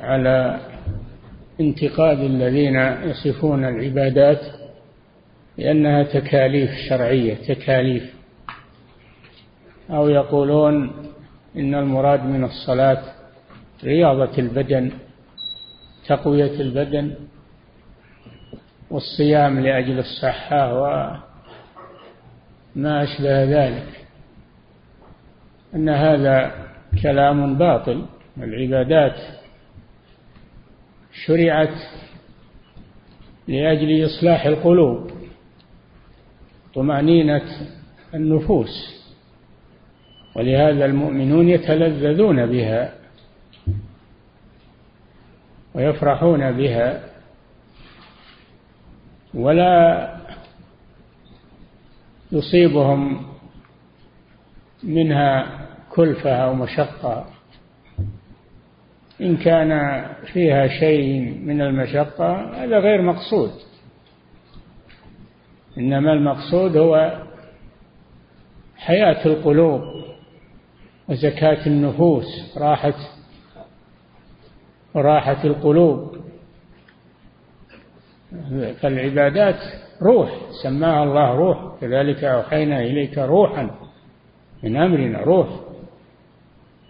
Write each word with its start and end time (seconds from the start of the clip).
على 0.00 0.60
انتقاد 1.60 2.18
الذين 2.18 2.76
يصفون 3.02 3.64
العبادات 3.64 4.40
بأنها 5.58 6.02
تكاليف 6.02 6.70
شرعية 6.88 7.34
تكاليف. 7.34 8.14
أو 9.90 10.08
يقولون 10.08 10.92
إن 11.56 11.74
المراد 11.74 12.24
من 12.24 12.44
الصلاة 12.44 13.02
رياضة 13.84 14.38
البدن 14.38 14.92
تقوية 16.06 16.60
البدن 16.60 17.14
والصيام 18.90 19.60
لأجل 19.60 19.98
الصحة 19.98 20.74
وما 22.76 23.02
أشبه 23.02 23.44
ذلك. 23.44 24.06
أن 25.74 25.88
هذا 25.88 26.52
كلام 27.02 27.58
باطل 27.58 28.06
العبادات 28.38 29.37
شرعت 31.26 31.74
لأجل 33.48 34.06
إصلاح 34.06 34.46
القلوب 34.46 35.10
طمأنينة 36.74 37.42
النفوس 38.14 38.98
ولهذا 40.36 40.84
المؤمنون 40.84 41.48
يتلذذون 41.48 42.46
بها 42.46 42.94
ويفرحون 45.74 46.52
بها 46.52 47.04
ولا 49.34 50.14
يصيبهم 52.32 53.26
منها 54.82 55.58
كلفة 55.90 56.30
أو 56.30 56.54
مشقة. 56.54 57.26
إن 59.20 59.36
كان 59.36 60.02
فيها 60.32 60.68
شيء 60.68 61.38
من 61.44 61.62
المشقة 61.62 62.54
هذا 62.64 62.78
غير 62.78 63.02
مقصود. 63.02 63.50
إنما 65.78 66.12
المقصود 66.12 66.76
هو 66.76 67.22
حياة 68.76 69.26
القلوب 69.26 69.80
وزكاة 71.08 71.66
النفوس 71.66 72.58
راحة 72.58 72.94
راحة 74.96 75.44
القلوب. 75.44 76.16
فالعبادات 78.80 79.60
روح 80.02 80.30
سماها 80.62 81.04
الله 81.04 81.34
روح 81.34 81.80
كذلك 81.80 82.24
أوحينا 82.24 82.80
إليك 82.80 83.18
روحا 83.18 83.70
من 84.62 84.76
أمرنا 84.76 85.20
روح 85.20 85.48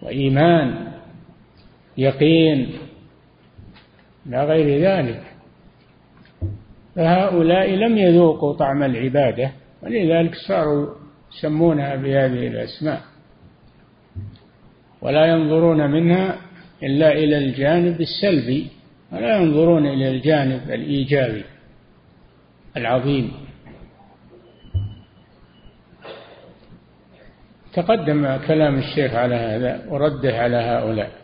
وإيمان. 0.01 0.88
يقين. 1.99 2.73
لا 4.25 4.43
غير 4.43 4.81
ذلك. 4.81 5.23
فهؤلاء 6.95 7.69
لم 7.69 7.97
يذوقوا 7.97 8.53
طعم 8.53 8.83
العبادة 8.83 9.51
ولذلك 9.83 10.35
صاروا 10.47 10.95
يسمونها 11.37 11.95
بهذه 11.95 12.47
الأسماء. 12.47 13.01
ولا 15.01 15.25
ينظرون 15.25 15.91
منها 15.91 16.35
إلا 16.83 17.11
إلى 17.11 17.37
الجانب 17.37 18.01
السلبي 18.01 18.67
ولا 19.11 19.37
ينظرون 19.37 19.87
إلى 19.87 20.09
الجانب 20.09 20.71
الإيجابي 20.71 21.43
العظيم. 22.77 23.31
تقدم 27.73 28.37
كلام 28.47 28.77
الشيخ 28.77 29.13
على 29.13 29.35
هذا 29.35 29.85
ورده 29.89 30.37
على 30.37 30.57
هؤلاء. 30.57 31.18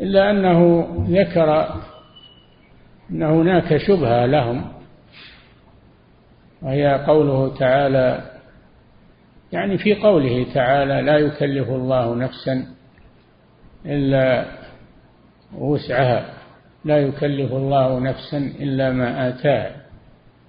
إلا 0.00 0.30
أنه 0.30 0.88
ذكر 1.08 1.74
أن 3.10 3.22
هناك 3.22 3.76
شبهة 3.76 4.26
لهم 4.26 4.72
وهي 6.62 7.04
قوله 7.06 7.58
تعالى 7.58 8.30
يعني 9.52 9.78
في 9.78 9.94
قوله 9.94 10.54
تعالى 10.54 11.02
لا 11.02 11.18
يكلف 11.18 11.68
الله 11.68 12.14
نفسا 12.14 12.66
إلا 13.86 14.44
وسعها 15.54 16.34
لا 16.84 16.98
يكلف 16.98 17.52
الله 17.52 18.00
نفسا 18.00 18.38
إلا 18.38 18.90
ما 18.90 19.28
آتاها. 19.28 19.76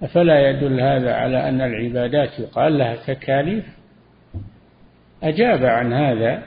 أفلا 0.02 0.50
يدل 0.50 0.80
هذا 0.80 1.14
على 1.14 1.48
أن 1.48 1.60
العبادات 1.60 2.38
يقال 2.38 2.78
لها 2.78 2.96
تكاليف؟ 2.96 3.64
أجاب 5.22 5.64
عن 5.64 5.92
هذا 5.92 6.42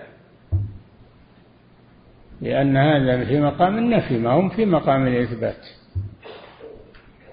لأن 2.42 2.78
هذا 2.78 3.26
في 3.26 3.40
مقام 3.40 3.78
النفي 3.78 4.18
ما 4.18 4.30
هم 4.30 4.50
في 4.50 4.66
مقام 4.66 5.08
الإثبات. 5.08 5.66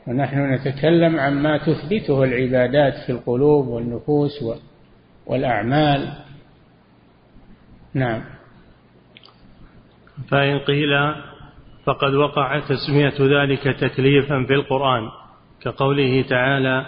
ونحن 0.06 0.52
نتكلم 0.52 1.20
عما 1.20 1.58
تثبته 1.58 2.24
العبادات 2.24 2.94
في 3.06 3.12
القلوب 3.12 3.66
والنفوس 3.66 4.44
والأعمال. 5.26 6.12
نعم. 7.94 8.22
فإن 10.28 10.58
قيل 10.58 11.14
فقد 11.84 12.14
وقع 12.14 12.60
تسمية 12.60 13.14
ذلك 13.20 13.62
تكليفا 13.62 14.44
في 14.44 14.54
القرآن 14.54 15.08
كقوله 15.62 16.22
تعالى 16.22 16.86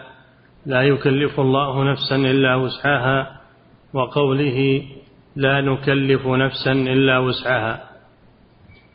لا 0.66 0.82
يكلف 0.82 1.40
الله 1.40 1.92
نفسا 1.92 2.16
إلا 2.16 2.54
وسعها 2.54 3.40
وقوله 3.92 4.82
لا 5.36 5.60
نكلف 5.60 6.26
نفسا 6.26 6.72
إلا 6.72 7.18
وسعها 7.18 7.88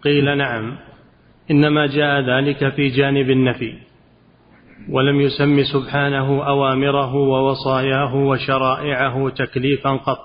قيل 0.03 0.37
نعم 0.37 0.77
إنما 1.51 1.87
جاء 1.87 2.21
ذلك 2.21 2.69
في 2.69 2.87
جانب 2.87 3.29
النفي 3.29 3.73
ولم 4.89 5.21
يسم 5.21 5.63
سبحانه 5.63 6.47
أوامره 6.47 7.15
ووصاياه 7.15 8.15
وشرائعه 8.15 9.29
تكليفا 9.29 9.89
قط 9.89 10.19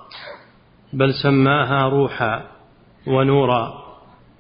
بل 0.93 1.15
سماها 1.23 1.89
روحا 1.89 2.45
ونورا 3.07 3.85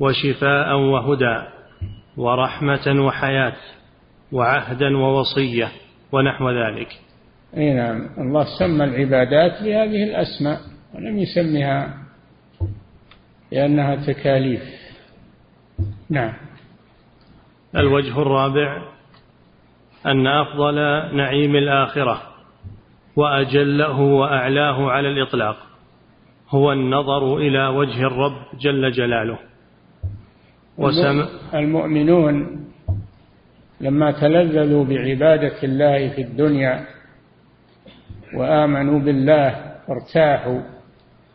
وشفاء 0.00 0.76
وهدى 0.76 1.42
ورحمة 2.16 3.04
وحياة 3.04 3.56
وعهدا 4.32 4.96
ووصية 4.96 5.68
ونحو 6.12 6.50
ذلك. 6.50 6.88
أي 7.56 7.74
نعم 7.74 8.08
الله 8.18 8.44
سمى 8.58 8.84
العبادات 8.84 9.62
بهذه 9.62 10.04
الأسماء 10.04 10.60
ولم 10.94 11.18
يسمها 11.18 11.94
لأنها 13.52 13.96
تكاليف. 13.96 14.77
نعم. 16.10 16.32
الوجه 17.76 18.22
الرابع 18.22 18.82
أن 20.06 20.26
أفضل 20.26 20.74
نعيم 21.16 21.56
الآخرة 21.56 22.22
وأجله 23.16 24.00
وأعلاه 24.00 24.90
على 24.90 25.08
الإطلاق 25.08 25.56
هو 26.50 26.72
النظر 26.72 27.36
إلى 27.36 27.66
وجه 27.66 28.06
الرب 28.06 28.36
جل 28.60 28.90
جلاله. 28.90 29.38
وسم 30.78 31.26
المؤمنون 31.54 32.64
لما 33.80 34.10
تلذذوا 34.10 34.84
بعبادة 34.84 35.62
الله 35.62 36.08
في 36.08 36.22
الدنيا 36.22 36.86
وآمنوا 38.34 38.98
بالله 38.98 39.74
وارتاحوا 39.88 40.60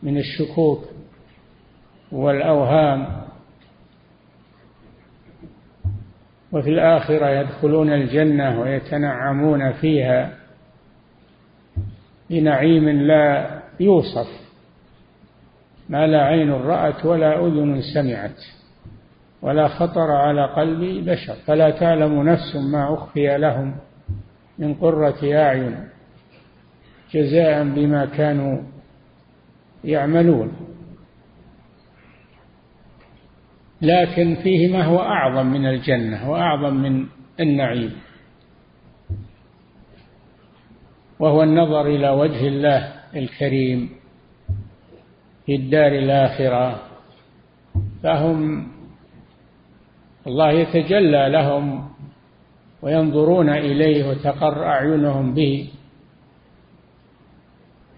من 0.02 0.18
الشكوك 0.18 0.84
والأوهام 2.12 3.23
وفي 6.54 6.70
الآخرة 6.70 7.30
يدخلون 7.30 7.92
الجنة 7.92 8.60
ويتنعمون 8.60 9.72
فيها 9.72 10.30
بنعيم 12.30 12.88
لا 12.88 13.50
يوصف 13.80 14.26
ما 15.88 16.06
لا 16.06 16.24
عين 16.24 16.50
رأت 16.50 17.04
ولا 17.06 17.46
أذن 17.46 17.80
سمعت 17.94 18.44
ولا 19.42 19.68
خطر 19.68 20.10
على 20.10 20.44
قلب 20.44 21.10
بشر. 21.10 21.34
فلا 21.46 21.70
تعلم 21.70 22.28
نفس 22.28 22.56
ما 22.72 22.94
أخفي 22.94 23.38
لهم 23.38 23.76
من 24.58 24.74
قرة 24.74 25.18
أعين 25.22 25.88
جزاء 27.14 27.64
بما 27.64 28.06
كانوا 28.06 28.62
يعملون. 29.84 30.52
لكن 33.84 34.34
فيه 34.42 34.72
ما 34.72 34.84
هو 34.84 34.98
أعظم 35.00 35.46
من 35.46 35.66
الجنة 35.66 36.30
وأعظم 36.30 36.74
من 36.74 37.06
النعيم. 37.40 37.92
وهو 41.18 41.42
النظر 41.42 41.86
إلى 41.86 42.10
وجه 42.10 42.48
الله 42.48 42.92
الكريم 43.16 43.90
في 45.46 45.54
الدار 45.54 45.92
الآخرة. 45.92 46.82
فهم 48.02 48.66
الله 50.26 50.50
يتجلى 50.50 51.28
لهم 51.28 51.88
وينظرون 52.82 53.50
إليه 53.50 54.10
وتقر 54.10 54.64
أعينهم 54.64 55.34
به. 55.34 55.68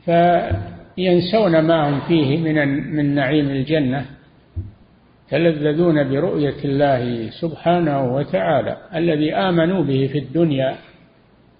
فينسون 0.04 1.60
ما 1.60 1.88
هم 1.88 2.00
فيه 2.00 2.36
من 2.36 2.56
من 2.96 3.14
نعيم 3.14 3.50
الجنة. 3.50 4.15
يتلذذون 5.32 6.08
برؤية 6.10 6.64
الله 6.64 7.30
سبحانه 7.30 8.14
وتعالى 8.14 8.76
الذي 8.94 9.34
آمنوا 9.34 9.84
به 9.84 10.08
في 10.12 10.18
الدنيا 10.18 10.76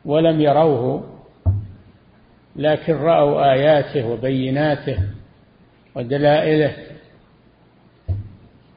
ولم 0.05 0.41
يروه 0.41 1.05
لكن 2.57 2.93
رأوا 2.95 3.53
آياته 3.53 4.09
وبيناته 4.09 4.99
ودلائله. 5.95 6.77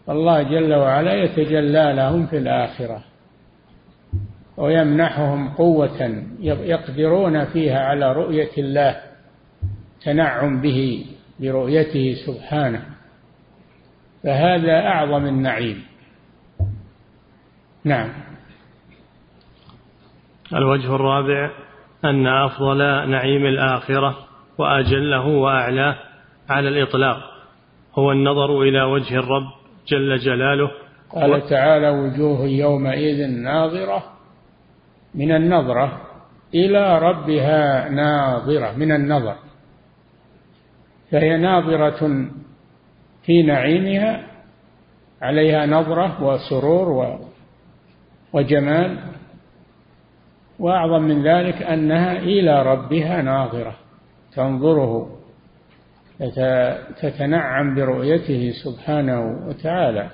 الله 0.09 0.41
جل 0.41 0.73
وعلا 0.73 1.13
يتجلى 1.13 1.93
لهم 1.95 2.25
في 2.25 2.37
الآخرة 2.37 3.03
ويمنحهم 4.57 5.49
قوة 5.49 6.23
يقدرون 6.41 7.45
فيها 7.45 7.79
على 7.79 8.13
رؤية 8.13 8.51
الله 8.57 9.01
تنعم 10.01 10.61
به 10.61 11.05
برؤيته 11.39 12.15
سبحانه. 12.25 12.98
فهذا 14.23 14.87
أعظم 14.87 15.25
النعيم. 15.25 15.83
نعم. 17.83 18.09
الوجه 20.53 20.95
الرابع 20.95 21.51
أن 22.05 22.27
أفضل 22.27 22.77
نعيم 23.09 23.45
الآخرة 23.45 24.17
وأجله 24.57 25.27
وأعلاه 25.27 25.95
على 26.49 26.69
الإطلاق 26.69 27.17
هو 27.97 28.11
النظر 28.11 28.61
إلى 28.61 28.83
وجه 28.83 29.15
الرب 29.15 29.47
جل 29.87 30.17
جلاله. 30.17 30.71
قال 31.09 31.49
تعالى 31.49 31.89
وجوه 31.89 32.45
يومئذ 32.45 33.27
ناظرة 33.27 34.03
من 35.15 35.31
النظرة 35.31 36.01
إلى 36.55 36.99
ربها 36.99 37.89
ناظرة 37.89 38.71
من 38.77 38.91
النظر. 38.91 39.35
فهي 41.11 41.37
ناظرة 41.37 42.29
في 43.29 43.43
نعيمها 43.43 44.23
عليها 45.21 45.65
نظرة 45.65 46.23
وسرور 46.23 47.19
وجمال. 48.33 48.97
وأعظم 50.59 51.01
من 51.01 51.23
ذلك 51.23 51.61
أنها 51.61 52.17
إلى 52.17 52.63
ربها 52.63 53.21
ناظرة 53.21 53.75
تنظره 54.35 55.09
تتنعم 57.01 57.75
برؤيته 57.75 58.51
سبحانه 58.63 59.47
وتعالى. 59.47 60.09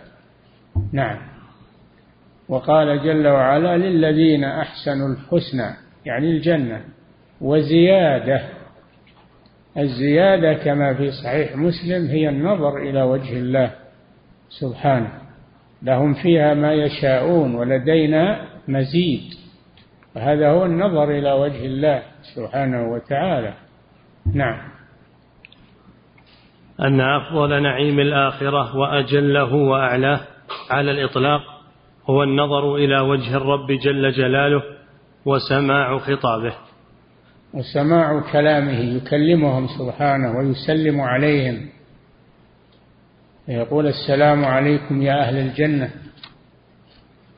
نعم. 0.91 1.17
وقال 2.49 3.03
جل 3.03 3.27
وعلا 3.27 3.77
للذين 3.77 4.43
أحسنوا 4.43 5.09
الحسنى 5.09 5.75
يعني 6.05 6.31
الجنة 6.31 6.81
وزيادة 7.41 8.41
الزيادة 9.77 10.53
كما 10.53 10.93
في 10.93 11.11
صحيح 11.11 11.55
مسلم 11.55 12.07
هي 12.07 12.29
النظر 12.29 12.77
إلى 12.77 13.01
وجه 13.01 13.37
الله 13.37 13.71
سبحانه. 14.49 15.11
لهم 15.81 16.13
فيها 16.13 16.53
ما 16.53 16.73
يشاءون 16.73 17.55
ولدينا 17.55 18.47
مزيد. 18.67 19.21
وهذا 20.15 20.49
هو 20.49 20.65
النظر 20.65 21.11
إلى 21.11 21.31
وجه 21.31 21.65
الله 21.65 22.03
سبحانه 22.35 22.91
وتعالى. 22.91 23.53
نعم. 24.33 24.57
أن 26.79 27.01
أفضل 27.01 27.61
نعيم 27.61 27.99
الآخرة 27.99 28.75
وأجله 28.75 29.53
وأعلاه 29.53 30.19
على 30.71 30.91
الإطلاق 30.91 31.41
هو 32.09 32.23
النظر 32.23 32.75
إلى 32.75 32.99
وجه 32.99 33.37
الرب 33.37 33.71
جل 33.71 34.11
جلاله 34.11 34.63
وسماع 35.25 35.97
خطابه. 35.97 36.53
وسماع 37.55 38.19
كلامه 38.31 38.79
يكلمهم 38.79 39.67
سبحانه 39.67 40.37
ويسلم 40.37 41.01
عليهم. 41.01 41.69
فيقول 43.45 43.87
السلام 43.87 44.45
عليكم 44.45 45.01
يا 45.01 45.21
أهل 45.21 45.37
الجنة. 45.37 45.89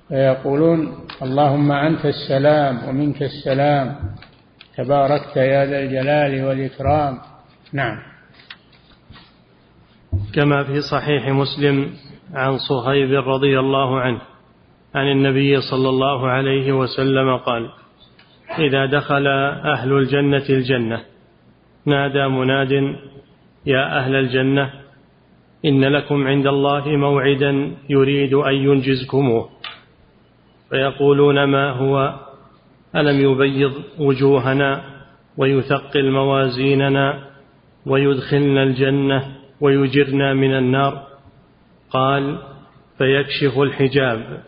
فيقولون 0.09 0.93
اللهم 1.21 1.71
أنت 1.71 2.05
السلام 2.05 2.89
ومنك 2.89 3.23
السلام. 3.23 3.95
تباركت 4.77 5.37
يا 5.37 5.65
ذا 5.65 5.79
الجلال 5.79 6.43
والإكرام. 6.45 7.17
نعم. 7.73 7.97
كما 10.33 10.63
في 10.63 10.81
صحيح 10.81 11.29
مسلم 11.29 11.93
عن 12.33 12.57
صهيب 12.57 13.11
رضي 13.11 13.59
الله 13.59 13.99
عنه 13.99 14.21
عن 14.95 15.11
النبي 15.11 15.61
صلى 15.61 15.89
الله 15.89 16.27
عليه 16.27 16.71
وسلم 16.71 17.37
قال 17.37 17.69
إذا 18.59 18.85
دخل 18.85 19.27
أهل 19.27 19.93
الجنة 19.93 20.45
الجنة. 20.49 21.01
نادى 21.85 22.27
مناد 22.27 22.71
يا 23.65 23.99
أهل 23.99 24.15
الجنة 24.15 24.69
إن 25.65 25.85
لكم 25.85 26.27
عند 26.27 26.47
الله 26.47 26.87
موعدا 26.87 27.71
يريد 27.89 28.33
أن 28.33 28.53
ينجزكموه. 28.53 29.49
فيقولون 30.69 31.43
ما 31.43 31.71
هو؟ 31.71 32.13
ألم 32.95 33.31
يبيض 33.31 33.73
وجوهنا 33.99 34.83
ويثقل 35.37 36.11
موازيننا 36.11 37.27
ويدخلنا 37.85 38.63
الجنة 38.63 39.35
ويجرنا 39.61 40.33
من 40.33 40.57
النار؟ 40.57 41.07
قال 41.89 42.37
فيكشف 42.97 43.59
الحجاب 43.59 44.43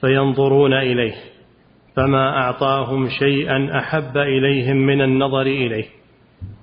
فينظرون 0.00 0.72
إليه. 0.72 1.31
فما 1.96 2.28
أعطاهم 2.38 3.08
شيئا 3.08 3.78
أحب 3.78 4.16
إليهم 4.16 4.76
من 4.76 5.00
النظر 5.00 5.42
إليه. 5.42 5.84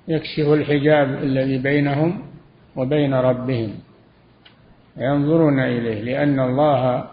يكشف 0.08 0.52
الحجاب 0.52 1.08
الذي 1.22 1.58
بينهم 1.58 2.22
وبين 2.76 3.14
ربهم. 3.14 3.74
ينظرون 4.96 5.60
إليه 5.60 6.02
لأن 6.02 6.40
الله 6.40 7.04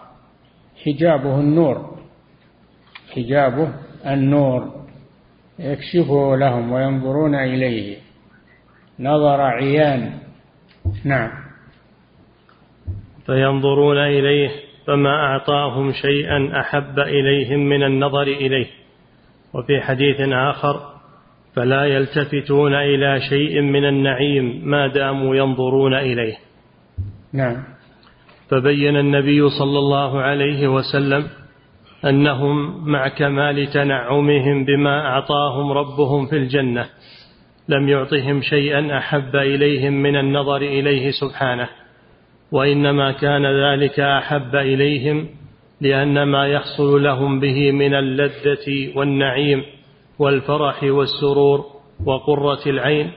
حجابه 0.85 1.39
النور. 1.39 1.97
حجابه 3.15 3.73
النور. 4.07 4.85
يكشفه 5.59 6.35
لهم 6.35 6.71
وينظرون 6.71 7.35
إليه. 7.35 7.97
نظر 8.99 9.41
عيان. 9.41 10.19
نعم. 11.03 11.31
فينظرون 13.25 13.97
إليه 13.97 14.66
فما 14.87 15.09
أعطاهم 15.09 15.91
شيئا 15.91 16.59
أحب 16.59 16.99
إليهم 16.99 17.59
من 17.59 17.83
النظر 17.83 18.21
إليه. 18.21 18.67
وفي 19.53 19.81
حديث 19.81 20.21
آخر 20.21 20.79
فلا 21.55 21.85
يلتفتون 21.85 22.73
إلى 22.73 23.19
شيء 23.29 23.61
من 23.61 23.85
النعيم 23.85 24.61
ما 24.63 24.87
داموا 24.87 25.35
ينظرون 25.35 25.93
إليه. 25.93 26.35
نعم. 27.33 27.63
فبين 28.49 28.97
النبي 28.97 29.49
صلى 29.49 29.79
الله 29.79 30.21
عليه 30.21 30.67
وسلم 30.67 31.27
أنهم 32.05 32.87
مع 32.91 33.07
كمال 33.07 33.67
تنعمهم 33.67 34.65
بما 34.65 35.05
أعطاهم 35.05 35.71
ربهم 35.71 36.25
في 36.25 36.37
الجنة 36.37 36.85
لم 37.69 37.89
يعطهم 37.89 38.41
شيئا 38.41 38.97
أحب 38.97 39.35
إليهم 39.35 39.93
من 39.93 40.15
النظر 40.15 40.57
إليه 40.57 41.11
سبحانه. 41.11 41.69
وإنما 42.51 43.11
كان 43.11 43.45
ذلك 43.45 43.99
أحب 43.99 44.55
إليهم 44.55 45.27
لأن 45.81 46.23
ما 46.23 46.47
يحصل 46.47 47.03
لهم 47.03 47.39
به 47.39 47.71
من 47.71 47.93
اللذة 47.93 48.97
والنعيم 48.97 49.63
والفرح 50.19 50.83
والسرور 50.83 51.65
وقرة 52.05 52.69
العين 52.69 53.11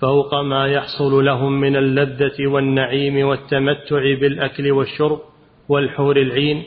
فوق 0.00 0.34
ما 0.34 0.66
يحصل 0.66 1.24
لهم 1.24 1.60
من 1.60 1.76
اللذة 1.76 2.46
والنعيم 2.46 3.26
والتمتع 3.26 4.00
بالأكل 4.20 4.72
والشرب 4.72 5.20
والحور 5.68 6.16
العين 6.16 6.62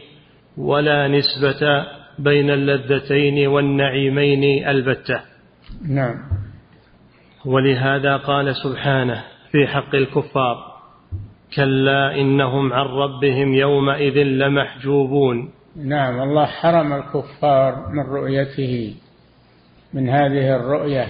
ولا 0.57 1.07
نسبة 1.07 1.85
بين 2.19 2.49
اللذتين 2.49 3.47
والنعيمين 3.47 4.67
البتة. 4.67 5.21
نعم. 5.89 6.15
ولهذا 7.45 8.17
قال 8.17 8.55
سبحانه 8.55 9.23
في 9.51 9.67
حق 9.67 9.95
الكفار 9.95 10.70
كلا 11.55 12.15
إنهم 12.15 12.73
عن 12.73 12.85
ربهم 12.85 13.53
يومئذ 13.53 14.17
لمحجوبون. 14.17 15.49
نعم 15.75 16.21
الله 16.21 16.45
حرم 16.45 16.93
الكفار 16.93 17.89
من 17.89 18.03
رؤيته 18.03 18.95
من 19.93 20.09
هذه 20.09 20.55
الرؤية 20.55 21.07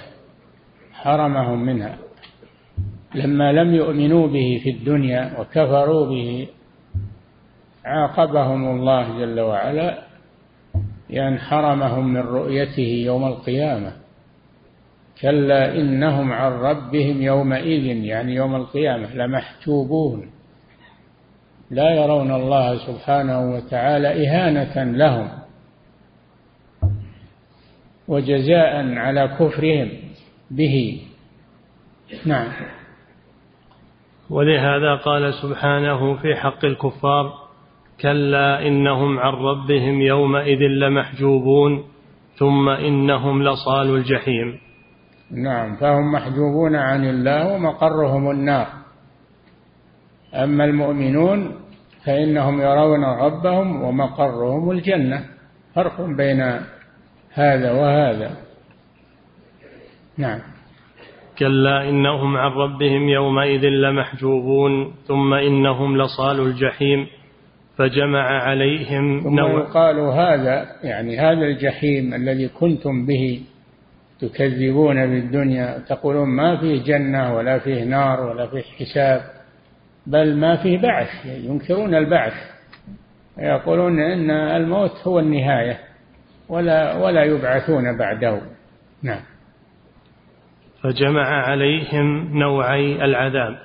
حرمهم 0.93 1.65
منها. 1.65 1.97
لما 3.15 3.51
لم 3.51 3.75
يؤمنوا 3.75 4.27
به 4.27 4.61
في 4.63 4.69
الدنيا 4.69 5.39
وكفروا 5.39 6.05
به 6.05 6.47
عاقبهم 7.85 8.71
الله 8.71 9.19
جل 9.19 9.39
وعلا 9.39 9.97
بأن 11.09 11.39
حرمهم 11.39 12.13
من 12.13 12.21
رؤيته 12.21 13.03
يوم 13.05 13.27
القيامة. 13.27 14.00
كلا 15.21 15.75
إنهم 15.75 16.31
عن 16.31 16.51
ربهم 16.51 17.21
يومئذ 17.21 17.85
يعني 17.85 18.35
يوم 18.35 18.55
القيامة 18.55 19.15
لمحجوبون. 19.15 20.29
لا 21.71 21.89
يرون 21.89 22.31
الله 22.31 22.77
سبحانه 22.87 23.55
وتعالى 23.55 24.27
إهانة 24.27 24.97
لهم 24.97 25.29
وجزاء 28.07 28.93
على 28.97 29.27
كفرهم 29.39 29.89
به. 30.51 31.01
نعم. 32.25 32.51
ولهذا 34.29 34.95
قال 34.95 35.33
سبحانه 35.33 36.15
في 36.15 36.35
حق 36.35 36.65
الكفار 36.65 37.33
كلا 38.01 38.67
إنهم 38.67 39.19
عن 39.19 39.33
ربهم 39.33 40.01
يومئذ 40.01 40.59
لمحجوبون 40.59 41.83
ثم 42.35 42.69
إنهم 42.69 43.43
لصال 43.43 43.95
الجحيم. 43.95 44.70
نعم 45.31 45.75
فهم 45.75 46.11
محجوبون 46.11 46.75
عن 46.75 47.05
الله 47.05 47.53
ومقرهم 47.53 48.31
النار. 48.31 48.67
أما 50.33 50.65
المؤمنون 50.65 51.55
فإنهم 52.05 52.61
يرون 52.61 53.03
ربهم 53.03 53.81
ومقرهم 53.81 54.71
الجنة. 54.71 55.25
فرق 55.75 56.01
بين 56.01 56.41
هذا 57.33 57.71
وهذا. 57.71 58.31
نعم. 60.17 60.39
كلا 61.39 61.89
إنهم 61.89 62.37
عن 62.37 62.51
ربهم 62.51 63.09
يومئذ 63.09 63.65
لمحجوبون 63.65 64.93
ثم 65.07 65.33
إنهم 65.33 65.97
لصال 65.97 66.39
الجحيم 66.39 67.07
فجمع 67.77 68.43
عليهم 68.43 69.21
ثم 69.23 69.39
يقال 69.39 69.99
هذا 69.99 70.65
يعني 70.83 71.17
هذا 71.17 71.45
الجحيم 71.45 72.13
الذي 72.13 72.47
كنتم 72.47 73.05
به 73.05 73.41
تكذبون 74.21 75.05
بالدنيا 75.07 75.77
تقولون 75.89 76.29
ما 76.29 76.57
فيه 76.57 76.83
جنة 76.83 77.35
ولا 77.35 77.59
فيه 77.59 77.83
نار 77.83 78.21
ولا 78.21 78.47
فيه 78.47 78.61
حساب 78.61 79.21
بل 80.07 80.35
ما 80.35 80.55
فيه 80.55 80.81
بعث 80.81 81.25
ينكرون 81.25 81.95
البعث. 81.95 82.33
يقولون 83.37 83.99
إن 83.99 84.31
الموت 84.31 85.07
هو 85.07 85.19
النهاية 85.19 85.79
ولا 86.49 86.97
ولا 86.97 87.23
يبعثون 87.23 87.97
بعده. 87.97 88.41
نعم. 89.03 89.21
فجمع 90.83 91.47
عليهم 91.49 92.37
نوعي 92.39 93.05
العذاب 93.05 93.57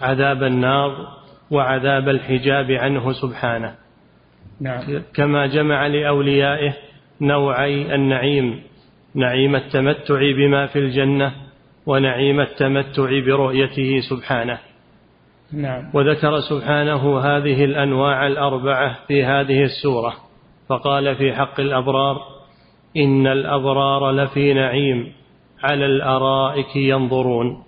عذاب 0.00 0.42
النار 0.42 1.08
وعذاب 1.50 2.08
الحجاب 2.08 2.70
عنه 2.70 3.12
سبحانه. 3.12 3.74
نعم. 4.60 5.02
كما 5.14 5.46
جمع 5.46 5.86
لأوليائه 5.86 6.72
نوعي 7.20 7.94
النعيم. 7.94 8.62
نعيم 9.14 9.56
التمتع 9.56 10.32
بما 10.36 10.66
في 10.66 10.78
الجنة 10.78 11.32
ونعيم 11.86 12.40
التمتع 12.40 13.20
برؤيته 13.26 14.00
سبحانه. 14.10 14.58
نعم. 15.52 15.90
وذكر 15.94 16.40
سبحانه 16.40 17.20
هذه 17.20 17.64
الأنواع 17.64 18.26
الأربعة 18.26 18.98
في 19.08 19.24
هذه 19.24 19.62
السورة 19.62 20.14
فقال 20.68 21.16
في 21.16 21.32
حق 21.32 21.60
الأبرار 21.60 22.20
إن 22.96 23.26
الأبرار 23.26 24.10
لفي 24.10 24.54
نعيم 24.54 25.12
على 25.62 25.86
الأرائك 25.86 26.76
ينظرون. 26.76 27.62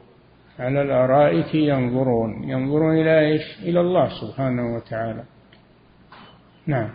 على 0.59 0.83
الأرائك 0.83 1.55
ينظرون. 1.55 2.45
ينظرون 2.45 3.01
إلى 3.01 3.21
إيش؟ 3.21 3.43
إلى 3.63 3.81
الله 3.81 4.09
سبحانه 4.09 4.77
وتعالى. 4.77 5.25
نعم. 6.67 6.91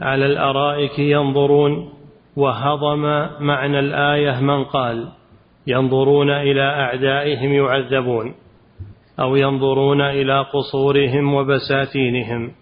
على 0.00 0.26
الأرائك 0.26 0.98
ينظرون. 0.98 1.92
وهضم 2.36 3.02
معنى 3.40 3.78
الآية 3.78 4.40
من 4.40 4.64
قال 4.64 5.08
ينظرون 5.66 6.30
إلى 6.30 6.62
أعدائهم 6.62 7.52
يعذبون 7.52 8.34
أو 9.20 9.36
ينظرون 9.36 10.00
إلى 10.00 10.40
قصورهم 10.40 11.34
وبساتينهم 11.34 12.52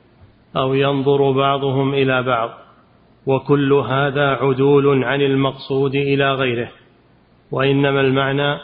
أو 0.56 0.74
ينظر 0.74 1.32
بعضهم 1.32 1.94
إلى 1.94 2.22
بعض 2.22 2.50
وكل 3.26 3.72
هذا 3.72 4.28
عدول 4.28 5.04
عن 5.04 5.20
المقصود 5.20 5.94
إلى 5.94 6.34
غيره 6.34 6.70
وإنما 7.50 8.00
المعنى 8.00 8.58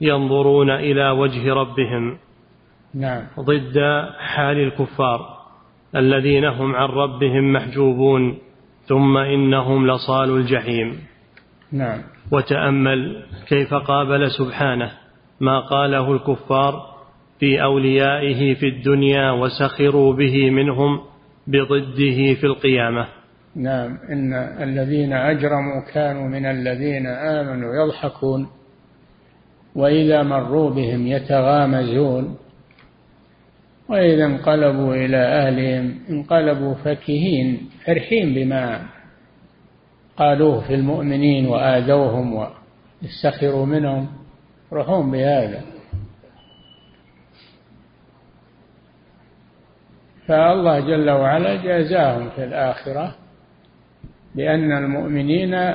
ينظرون 0.00 0.70
إلى 0.70 1.10
وجه 1.10 1.54
ربهم. 1.54 2.18
نعم. 2.94 3.22
ضد 3.40 3.78
حال 4.18 4.58
الكفار 4.58 5.20
الذين 5.96 6.44
هم 6.44 6.74
عن 6.74 6.88
ربهم 6.88 7.52
محجوبون. 7.52 8.38
ثم 8.86 9.16
إنهم 9.16 9.86
لصال 9.86 10.30
الجحيم. 10.30 10.98
نعم. 11.72 12.02
وتأمل 12.32 13.22
كيف 13.48 13.74
قابل 13.74 14.30
سبحانه 14.30 14.90
ما 15.40 15.60
قاله 15.60 16.12
الكفار 16.12 16.94
في 17.40 17.62
أوليائه 17.62 18.54
في 18.54 18.68
الدنيا 18.68 19.30
وسخروا 19.30 20.14
به 20.14 20.50
منهم 20.50 21.00
بضده 21.46 22.34
في 22.34 22.44
القيامة. 22.44 23.06
نعم. 23.56 23.98
إن 24.10 24.32
الذين 24.62 25.12
أجرموا 25.12 25.92
كانوا 25.94 26.28
من 26.28 26.46
الذين 26.46 27.06
آمنوا 27.06 27.70
يضحكون 27.74 28.46
وإذا 29.74 30.22
مروا 30.22 30.70
بهم 30.70 31.06
يتغامزون. 31.06 32.36
وإذا 33.94 34.24
انقلبوا 34.24 34.94
إلى 34.94 35.16
أهلهم 35.16 35.98
انقلبوا 36.10 36.74
فكهين 36.74 37.70
فرحين 37.86 38.34
بما 38.34 38.82
قالوه 40.16 40.60
في 40.60 40.74
المؤمنين 40.74 41.46
وآذوهم 41.46 42.34
واستخروا 43.02 43.66
منهم 43.66 44.08
فرحون 44.70 45.10
بهذا. 45.10 45.62
فالله 50.26 50.80
جل 50.80 51.10
وعلا 51.10 51.62
جازاهم 51.62 52.30
في 52.30 52.44
الآخرة 52.44 53.14
بأن 54.34 54.72
المؤمنين 54.72 55.74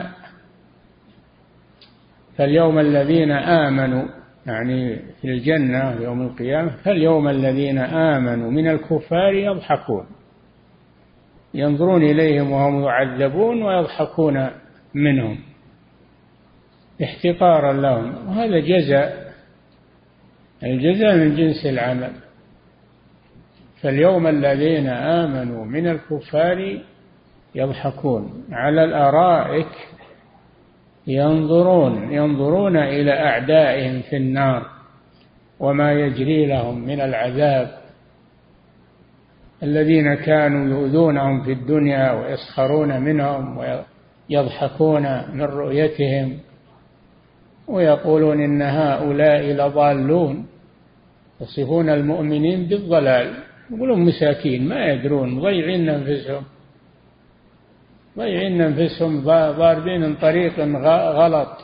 فاليوم 2.38 2.80
الذين 2.80 3.32
آمنوا 3.32 4.19
يعني 4.50 5.00
في 5.22 5.28
الجنة 5.28 6.02
يوم 6.02 6.22
القيامة 6.22 6.70
فاليوم 6.70 7.28
الذين 7.28 7.78
آمنوا 7.78 8.52
من 8.52 8.68
الكفار 8.68 9.34
يضحكون. 9.34 10.06
ينظرون 11.54 12.04
إليهم 12.04 12.52
وهم 12.52 12.84
يعذبون 12.84 13.64
ويضحكون 13.64 14.50
منهم. 14.94 15.40
احتقارا 17.04 17.74
لهم. 17.74 18.28
وهذا 18.28 18.60
جزاء. 18.60 19.34
الجزاء 20.64 21.16
من 21.16 21.36
جنس 21.36 21.66
العمل. 21.66 22.12
فاليوم 23.82 24.28
الذين 24.28 24.88
آمنوا 24.88 25.66
من 25.66 25.88
الكفار 25.88 26.82
يضحكون. 27.56 28.44
على 28.52 28.84
الأرائك 28.84 29.99
ينظرون 31.08 32.14
ينظرون 32.14 32.78
إلى 32.78 33.12
أعدائهم 33.12 34.02
في 34.02 34.18
النار 34.18 34.66
وما 35.60 35.94
يجري 35.94 36.46
لهم 36.46 36.86
من 36.86 37.02
العذاب. 37.02 37.80
الذين 39.64 40.14
كانوا 40.14 40.80
يؤذونهم 40.80 41.44
في 41.44 41.52
الدنيا 41.52 42.12
ويسخرون 42.12 43.02
منهم 43.02 43.58
ويضحكون 43.58 45.04
من 45.34 45.42
رؤيتهم 45.42 46.38
ويقولون 47.68 48.42
إن 48.42 48.62
هؤلاء 48.62 49.42
لضالون 49.42 50.46
يصفون 51.42 51.90
المؤمنين 51.90 52.66
بالضلال 52.66 53.34
يقولون 53.72 54.00
مساكين 54.02 54.68
ما 54.68 54.86
يدرون 54.86 55.36
مضيعين 55.36 55.90
أنفسهم. 55.90 56.44
ضيعين 58.20 58.62
أنفسهم 58.62 59.24
ضاربين 59.24 60.16
طريق 60.16 60.60
غلط. 61.20 61.58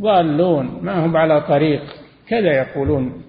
ضالون 0.00 0.78
ما 0.82 1.06
هم 1.06 1.16
على 1.16 1.40
طريق. 1.40 1.82
كذا 2.28 2.52
يقولون 2.52 3.22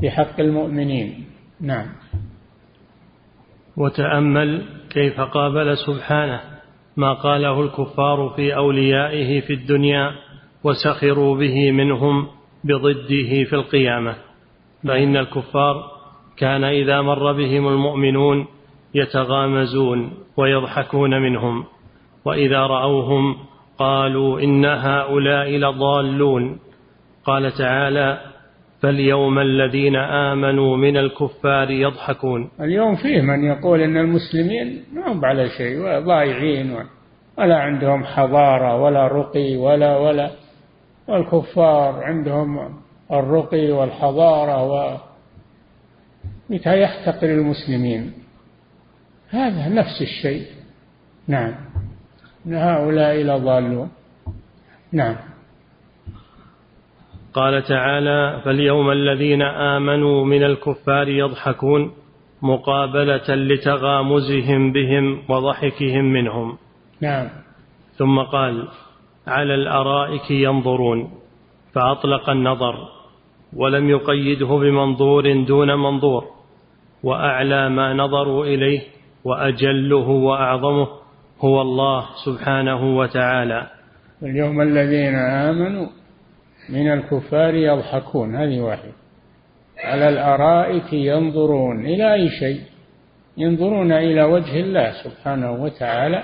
في 0.00 0.10
حق 0.10 0.40
المؤمنين. 0.40 1.24
نعم. 1.60 1.86
وتأمل 3.76 4.62
كيف 4.90 5.20
قابل 5.20 5.76
سبحانه 5.76 6.40
ما 6.96 7.12
قاله 7.12 7.60
الكفار 7.62 8.32
في 8.36 8.56
أوليائه 8.56 9.40
في 9.40 9.52
الدنيا 9.52 10.12
وسخروا 10.64 11.36
به 11.36 11.72
منهم 11.72 12.26
بضده 12.64 13.44
في 13.44 13.52
القيامة. 13.52 14.16
فإن 14.84 15.16
الكفار 15.16 15.98
كان 16.36 16.64
إذا 16.64 17.02
مر 17.02 17.32
بهم 17.32 17.68
المؤمنون 17.68 18.46
يتغامزون 18.98 20.12
ويضحكون 20.36 21.22
منهم 21.22 21.64
وإذا 22.24 22.58
رأوهم 22.58 23.36
قالوا 23.78 24.40
إن 24.40 24.64
هؤلاء 24.64 25.50
لضالون 25.50 26.58
قال 27.24 27.52
تعالى 27.52 28.20
فاليوم 28.82 29.38
الذين 29.38 29.96
آمنوا 29.96 30.76
من 30.76 30.96
الكفار 30.96 31.70
يضحكون 31.70 32.50
اليوم 32.60 32.96
فيه 32.96 33.20
من 33.20 33.44
يقول 33.44 33.80
إن 33.80 33.96
المسلمين 33.96 34.84
ما 34.92 35.12
هم 35.12 35.24
على 35.24 35.48
شيء 35.48 35.98
ضايعين 35.98 36.76
ولا 37.38 37.56
عندهم 37.56 38.04
حضارة 38.04 38.82
ولا 38.82 39.06
رقي 39.06 39.56
ولا 39.56 39.96
ولا 39.96 40.30
والكفار 41.08 42.04
عندهم 42.04 42.78
الرقي 43.12 43.72
والحضارة 43.72 44.62
و 44.62 44.96
يحتقر 46.50 47.26
المسلمين. 47.30 48.12
هذا 49.30 49.68
نفس 49.68 50.02
الشيء. 50.02 50.46
نعم. 51.28 51.54
إن 52.46 52.54
هؤلاء 52.54 53.16
لضالون. 53.16 53.90
نعم. 54.92 55.16
قال 57.34 57.62
تعالى 57.62 58.40
فاليوم 58.44 58.90
الذين 58.90 59.42
آمنوا 59.42 60.24
من 60.24 60.42
الكفار 60.44 61.08
يضحكون 61.08 61.92
مقابلة 62.42 63.34
لتغامزهم 63.34 64.72
بهم 64.72 65.22
وضحكهم 65.28 66.04
منهم. 66.04 66.58
نعم. 67.00 67.28
ثم 67.96 68.18
قال 68.18 68.68
على 69.26 69.54
الأرائك 69.54 70.30
ينظرون. 70.30 71.10
فأطلق 71.74 72.30
النظر 72.30 72.88
ولم 73.56 73.90
يقيده 73.90 74.46
بمنظور 74.46 75.44
دون 75.44 75.74
منظور 75.74 76.24
وأعلى 77.02 77.68
ما 77.68 77.94
نظروا 77.94 78.44
إليه 78.44 78.80
وأجله 79.24 80.08
وأعظمه 80.08 80.88
هو 81.40 81.62
الله 81.62 82.06
سبحانه 82.24 82.96
وتعالى. 82.96 83.66
اليوم 84.22 84.60
الذين 84.60 85.14
آمنوا 85.14 85.86
من 86.68 86.92
الكفار 86.92 87.54
يضحكون 87.54 88.36
هذه 88.36 88.60
واحدة. 88.60 88.92
على 89.84 90.08
الأرائك 90.08 90.92
ينظرون 90.92 91.86
إلى 91.86 92.14
أي 92.14 92.28
شيء؟ 92.28 92.60
ينظرون 93.36 93.92
إلى 93.92 94.22
وجه 94.22 94.60
الله 94.60 94.92
سبحانه 95.04 95.52
وتعالى 95.52 96.22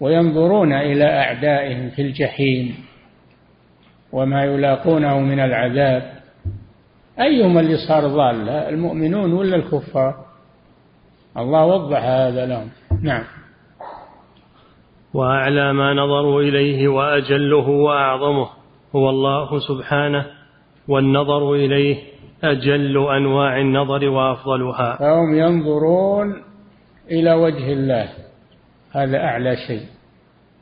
وينظرون 0.00 0.72
إلى 0.72 1.04
أعدائهم 1.04 1.90
في 1.90 2.02
الجحيم 2.02 2.74
وما 4.12 4.44
يلاقونه 4.44 5.20
من 5.20 5.40
العذاب. 5.40 6.12
أيهما 7.20 7.60
اللي 7.60 7.76
صار 7.88 8.06
ضال 8.06 8.48
المؤمنون 8.48 9.32
ولا 9.32 9.56
الكفار؟ 9.56 10.31
الله 11.36 11.64
وضح 11.66 12.04
هذا 12.04 12.46
لهم. 12.46 12.68
نعم. 13.02 13.24
وأعلى 15.14 15.72
ما 15.72 15.94
نظروا 15.94 16.42
إليه 16.42 16.88
وأجله 16.88 17.68
وأعظمه 17.68 18.48
هو 18.96 19.10
الله 19.10 19.58
سبحانه 19.58 20.26
والنظر 20.88 21.52
إليه 21.52 21.96
أجل 22.44 22.96
أنواع 23.16 23.60
النظر 23.60 24.08
وأفضلها. 24.08 24.96
فهم 24.96 25.34
ينظرون 25.34 26.42
إلى 27.10 27.32
وجه 27.32 27.72
الله. 27.72 28.08
هذا 28.92 29.16
أعلى 29.16 29.56
شيء. 29.56 29.86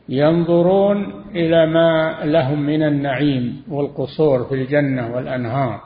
ينظرون 0.08 1.24
إلى 1.30 1.66
ما 1.66 2.18
لهم 2.24 2.60
من 2.62 2.82
النعيم 2.82 3.62
والقصور 3.70 4.44
في 4.44 4.54
الجنة 4.54 5.14
والأنهار. 5.14 5.80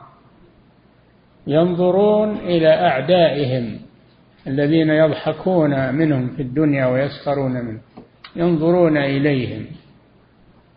ينظرون 1.47 2.37
إلى 2.37 2.67
أعدائهم. 2.67 3.84
الذين 4.47 4.89
يضحكون 4.89 5.95
منهم 5.95 6.27
في 6.27 6.41
الدنيا 6.41 6.85
ويسخرون 6.85 7.51
منهم 7.51 7.81
ينظرون 8.35 8.97
إليهم 8.97 9.65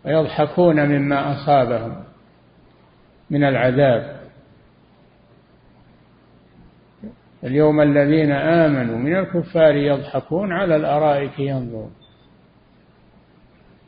ويضحكون 0.05 0.89
مما 0.89 1.33
أصابهم 1.33 2.05
من 3.31 3.45
العذاب. 3.45 4.19
اليوم 7.45 7.81
الذين 7.81 8.33
آمنوا 8.33 8.99
من 8.99 9.17
الكفار 9.17 9.75
يضحكون 9.75 10.53
على 10.53 10.77
الأرائك 10.77 11.39
ينظرون. 11.39 11.93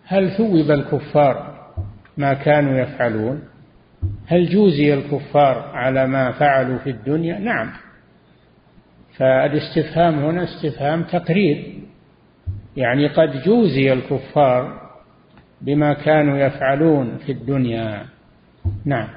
هل 0.05 0.31
ثوب 0.37 0.71
الكفار 0.71 1.61
ما 2.17 2.35
كانوا 2.35 2.79
يفعلون؟ 2.79 3.43
هل 4.27 4.49
جوزي 4.49 4.95
الكفار 4.95 5.71
على 5.75 6.07
ما 6.07 6.33
فعلوا 6.33 6.79
في 6.79 6.91
الدنيا؟ 6.91 7.39
نعم. 7.39 7.71
فالاستفهام 9.21 10.19
هنا 10.19 10.45
استفهام 10.45 11.03
تقرير. 11.03 11.65
يعني 12.77 13.07
قد 13.07 13.43
جوزي 13.43 13.93
الكفار 13.93 14.81
بما 15.61 15.93
كانوا 15.93 16.39
يفعلون 16.39 17.19
في 17.27 17.33
الدنيا. 17.33 18.07
نعم. 18.85 19.09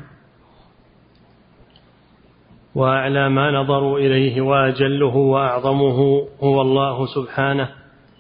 وأعلى 2.76 3.30
ما 3.30 3.52
نظروا 3.52 4.00
إليه 4.00 4.42
وأجله 4.42 5.16
وأعظمه 5.16 6.28
هو 6.44 6.62
الله 6.62 7.06
سبحانه 7.06 7.70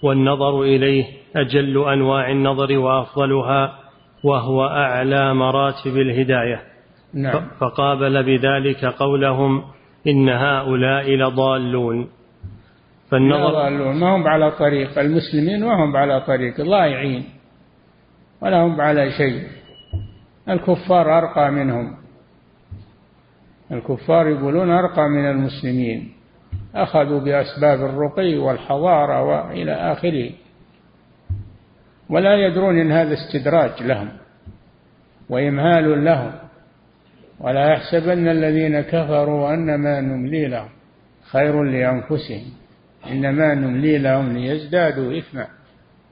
والنظر 0.03 0.61
إليه 0.61 1.05
أجل 1.35 1.89
أنواع 1.89 2.31
النظر 2.31 2.77
وأفضلها 2.77 3.79
وهو 4.23 4.67
أعلى 4.67 5.33
مراتب 5.33 5.97
الهداية. 5.97 6.61
نعم. 7.13 7.47
فقابل 7.59 8.23
بذلك 8.23 8.85
قولهم 8.85 9.63
إن 10.07 10.29
هؤلاء 10.29 11.09
لضالون. 11.09 12.09
فالنظر 13.11 13.51
ضالون 13.53 13.95
ما 13.95 14.15
هم 14.15 14.27
على 14.27 14.51
طريق 14.51 14.99
المسلمين 14.99 15.63
وهم 15.63 15.97
على 15.97 16.21
طريق 16.21 16.61
ضائعين 16.61 17.23
ولا 18.41 18.61
هم 18.61 18.81
على 18.81 19.11
شيء. 19.11 19.47
الكفار 20.49 21.17
أرقى 21.17 21.51
منهم. 21.51 21.95
الكفار 23.71 24.27
يقولون 24.27 24.69
أرقى 24.71 25.09
من 25.09 25.25
المسلمين. 25.29 26.13
أخذوا 26.75 27.19
بأسباب 27.19 27.79
الرقي 27.85 28.37
والحضارة 28.37 29.23
وإلى 29.23 29.71
آخره. 29.71 30.29
ولا 32.09 32.35
يدرون 32.35 32.79
إن 32.79 32.91
هذا 32.91 33.13
استدراج 33.13 33.83
لهم 33.83 34.09
وإمهال 35.29 36.05
لهم. 36.05 36.42
ولا 37.39 37.73
يحسبن 37.73 38.27
الذين 38.27 38.81
كفروا 38.81 39.53
أنما 39.53 40.01
نملي 40.01 40.47
لهم 40.47 40.69
خير 41.31 41.63
لأنفسهم 41.63 42.45
إنما 43.11 43.53
نملي 43.53 43.97
لهم 43.97 44.37
ليزدادوا 44.37 45.17
إثما 45.17 45.47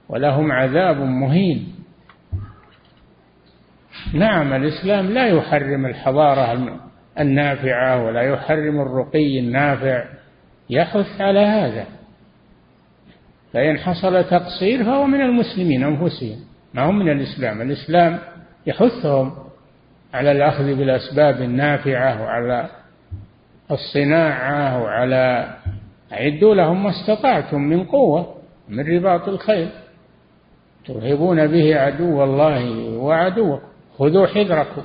ولهم 0.08 0.52
عذاب 0.52 0.96
مهين. 0.96 1.74
نعم 4.14 4.52
الإسلام 4.52 5.06
لا 5.06 5.26
يحرم 5.26 5.86
الحضارة 5.86 6.80
النافعة 7.20 8.04
ولا 8.04 8.22
يحرم 8.22 8.80
الرقي 8.80 9.38
النافع 9.38 10.04
يحث 10.70 11.20
على 11.20 11.40
هذا. 11.40 11.86
فإن 13.52 13.78
حصل 13.78 14.24
تقصير 14.24 14.84
فهو 14.84 15.06
من 15.06 15.20
المسلمين 15.20 15.84
أنفسهم 15.84 16.38
ما 16.74 16.82
هم 16.82 16.98
من 16.98 17.12
الإسلام. 17.12 17.62
الإسلام 17.62 18.18
يحثهم 18.66 19.32
على 20.12 20.32
الأخذ 20.32 20.64
بالأسباب 20.64 21.42
النافعة 21.42 22.22
وعلى 22.22 22.68
الصناعة 23.70 24.82
وعلى 24.82 25.56
أعدوا 26.12 26.54
لهم 26.54 26.82
ما 26.82 26.90
استطعتم 26.90 27.60
من 27.60 27.84
قوة 27.84 28.34
من 28.68 28.96
رباط 28.96 29.28
الخيل. 29.28 29.68
ترهبون 30.86 31.46
به 31.46 31.76
عدو 31.76 32.24
الله 32.24 32.88
وعدوكم 32.96 33.66
خذوا 33.98 34.26
حذركم. 34.26 34.82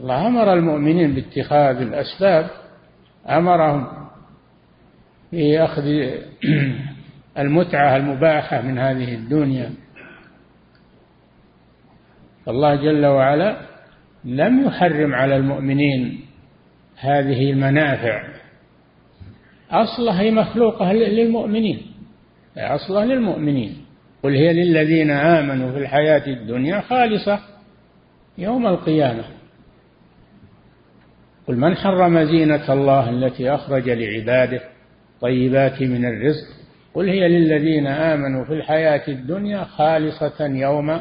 الله 0.00 0.26
أمر 0.26 0.52
المؤمنين 0.52 1.14
باتخاذ 1.14 1.76
الأسباب 1.76 2.50
أمرهم 3.28 3.86
بأخذ 5.32 5.84
المتعة 7.38 7.96
المباحة 7.96 8.62
من 8.62 8.78
هذه 8.78 9.14
الدنيا. 9.14 9.70
الله 12.48 12.74
جل 12.74 13.06
وعلا 13.06 13.56
لم 14.24 14.66
يحرم 14.66 15.14
على 15.14 15.36
المؤمنين 15.36 16.20
هذه 16.96 17.50
المنافع. 17.50 18.22
أصلها 19.70 20.20
هي 20.20 20.30
مخلوقة 20.30 20.92
للمؤمنين. 20.92 21.80
أصلها 22.56 23.04
للمؤمنين. 23.04 23.76
قل 24.22 24.34
هي 24.34 24.52
للذين 24.52 25.10
آمنوا 25.10 25.72
في 25.72 25.78
الحياة 25.78 26.26
الدنيا 26.26 26.80
خالصة 26.80 27.40
يوم 28.38 28.66
القيامة. 28.66 29.24
قل 31.48 31.56
من 31.56 31.76
حرم 31.76 32.24
زينة 32.24 32.72
الله 32.72 33.10
التي 33.10 33.50
أخرج 33.50 33.90
لعباده 33.90 34.60
طيبات 35.20 35.82
من 35.82 36.04
الرزق؟ 36.04 36.46
قل 36.94 37.08
هي 37.08 37.28
للذين 37.28 37.86
آمنوا 37.86 38.44
في 38.44 38.52
الحياة 38.52 39.02
الدنيا 39.08 39.64
خالصة 39.64 40.46
يوم 40.46 41.00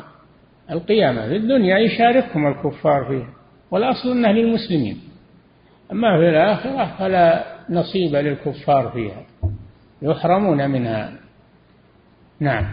القيامة 0.71 1.27
في 1.27 1.35
الدنيا 1.35 1.77
يشاركهم 1.77 2.47
الكفار 2.47 3.05
فيها 3.05 3.33
والأصل 3.71 4.11
أنها 4.11 4.31
للمسلمين. 4.31 4.97
أما 5.91 6.17
في 6.17 6.29
الآخرة 6.29 6.97
فلا 6.99 7.45
نصيب 7.69 8.15
للكفار 8.15 8.89
فيها 8.89 9.25
يحرمون 10.01 10.69
منها. 10.69 11.11
نعم. 12.39 12.65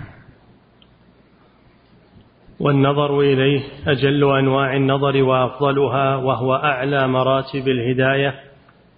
والنظر 2.60 3.20
إليه 3.20 3.62
أجل 3.86 4.38
أنواع 4.38 4.76
النظر 4.76 5.22
وأفضلها 5.22 6.16
وهو 6.16 6.54
أعلى 6.54 7.08
مراتب 7.08 7.68
الهداية 7.68 8.34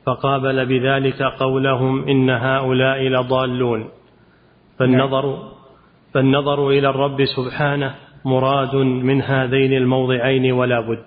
فقابل 0.06 0.66
بذلك 0.66 1.22
قولهم 1.22 2.08
إن 2.08 2.30
هؤلاء 2.30 3.02
لضالون. 3.02 3.88
فالنظر 4.78 5.52
فالنظر 6.14 6.68
إلى 6.68 6.88
الرب 6.88 7.24
سبحانه 7.24 7.94
مراد 8.26 8.74
من 8.76 9.22
هذين 9.22 9.72
الموضعين 9.72 10.52
ولا 10.52 10.80
بد 10.80 11.04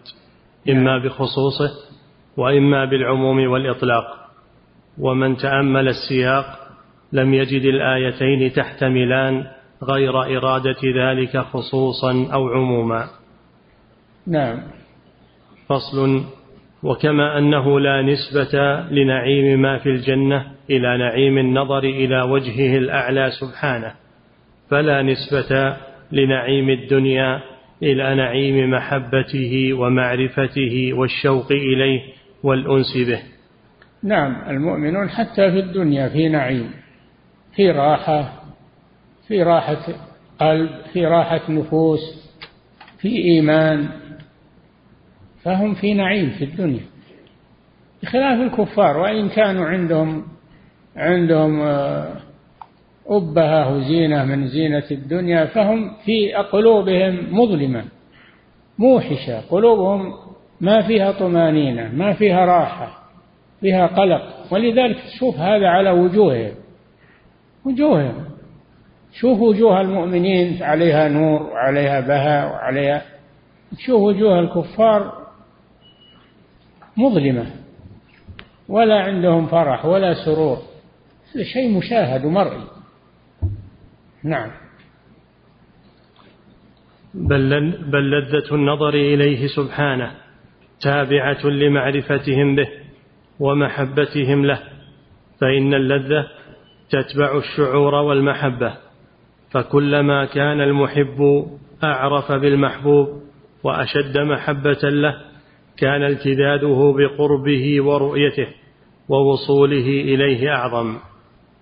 إما 0.69 0.97
بخصوصه 0.97 1.71
وإما 2.37 2.85
بالعموم 2.85 3.51
والإطلاق. 3.51 4.05
ومن 4.97 5.37
تأمل 5.37 5.87
السياق 5.87 6.45
لم 7.13 7.33
يجد 7.33 7.61
الآيتين 7.61 8.53
تحتملان 8.53 9.45
غير 9.83 10.37
إرادة 10.37 10.77
ذلك 10.95 11.37
خصوصا 11.37 12.27
أو 12.33 12.47
عموما. 12.47 13.07
نعم. 14.27 14.59
فصل 15.67 16.23
وكما 16.83 17.37
أنه 17.37 17.79
لا 17.79 18.01
نسبة 18.01 18.79
لنعيم 18.91 19.61
ما 19.61 19.77
في 19.77 19.89
الجنة 19.89 20.45
إلى 20.69 20.97
نعيم 20.97 21.37
النظر 21.37 21.83
إلى 21.83 22.21
وجهه 22.21 22.77
الأعلى 22.77 23.31
سبحانه 23.31 23.93
فلا 24.69 25.01
نسبة 25.01 25.77
لنعيم 26.11 26.69
الدنيا 26.69 27.41
إلى 27.83 28.15
نعيم 28.15 28.71
محبته 28.71 29.73
ومعرفته 29.73 30.93
والشوق 30.93 31.51
إليه 31.51 32.01
والأنس 32.43 32.97
به. 33.07 33.19
نعم 34.03 34.49
المؤمنون 34.49 35.09
حتى 35.09 35.51
في 35.51 35.59
الدنيا 35.59 36.09
في 36.09 36.29
نعيم 36.29 36.71
في 37.55 37.71
راحة 37.71 38.33
في 39.27 39.43
راحة 39.43 39.85
قلب 40.39 40.69
في 40.93 41.05
راحة 41.05 41.51
نفوس 41.51 41.99
في 43.01 43.17
إيمان 43.17 43.89
فهم 45.43 45.73
في 45.73 45.93
نعيم 45.93 46.29
في 46.29 46.43
الدنيا. 46.43 46.83
بخلاف 48.03 48.41
الكفار 48.41 48.97
وإن 48.97 49.29
كانوا 49.29 49.65
عندهم 49.65 50.23
عندهم 50.95 51.61
آه، 51.61 52.15
أبهة 53.09 53.75
وزينة 53.75 54.25
من 54.25 54.47
زينة 54.47 54.83
الدنيا 54.91 55.45
فهم 55.45 55.91
في 56.05 56.33
قلوبهم 56.33 57.39
مظلمة 57.39 57.83
موحشة 58.79 59.41
قلوبهم 59.49 60.13
ما 60.61 60.87
فيها 60.87 61.11
طمانينة 61.11 61.91
ما 61.93 62.13
فيها 62.13 62.45
راحة 62.45 62.99
فيها 63.61 63.87
قلق. 63.87 64.21
ولذلك 64.51 64.97
تشوف 64.99 65.35
هذا 65.37 65.67
على 65.67 65.89
وجوههم 65.89 66.53
وجوههم. 67.65 68.25
شوف 69.13 69.39
وجوه 69.39 69.81
المؤمنين 69.81 70.63
عليها 70.63 71.07
نور 71.07 71.43
وعليها 71.43 71.99
بهاء 71.99 72.51
وعليها 72.51 73.01
تشوف 73.77 74.01
وجوه 74.01 74.39
الكفار 74.39 75.27
مظلمة 76.97 77.45
ولا 78.69 78.99
عندهم 78.99 79.47
فرح 79.47 79.85
ولا 79.85 80.13
سرور. 80.25 80.57
شيء 81.53 81.77
مشاهد 81.77 82.25
ومرئي. 82.25 82.78
نعم. 84.23 84.51
بل, 87.13 87.71
بل 87.91 88.11
لذة 88.11 88.55
النظر 88.55 88.89
إليه 88.89 89.47
سبحانه 89.47 90.11
تابعة 90.81 91.45
لمعرفتهم 91.45 92.55
به 92.55 92.67
ومحبتهم 93.39 94.45
له 94.45 94.59
فإن 95.41 95.73
اللذة 95.73 96.27
تتبع 96.89 97.37
الشعور 97.37 97.95
والمحبة. 97.95 98.73
فكلما 99.51 100.25
كان 100.25 100.61
المحب 100.61 101.45
أعرف 101.83 102.31
بالمحبوب 102.31 103.07
وأشد 103.63 104.17
محبة 104.17 104.79
له 104.83 105.15
كان 105.77 106.03
التذاذه 106.03 106.95
بقربه 106.97 107.83
ورؤيته 107.83 108.47
ووصوله 109.09 109.87
إليه 109.87 110.49
أعظم. 110.49 110.97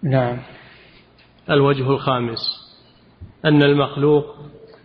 نعم. 0.04 0.38
الوجه 1.50 1.90
الخامس 1.90 2.40
أن 3.46 3.64
المخلوق 3.64 4.26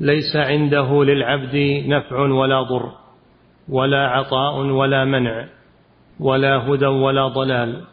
ليس 0.01 0.37
عنده 0.37 1.05
للعبد 1.05 1.85
نفع 1.87 2.18
ولا 2.18 2.62
ضر 2.62 2.92
ولا 3.68 4.09
عطاء 4.09 4.59
ولا 4.59 5.05
منع 5.05 5.48
ولا 6.20 6.57
هدى 6.57 6.87
ولا 6.87 7.29
ضلال 7.29 7.85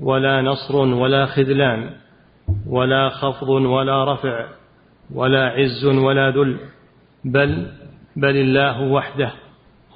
ولا 0.00 0.42
نصر 0.42 0.76
ولا 0.76 1.26
خذلان 1.26 1.90
ولا 2.66 3.08
خفض 3.08 3.48
ولا 3.48 4.12
رفع 4.12 4.46
ولا 5.14 5.46
عز 5.46 5.84
ولا 5.86 6.30
ذل 6.30 6.58
بل 7.24 7.66
بل 8.16 8.36
الله 8.36 8.82
وحده 8.82 9.32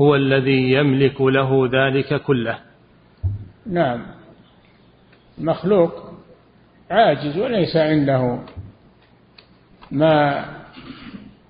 هو 0.01 0.15
الذي 0.15 0.73
يملك 0.73 1.21
له 1.21 1.69
ذلك 1.73 2.23
كله. 2.23 2.59
نعم. 3.67 4.03
مخلوق 5.39 6.13
عاجز 6.91 7.39
وليس 7.39 7.77
عنده 7.77 8.39
ما 9.91 10.45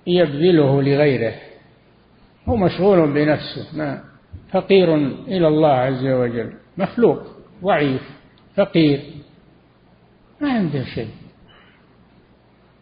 يبذله 0.07 0.81
لغيره. 0.81 1.33
هو 2.49 2.55
مشغول 2.55 3.13
بنفسه 3.13 3.77
ما 3.77 4.03
فقير 4.51 4.95
إلى 5.27 5.47
الله 5.47 5.71
عز 5.73 6.05
وجل. 6.05 6.53
مخلوق 6.77 7.23
ضعيف 7.63 8.01
فقير. 8.55 9.01
ما 10.41 10.49
عنده 10.49 10.83
شيء. 10.83 11.09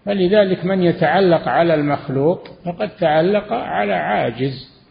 فلذلك 0.05 0.65
من 0.65 0.83
يتعلق 0.83 1.47
على 1.47 1.73
المخلوق 1.73 2.47
فقد 2.65 2.89
تعلق 2.89 3.53
على 3.53 3.93
عاجز. 3.93 4.81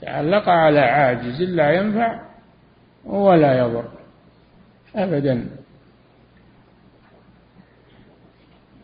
تعلق 0.00 0.48
على 0.48 0.80
عاجز 0.80 1.42
لا 1.42 1.72
ينفع 1.72 2.20
ولا 3.04 3.58
يضر. 3.58 3.88
أبدا. 4.96 5.57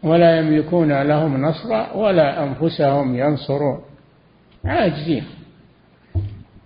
ولا 0.04 0.38
يملكون 0.38 1.02
لهم 1.02 1.42
نصرا 1.42 1.92
ولا 1.92 2.44
أنفسهم 2.44 3.14
ينصرون. 3.14 3.80
عاجزين. 4.64 5.24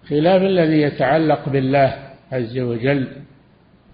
خلاف 0.09 0.43
الذي 0.43 0.83
يتعلق 0.83 1.49
بالله 1.49 1.97
عز 2.33 2.59
وجل 2.59 3.09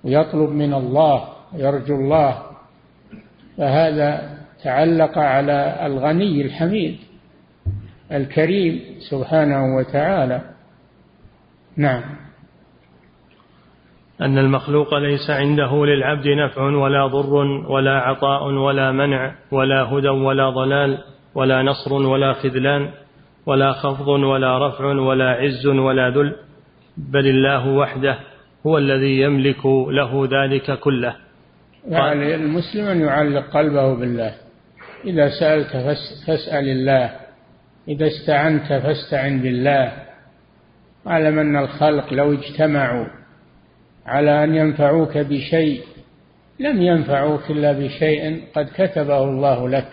ويطلب 0.05 0.51
من 0.51 0.75
الله 0.75 1.29
ويرجو 1.55 1.95
الله 1.95 2.43
فهذا 3.57 4.39
تعلق 4.63 5.19
على 5.19 5.87
الغني 5.87 6.43
الحميد 6.43 6.97
الكريم 8.13 8.81
سبحانه 9.11 9.77
وتعالى. 9.77 10.41
نعم. 11.77 12.24
أن 14.21 14.39
المخلوق 14.39 14.95
ليس 14.95 15.31
عنده 15.31 15.87
للعبد 15.87 16.29
نفع 16.29 16.63
ولا 16.63 17.07
ضر 17.07 17.35
ولا 17.71 17.99
عطاء 17.99 18.45
ولا 18.45 18.93
منع 18.93 19.35
ولا 19.51 19.83
هدى 19.83 20.09
ولا 20.09 20.51
ضلال 20.51 20.99
ولا 21.35 21.63
نصر 21.63 21.93
ولا 21.93 22.33
خذلان 22.33 22.91
ولا 23.47 23.73
خفض 23.73 24.09
ولا 24.09 24.69
رفع 24.69 24.85
ولا 24.85 25.31
عز 25.31 25.67
ولا 25.67 26.11
ذل 26.11 26.37
بل 26.97 27.27
الله 27.27 27.69
وحده 27.69 28.19
هو 28.67 28.79
الذي 28.79 29.21
يملك 29.21 29.67
له 29.67 30.29
ذلك 30.33 30.79
كله. 30.79 31.15
يعني 31.89 32.35
المسلم 32.35 32.85
أن 32.85 33.01
يعلق 33.01 33.51
قلبه 33.51 33.95
بالله. 33.95 34.35
إذا 35.05 35.29
سألت 35.29 35.77
فاسأل 36.27 36.69
الله. 36.69 37.11
إذا 37.89 38.07
استعنت 38.07 38.67
فاستعن 38.67 39.43
بالله. 39.43 39.93
واعلم 41.07 41.39
أن 41.39 41.57
الخلق 41.57 42.13
لو 42.13 42.33
اجتمعوا 42.33 43.24
على 44.07 44.45
أن 44.45 44.55
ينفعوك 44.55 45.19
بشيء 45.19 45.83
لم 46.61 46.83
ينفعوك 46.83 47.51
إلا 47.51 47.73
بشيء 47.73 48.45
قد 48.55 48.69
كتبه 48.75 49.25
الله 49.25 49.69
لك. 49.69 49.89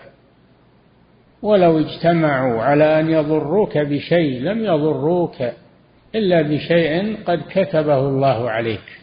ولو 1.42 1.80
اجتمعوا 1.80 2.62
على 2.62 3.00
أن 3.00 3.10
يضروك 3.10 3.78
بشيء 3.78 4.42
لم 4.42 4.66
يضروك 4.66 5.36
إلا 6.16 6.42
بشيء 6.42 7.18
قد 7.26 7.42
كتبه 7.50 8.00
الله 8.00 8.50
عليك. 8.50 9.00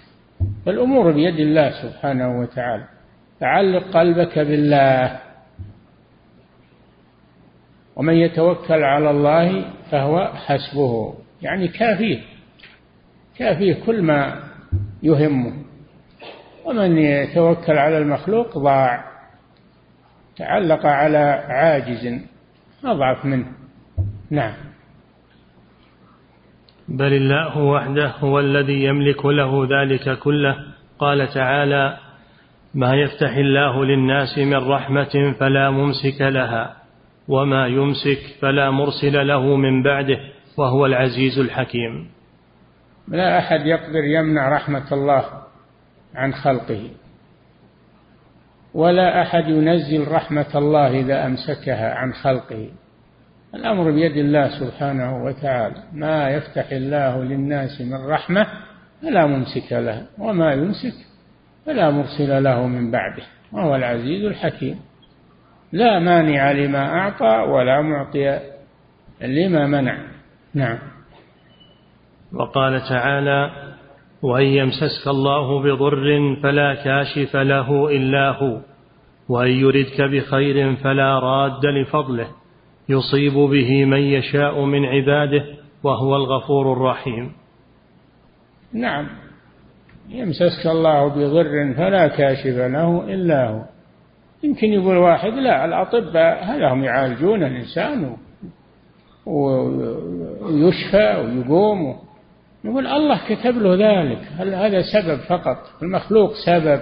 فالأمور 0.66 1.12
بيد 1.12 1.40
الله 1.40 1.70
سبحانه 1.82 2.40
وتعالى. 2.40 2.84
تعلق 3.40 3.96
قلبك 3.96 4.38
بالله. 4.38 5.20
ومن 7.96 8.14
يتوكل 8.14 8.82
على 8.82 9.10
الله 9.10 9.64
فهو 9.90 10.32
حسبه. 10.34 11.14
يعني 11.42 11.68
كافيه. 11.68 12.20
كافيه 13.38 13.74
كل 13.86 14.02
ما 14.02 14.47
يهمه. 15.02 15.52
ومن 16.64 16.98
يتوكل 16.98 17.78
على 17.78 17.98
المخلوق 17.98 18.58
ضاع. 18.58 19.04
تعلق 20.36 20.86
على 20.86 21.44
عاجز 21.48 22.20
أضعف 22.84 23.24
منه. 23.24 23.46
نعم. 24.30 24.54
بل 26.88 27.12
الله 27.12 27.58
وحده 27.58 28.06
هو 28.08 28.40
الذي 28.40 28.84
يملك 28.84 29.26
له 29.26 29.68
ذلك 29.80 30.18
كله. 30.18 30.56
قال 30.98 31.28
تعالى 31.28 31.98
ما 32.74 32.94
يفتح 32.94 33.36
الله 33.36 33.84
للناس 33.84 34.38
من 34.38 34.68
رحمة 34.68 35.34
فلا 35.40 35.70
ممسك 35.70 36.20
لها 36.20 36.76
وما 37.28 37.66
يمسك 37.66 38.18
فلا 38.40 38.70
مرسل 38.70 39.26
له 39.26 39.56
من 39.56 39.82
بعده 39.82 40.18
وهو 40.56 40.86
العزيز 40.86 41.38
الحكيم. 41.38 42.17
لا 43.10 43.38
أحد 43.38 43.66
يقدر 43.66 44.04
يمنع 44.04 44.48
رحمة 44.48 44.92
الله 44.92 45.24
عن 46.14 46.34
خلقه. 46.34 46.90
ولا 48.74 49.22
أحد 49.22 49.48
ينزل 49.48 50.08
رحمة 50.08 50.46
الله 50.54 51.00
إذا 51.00 51.26
أمسكها 51.26 51.94
عن 51.94 52.12
خلقه. 52.12 52.68
الأمر 53.54 53.90
بيد 53.90 54.16
الله 54.16 54.60
سبحانه 54.60 55.24
وتعالى. 55.24 55.82
ما 55.92 56.28
يفتح 56.28 56.70
الله 56.72 57.22
للناس 57.22 57.80
من 57.80 58.06
رحمة 58.06 58.46
فلا 59.02 59.26
ممسك 59.26 59.72
لها 59.72 60.06
وما 60.18 60.52
يمسك 60.52 60.94
فلا 61.66 61.90
مرسل 61.90 62.42
له 62.44 62.66
من 62.66 62.90
بعده 62.90 63.22
وهو 63.52 63.76
العزيز 63.76 64.24
الحكيم. 64.24 64.80
لا 65.72 65.98
مانع 65.98 66.52
لما 66.52 66.86
أعطى 66.86 67.50
ولا 67.50 67.80
معطي 67.80 68.40
لما 69.20 69.66
منع. 69.66 69.98
نعم. 70.54 70.78
وقال 72.34 72.80
تعالى 72.80 73.50
وان 74.22 74.46
يمسسك 74.46 75.08
الله 75.08 75.62
بضر 75.62 76.36
فلا 76.42 76.74
كاشف 76.74 77.36
له 77.36 77.88
الا 77.88 78.30
هو 78.30 78.60
وان 79.28 79.50
يردك 79.50 80.00
بخير 80.00 80.76
فلا 80.76 81.18
راد 81.18 81.66
لفضله 81.66 82.28
يصيب 82.88 83.32
به 83.32 83.84
من 83.84 84.00
يشاء 84.00 84.64
من 84.64 84.84
عباده 84.84 85.44
وهو 85.82 86.16
الغفور 86.16 86.72
الرحيم. 86.72 87.32
نعم. 88.72 89.06
يمسسك 90.08 90.66
الله 90.66 91.08
بضر 91.08 91.74
فلا 91.76 92.08
كاشف 92.08 92.56
له 92.56 93.14
إلا 93.14 93.48
هو. 93.48 93.62
يمكن 94.44 94.72
يقول 94.72 94.96
واحد 94.96 95.32
لا 95.32 95.64
الأطباء 95.64 96.44
هذا 96.44 96.72
هم 96.72 96.84
يعالجون 96.84 97.44
الإنسان 97.44 98.16
ويشفى 99.26 101.16
ويقوم 101.24 102.07
يقول 102.64 102.86
الله 102.86 103.20
كتب 103.28 103.58
له 103.58 103.74
ذلك. 103.74 104.28
هل 104.38 104.54
هذا 104.54 104.82
سبب 104.82 105.18
فقط؟ 105.18 105.56
المخلوق 105.82 106.32
سبب. 106.46 106.80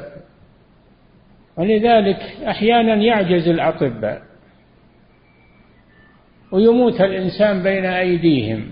ولذلك 1.56 2.18
أحيانا 2.48 2.94
يعجز 2.94 3.48
الأطباء 3.48 4.22
ويموت 6.52 7.00
الإنسان 7.00 7.62
بين 7.62 7.84
أيديهم. 7.84 8.70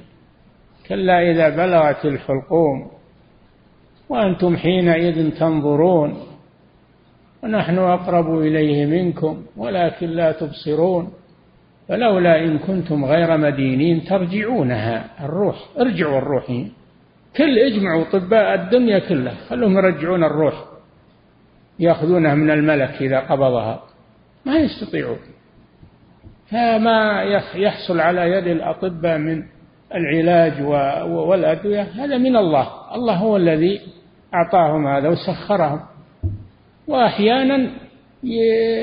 كلا 0.88 1.30
إذا 1.30 1.48
بلغت 1.48 2.04
الحلقوم 2.04 2.90
وأنتم 4.08 4.56
حينئذ 4.56 5.30
تنظرون 5.30 6.16
ونحن 7.42 7.78
أقرب 7.78 8.38
إليه 8.38 8.86
منكم 8.86 9.44
ولكن 9.56 10.06
لا 10.06 10.32
تبصرون. 10.32 11.12
فلولا 11.88 12.44
إن 12.44 12.58
كنتم 12.58 13.04
غير 13.04 13.36
مدينين 13.36 14.04
ترجعونها. 14.04 15.24
الروح 15.24 15.56
ارجعوا 15.78 16.18
الروح 16.18 16.50
كل 17.36 17.58
اجمعوا 17.58 18.04
طباء 18.12 18.54
الدنيا 18.54 18.98
كلها 18.98 19.34
خلوهم 19.48 19.76
يرجعون 19.76 20.24
الروح 20.24 20.64
ياخذونها 21.78 22.34
من 22.34 22.50
الملك 22.50 23.02
إذا 23.02 23.20
قبضها. 23.20 23.82
ما 24.46 24.56
يستطيعون. 24.56 25.18
فما 26.50 27.22
يحصل 27.54 28.00
على 28.00 28.30
يد 28.30 28.46
الأطباء 28.46 29.18
من 29.18 29.42
العلاج 29.94 30.62
والأدوية 31.08 31.82
هذا 31.82 32.18
من 32.18 32.36
الله. 32.36 32.94
الله 32.94 33.14
هو 33.14 33.36
الذي 33.36 33.80
أعطاهم 34.34 34.86
هذا 34.86 35.08
وسخرهم. 35.08 35.80
وأحيانا 36.88 37.70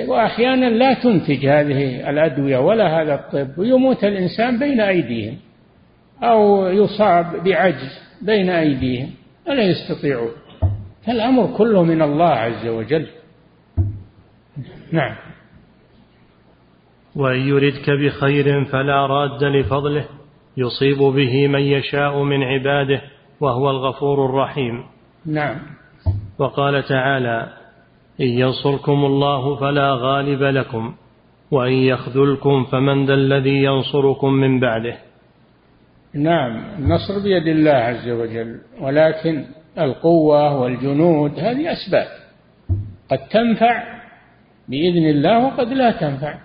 وأحيانا 0.08 0.66
لا 0.66 0.94
تنتج 0.94 1.46
هذه 1.46 2.10
الأدوية 2.10 2.58
ولا 2.58 3.02
هذا 3.02 3.14
الطب 3.16 3.58
ويموت 3.58 4.04
الإنسان 4.04 4.60
بين 4.60 4.80
أيديهم 4.80 5.38
أو 6.24 6.68
يصاب 6.68 7.44
بعجز. 7.44 8.11
بين 8.22 8.50
أيديهم 8.50 9.10
ولا 9.48 9.64
يستطيعون؟ 9.64 10.32
فالأمر 11.08 11.58
كله 11.58 11.84
من 11.84 12.02
الله 12.02 12.30
عز 12.30 12.68
وجل. 12.68 13.08
نعم. 14.92 15.16
وإن 17.16 17.40
يردك 17.40 17.90
بخير 17.90 18.66
فلا 18.66 19.06
راد 19.06 19.44
لفضله 19.44 20.06
يصيب 20.58 20.98
به 20.98 21.48
من 21.48 21.60
يشاء 21.60 22.24
من 22.24 22.44
عباده 22.44 23.02
وهو 23.40 23.70
الغفور 23.70 24.26
الرحيم. 24.26 24.84
نعم. 25.26 25.58
وقال 26.40 26.84
تعالى 26.84 27.48
إن 28.22 28.28
ينصركم 28.28 29.06
الله 29.06 29.56
فلا 29.56 29.94
غالب 29.94 30.44
لكم 30.44 30.94
وإن 31.52 31.74
يخذلكم 31.74 32.64
فمن 32.64 33.06
ذا 33.06 33.14
الذي 33.14 33.64
ينصركم 33.64 34.34
من 34.34 34.60
بعده. 34.60 34.98
نعم 36.14 36.76
النصر 36.80 37.20
بيد 37.24 37.48
الله 37.48 37.72
عز 37.72 38.10
وجل 38.10 38.60
ولكن 38.82 39.46
القوة 39.80 40.62
والجنود 40.62 41.40
هذه 41.40 41.72
أسباب. 41.72 42.08
قد 43.10 43.18
تنفع 43.18 43.84
بإذن 44.68 45.10
الله 45.10 45.46
وقد 45.46 45.68
لا 45.68 45.92
تنفع. 45.92 46.40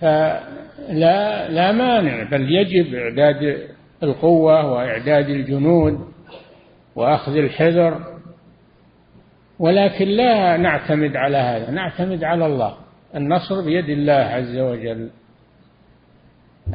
فلا 0.00 1.48
لا 1.48 1.72
مانع 1.72 2.22
بل 2.30 2.52
يجب 2.52 2.94
إعداد 2.94 3.68
القوة 4.02 4.72
وإعداد 4.72 5.28
الجنود 5.28 6.00
وأخذ 6.96 7.36
الحذر. 7.36 8.18
ولكن 9.58 10.08
لا 10.08 10.56
نعتمد 10.56 11.16
على 11.16 11.36
هذا 11.36 11.70
نعتمد 11.70 12.24
على 12.24 12.46
الله. 12.46 12.76
النصر 13.14 13.64
بيد 13.64 13.88
الله 13.88 14.12
عز 14.12 14.56
وجل. 14.56 15.10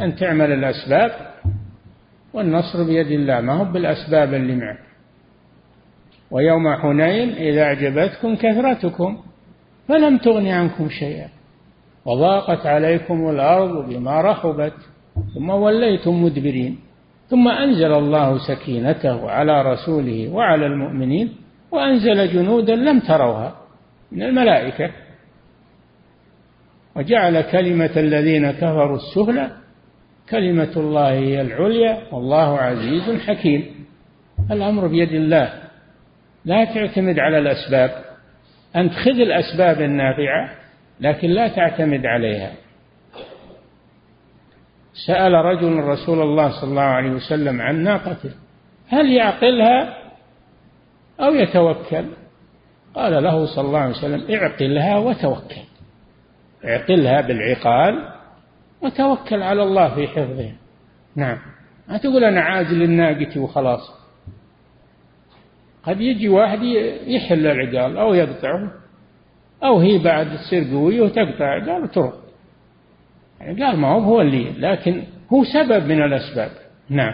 أن 0.01 0.15
تعمل 0.15 0.51
الأسباب 0.51 1.11
والنصر 2.33 2.83
بيد 2.83 3.11
الله 3.11 3.41
ما 3.41 3.53
هو 3.53 3.65
بالأسباب 3.65 4.33
اللي 4.33 4.55
معك. 4.55 4.79
ويوم 6.31 6.75
حنين 6.75 7.29
إذا 7.29 7.63
أعجبتكم 7.63 8.35
كثرتكم 8.35 9.17
فلم 9.87 10.17
تغن 10.17 10.47
عنكم 10.47 10.89
شيئا. 10.89 11.27
وضاقت 12.05 12.65
عليكم 12.65 13.29
الأرض 13.29 13.89
بما 13.89 14.21
رحبت 14.21 14.73
ثم 15.35 15.49
وليتم 15.49 16.23
مدبرين. 16.23 16.79
ثم 17.29 17.47
أنزل 17.47 17.93
الله 17.93 18.37
سكينته 18.47 19.31
على 19.31 19.61
رسوله 19.61 20.29
وعلى 20.29 20.65
المؤمنين 20.65 21.35
وأنزل 21.71 22.33
جنودا 22.33 22.75
لم 22.75 22.99
تروها 22.99 23.55
من 24.11 24.23
الملائكة. 24.23 24.91
وجعل 26.95 27.41
كلمة 27.41 27.91
الذين 27.97 28.51
كفروا 28.51 28.97
السفلى 28.97 29.62
كلمة 30.29 30.71
الله 30.77 31.09
هي 31.09 31.41
العليا 31.41 31.97
والله 32.11 32.59
عزيز 32.59 33.21
حكيم. 33.21 33.85
الأمر 34.51 34.87
بيد 34.87 35.11
الله. 35.11 35.53
لا 36.45 36.65
تعتمد 36.65 37.19
على 37.19 37.37
الأسباب. 37.37 37.91
أنت 38.75 38.93
خذ 38.93 39.19
الأسباب 39.19 39.81
النافعة 39.81 40.49
لكن 40.99 41.29
لا 41.29 41.47
تعتمد 41.47 42.05
عليها. 42.05 42.51
سأل 45.07 45.33
رجل 45.33 45.73
رسول 45.75 46.21
الله 46.21 46.61
صلى 46.61 46.69
الله 46.69 46.81
عليه 46.81 47.09
وسلم 47.09 47.61
عن 47.61 47.83
ناقته 47.83 48.31
هل 48.87 49.11
يعقلها 49.11 49.97
أو 51.19 51.33
يتوكل؟ 51.33 52.05
قال 52.95 53.23
له 53.23 53.45
صلى 53.55 53.67
الله 53.67 53.79
عليه 53.79 53.95
وسلم 53.95 54.35
اعقلها 54.35 54.97
وتوكل. 54.97 55.61
اعقلها 56.65 57.21
بالعقال 57.21 58.12
وتوكل 58.83 59.41
على 59.41 59.63
الله 59.63 59.95
في 59.95 60.07
حفظها 60.07 60.55
نعم. 61.15 61.37
ما 61.89 61.97
تقول 61.97 62.23
أنا 62.23 62.41
عازل 62.41 62.83
الناقة 62.83 63.39
وخلاص. 63.39 64.03
قد 65.83 66.01
يجي 66.01 66.29
واحد 66.29 66.63
يحل 67.07 67.47
العقال 67.47 67.97
أو 67.97 68.13
يقطعه 68.13 68.71
أو 69.63 69.79
هي 69.79 69.99
بعد 69.99 70.37
تصير 70.37 70.75
قوية 70.75 71.01
وتقطع 71.01 71.45
عقال 71.45 71.83
وترد. 71.83 72.13
يعني 73.39 73.63
قال 73.63 73.77
ما 73.77 73.87
هو 73.87 73.99
هو 73.99 74.21
اللي 74.21 74.51
لكن 74.57 75.03
هو 75.33 75.43
سبب 75.43 75.85
من 75.85 76.03
الأسباب. 76.03 76.51
نعم. 76.89 77.13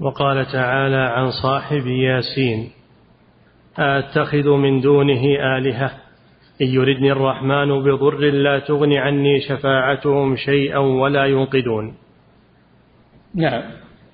وقال 0.00 0.46
تعالى 0.46 0.96
عن 0.96 1.30
صاحب 1.42 1.86
ياسين 1.86 2.70
أتخذ 3.78 4.48
من 4.48 4.80
دونه 4.80 5.22
آلهة؟ 5.58 5.99
إن 6.60 6.66
يردني 6.66 7.12
الرحمن 7.12 7.82
بضر 7.82 8.20
لا 8.20 8.58
تغن 8.58 8.92
عني 8.92 9.40
شفاعتهم 9.40 10.36
شيئا 10.36 10.78
ولا 10.78 11.26
ينقذون. 11.26 11.94
نعم. 13.34 13.62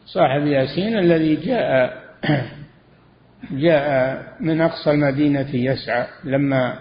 صاحب 0.07 0.47
ياسين 0.47 0.99
الذي 0.99 1.37
جاء 1.37 1.93
جاء 3.65 4.23
من 4.41 4.61
أقصى 4.61 4.91
المدينة 4.91 5.55
يسعى 5.55 6.07
لما 6.25 6.79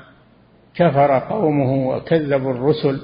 كفر 0.76 1.20
قومه 1.20 1.88
وكذبوا 1.88 2.52
الرسل 2.52 3.02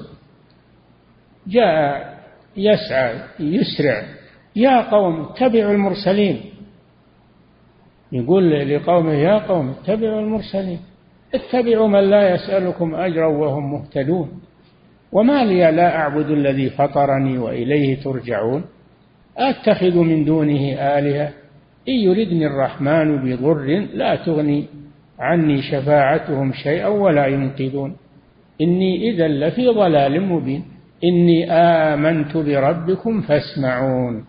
جاء 1.46 2.12
يسعى 2.56 3.20
يسرع 3.40 4.02
يا 4.56 4.90
قوم 4.90 5.20
اتبعوا 5.20 5.72
المرسلين. 5.72 6.40
يقول 8.12 8.50
لقومه 8.50 9.12
يا 9.12 9.38
قوم 9.38 9.68
اتبعوا 9.70 10.20
المرسلين. 10.20 10.80
اتبعوا 11.34 11.88
من 11.88 12.00
لا 12.00 12.34
يسألكم 12.34 12.94
أجرا 12.94 13.26
وهم 13.26 13.72
مهتدون. 13.72 14.42
وما 15.12 15.44
لي 15.44 15.72
لا 15.72 15.96
أعبد 15.96 16.30
الذي 16.30 16.70
فطرني 16.70 17.38
وإليه 17.38 18.02
ترجعون. 18.02 18.64
أتخذ 19.36 19.98
من 19.98 20.24
دونه 20.24 20.72
آلهة. 20.72 21.32
إن 21.88 21.94
يردني 21.94 22.46
الرحمن 22.46 23.16
بضر 23.16 23.86
لا 23.94 24.16
تغني 24.16 24.66
عني 25.18 25.62
شفاعتهم 25.62 26.52
شيئا 26.52 26.86
ولا 26.86 27.26
ينقذون. 27.26 27.96
إني 28.60 29.10
إذا 29.10 29.28
لفي 29.28 29.66
ضلال 29.66 30.20
مبين. 30.20 30.64
إني 31.04 31.52
آمنت 31.52 32.36
بربكم 32.36 33.20
فاسمعون. 33.20 34.24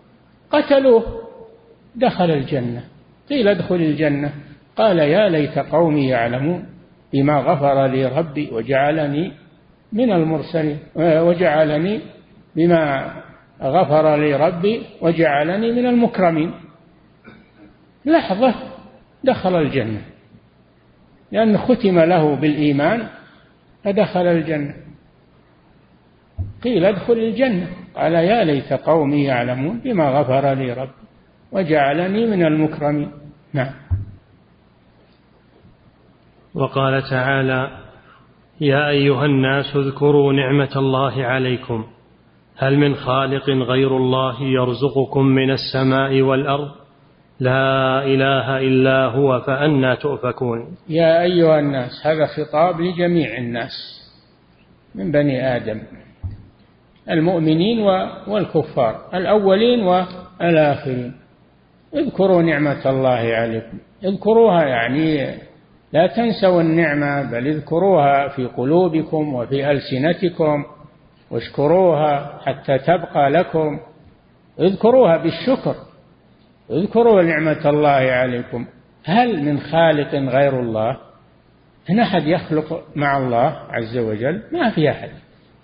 قتلوه. 0.50 1.02
دخل 1.96 2.30
الجنة. 2.30 2.84
قيل 3.30 3.48
ادخل 3.48 3.74
الجنة. 3.74 4.32
قال 4.76 4.98
يا 4.98 5.28
ليت 5.28 5.58
قومي 5.58 6.08
يعلمون. 6.08 6.73
بما 7.14 7.38
غفر 7.38 7.86
لي 7.86 8.06
ربي 8.06 8.48
وجعلني 8.52 9.32
من 9.92 10.12
المرسلين 10.12 10.78
وجعلني 10.96 12.00
بما 12.56 13.12
غفر 13.62 14.16
لي 14.16 14.36
ربي 14.36 14.82
وجعلني 15.00 15.72
من 15.72 15.86
المكرمين. 15.86 16.54
لحظة 18.04 18.54
دخل 19.24 19.56
الجنة 19.56 20.02
لأن 21.32 21.58
ختم 21.58 21.98
له 21.98 22.34
بالإيمان 22.34 23.06
فدخل 23.84 24.26
الجنة. 24.26 24.74
قيل 26.64 26.84
ادخل 26.84 27.12
الجنة 27.12 27.66
قال 27.96 28.12
يا 28.12 28.44
ليت 28.44 28.72
قومي 28.72 29.24
يعلمون 29.24 29.78
بما 29.78 30.08
غفر 30.08 30.54
لي 30.54 30.72
ربي 30.72 31.04
وجعلني 31.52 32.26
من 32.26 32.46
المكرمين. 32.46 33.10
نعم. 33.52 33.83
وقال 36.54 37.02
تعالى 37.10 37.70
يا 38.60 38.88
أيها 38.88 39.24
الناس 39.24 39.76
اذكروا 39.76 40.32
نعمة 40.32 40.70
الله 40.76 41.24
عليكم. 41.24 41.84
هل 42.56 42.78
من 42.78 42.94
خالق 42.94 43.50
غير 43.50 43.96
الله 43.96 44.42
يرزقكم 44.42 45.26
من 45.26 45.50
السماء 45.50 46.22
والأرض؟ 46.22 46.68
لا 47.40 48.04
إله 48.04 48.58
إلا 48.58 49.04
هو 49.06 49.40
فانى 49.40 49.96
تؤفكون. 49.96 50.76
يا 50.88 51.22
أيها 51.22 51.58
الناس 51.58 51.90
هذا 52.06 52.26
خطاب 52.26 52.80
لجميع 52.80 53.38
الناس 53.38 53.72
من 54.94 55.12
بني 55.12 55.56
آدم 55.56 55.82
المؤمنين 57.10 57.80
والكفار 58.28 59.00
الأولين 59.14 59.80
والآخرين. 59.80 61.14
اذكروا 61.94 62.42
نعمة 62.42 62.90
الله 62.90 63.34
عليكم. 63.34 63.78
اذكروها 64.04 64.64
يعني 64.64 65.34
لا 65.94 66.06
تنسوا 66.06 66.60
النعمة 66.60 67.30
بل 67.30 67.46
اذكروها 67.46 68.28
في 68.28 68.46
قلوبكم 68.46 69.34
وفي 69.34 69.70
ألسنتكم. 69.70 70.64
واشكروها 71.30 72.38
حتى 72.46 72.78
تبقى 72.78 73.30
لكم. 73.30 73.80
اذكروها 74.60 75.16
بالشكر. 75.16 75.74
اذكروا 76.70 77.22
نعمة 77.22 77.70
الله 77.70 77.90
عليكم. 77.90 78.66
هل 79.04 79.44
من 79.44 79.60
خالق 79.60 80.14
غير 80.14 80.60
الله؟ 80.60 80.96
هنا 81.88 82.02
أحد 82.02 82.26
يخلق 82.26 82.82
مع 82.96 83.18
الله 83.18 83.56
عز 83.70 83.98
وجل؟ 83.98 84.42
ما 84.52 84.70
في 84.70 84.90
أحد. 84.90 85.10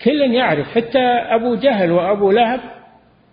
كل 0.05 0.35
يعرف 0.35 0.67
حتى 0.67 1.05
أبو 1.09 1.55
جهل 1.55 1.93
وأبو 1.93 2.31
لهب 2.31 2.61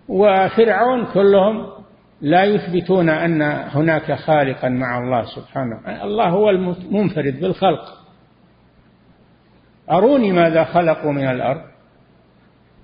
وفرعون 0.10 1.06
كلهم 1.06 1.77
لا 2.22 2.44
يثبتون 2.44 3.10
أن 3.10 3.42
هناك 3.68 4.12
خالقا 4.12 4.70
مع 4.70 5.00
الله 5.00 5.26
سبحانه. 5.26 6.04
الله 6.04 6.30
هو 6.30 6.50
المنفرد 6.50 7.40
بالخلق. 7.40 7.98
أروني 9.92 10.32
ماذا 10.32 10.64
خلقوا 10.64 11.12
من 11.12 11.30
الأرض؟ 11.30 11.62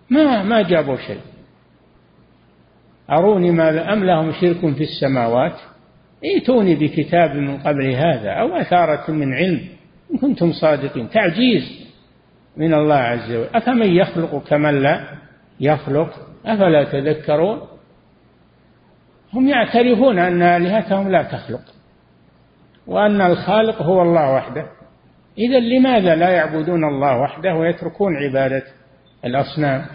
ما 0.09 0.43
ما 0.43 0.61
جابوا 0.61 0.97
شيء. 0.97 1.21
أروني 3.09 3.51
ماذا 3.51 3.93
أم 3.93 4.03
لهم 4.03 4.31
شرك 4.31 4.59
في 4.75 4.83
السماوات؟ 4.83 5.55
ائتوني 6.25 6.75
بكتاب 6.75 7.35
من 7.35 7.57
قبل 7.57 7.91
هذا 7.91 8.29
أو 8.29 8.55
أثارة 8.55 9.11
من 9.11 9.33
علم. 9.33 9.61
إن 10.13 10.17
كنتم 10.17 10.51
صادقين. 10.51 11.09
تعجيز 11.09 11.87
من 12.57 12.73
الله 12.73 12.95
عز 12.95 13.31
وجل. 13.31 13.49
أفمن 13.55 13.91
يخلق 13.91 14.43
كمن 14.47 14.81
لا 14.83 15.03
يخلق؟ 15.59 16.09
أفلا 16.45 16.83
تذكرون؟ 16.83 17.72
هم 19.33 19.47
يعترفون 19.47 20.19
أن 20.19 20.41
آلهتهم 20.41 21.11
لا 21.11 21.23
تخلق 21.23 21.61
وأن 22.87 23.21
الخالق 23.21 23.81
هو 23.81 24.01
الله 24.01 24.33
وحده. 24.33 24.65
إذا 25.37 25.59
لماذا 25.59 26.15
لا 26.15 26.29
يعبدون 26.29 26.83
الله 26.83 27.21
وحده 27.21 27.55
ويتركون 27.55 28.11
عبادة 28.17 28.63
الأصنام؟ 29.25 29.85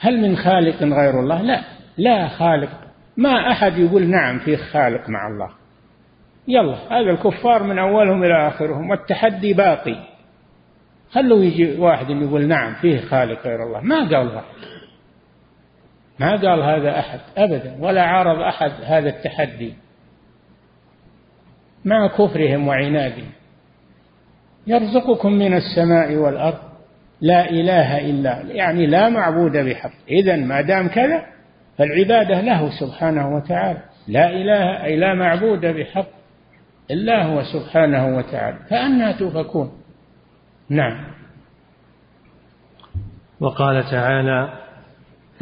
هل 0.00 0.20
من 0.20 0.36
خالق 0.36 0.82
غير 0.82 1.20
الله؟ 1.20 1.42
لا 1.42 1.60
لا 1.96 2.28
خالق. 2.28 2.70
ما 3.16 3.52
أحد 3.52 3.78
يقول 3.78 4.06
نعم 4.06 4.38
فيه 4.38 4.56
خالق 4.56 5.08
مع 5.08 5.28
الله. 5.28 5.50
يلا 6.48 6.74
هذا 6.90 7.10
الكفار 7.10 7.62
من 7.62 7.78
أولهم 7.78 8.24
إلى 8.24 8.48
آخرهم 8.48 8.90
والتحدي 8.90 9.54
باقي. 9.54 9.96
خلوا 11.10 11.44
يجي 11.44 11.78
واحد 11.78 12.10
يقول 12.10 12.48
نعم 12.48 12.74
فيه 12.74 13.00
خالق 13.00 13.46
غير 13.46 13.62
الله. 13.62 13.80
ما 13.80 13.96
قال 13.96 14.34
واحد. 14.34 14.79
ما 16.20 16.30
قال 16.30 16.62
هذا 16.62 16.98
أحد 16.98 17.20
أبدا 17.36 17.76
ولا 17.80 18.02
عارض 18.02 18.40
أحد 18.40 18.72
هذا 18.84 19.08
التحدي. 19.08 19.74
مع 21.84 22.06
كفرهم 22.06 22.68
وعنادهم. 22.68 23.30
يرزقكم 24.66 25.32
من 25.32 25.54
السماء 25.54 26.16
والأرض 26.16 26.58
لا 27.20 27.50
إله 27.50 28.10
إلا 28.10 28.42
يعني 28.42 28.86
لا 28.86 29.08
معبود 29.08 29.56
بحق. 29.56 29.90
إذا 30.08 30.36
ما 30.36 30.60
دام 30.60 30.88
كذا 30.88 31.26
فالعبادة 31.78 32.40
له 32.40 32.70
سبحانه 32.80 33.36
وتعالى. 33.36 33.82
لا 34.08 34.30
إله 34.30 34.84
أي 34.84 34.96
لا 34.96 35.14
معبود 35.14 35.66
بحق 35.66 36.08
إلا 36.90 37.24
هو 37.24 37.42
سبحانه 37.42 38.16
وتعالى. 38.16 38.58
فأنا 38.70 39.12
تؤفكون 39.12 39.72
نعم. 40.70 41.04
وقال 43.40 43.90
تعالى 43.90 44.59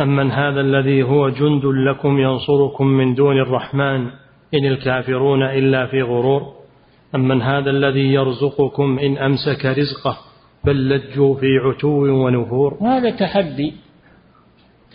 أمن 0.01 0.31
هذا 0.31 0.61
الذي 0.61 1.03
هو 1.03 1.29
جند 1.29 1.65
لكم 1.65 2.19
ينصركم 2.19 2.87
من 2.87 3.15
دون 3.15 3.41
الرحمن 3.41 4.07
إن 4.55 4.65
الكافرون 4.65 5.43
إلا 5.43 5.87
في 5.87 6.03
غرور 6.03 6.43
أمن 7.15 7.43
هذا 7.43 7.71
الذي 7.71 8.13
يرزقكم 8.13 8.99
إن 8.99 9.19
أمسك 9.19 9.67
رزقه 9.67 10.19
بل 10.65 10.89
لجوا 10.89 11.35
في 11.35 11.47
عتو 11.65 12.25
ونفور 12.25 12.79
هذا 12.83 13.11
تحدي 13.11 13.75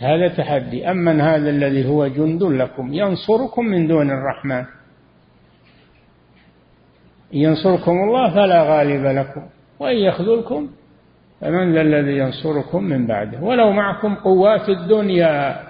هذا 0.00 0.28
تحدي. 0.28 0.90
أمن 0.90 1.20
هذا 1.20 1.50
الذي 1.50 1.88
هو 1.88 2.06
جند 2.06 2.42
لكم 2.42 2.94
ينصركم 2.94 3.64
من 3.64 3.86
دون 3.86 4.10
الرحمن. 4.10 4.64
ينصركم 7.32 7.92
الله 7.92 8.30
فلا 8.34 8.62
غالب 8.62 9.04
لكم 9.04 9.42
وإن 9.80 9.96
يخذلكم 9.96 10.68
فمن 11.40 11.74
ذا 11.74 11.80
الذي 11.80 12.18
ينصركم 12.18 12.84
من 12.84 13.06
بعده؟ 13.06 13.40
ولو 13.40 13.72
معكم 13.72 14.14
قوات 14.14 14.68
الدنيا 14.68 15.60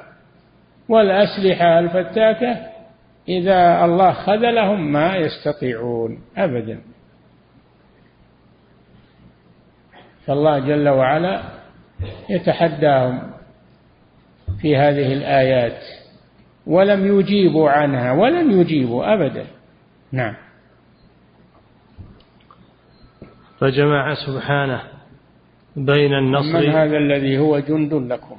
والأسلحة 0.88 1.79
الفتاكة 1.79 2.57
إذا 3.29 3.85
الله 3.85 4.12
خذلهم 4.12 4.92
ما 4.92 5.16
يستطيعون 5.16 6.18
أبدا. 6.37 6.81
فالله 10.27 10.59
جل 10.59 10.88
وعلا 10.88 11.42
يتحداهم 12.31 13.31
في 14.61 14.77
هذه 14.77 15.12
الآيات 15.12 15.83
ولم 16.66 17.20
يجيبوا 17.20 17.70
عنها 17.70 18.12
ولن 18.12 18.61
يجيبوا 18.61 19.14
أبدا. 19.14 19.46
نعم. 20.12 20.35
فجمع 23.61 24.14
سبحانه 24.14 24.94
بين 25.77 26.15
النصر. 26.15 26.61
من 26.61 26.71
هذا 26.71 26.97
الذي 26.97 27.39
هو 27.39 27.59
جند 27.59 27.95
لكم 27.95 28.37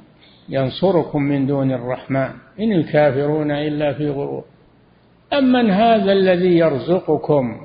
ينصركم 0.48 1.22
من 1.22 1.46
دون 1.46 1.72
الرحمن 1.72 2.30
إن 2.60 2.72
الكافرون 2.72 3.50
إلا 3.50 3.92
في 3.92 4.08
غرور. 4.08 4.44
أمن 5.32 5.70
هذا 5.70 6.12
الذي 6.12 6.58
يرزقكم 6.58 7.60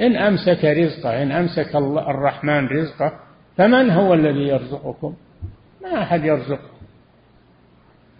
إن 0.00 0.16
أمسك 0.16 0.64
رزقه 0.64 1.22
إن 1.22 1.32
أمسك 1.32 1.76
الرحمن 2.08 2.66
رزقه 2.66 3.12
فمن 3.56 3.90
هو 3.90 4.14
الذي 4.14 4.48
يرزقكم؟ 4.48 5.14
ما 5.82 6.02
أحد 6.02 6.24
يرزقكم 6.24 6.80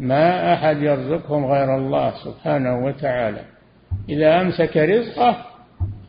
ما 0.00 0.54
أحد 0.54 0.83
يرزقهم 0.83 1.46
غير 1.46 1.76
الله 1.76 2.12
سبحانه 2.24 2.85
وتعالى. 2.85 3.44
إذا 4.09 4.40
أمسك 4.40 4.76
رزقه 4.76 5.46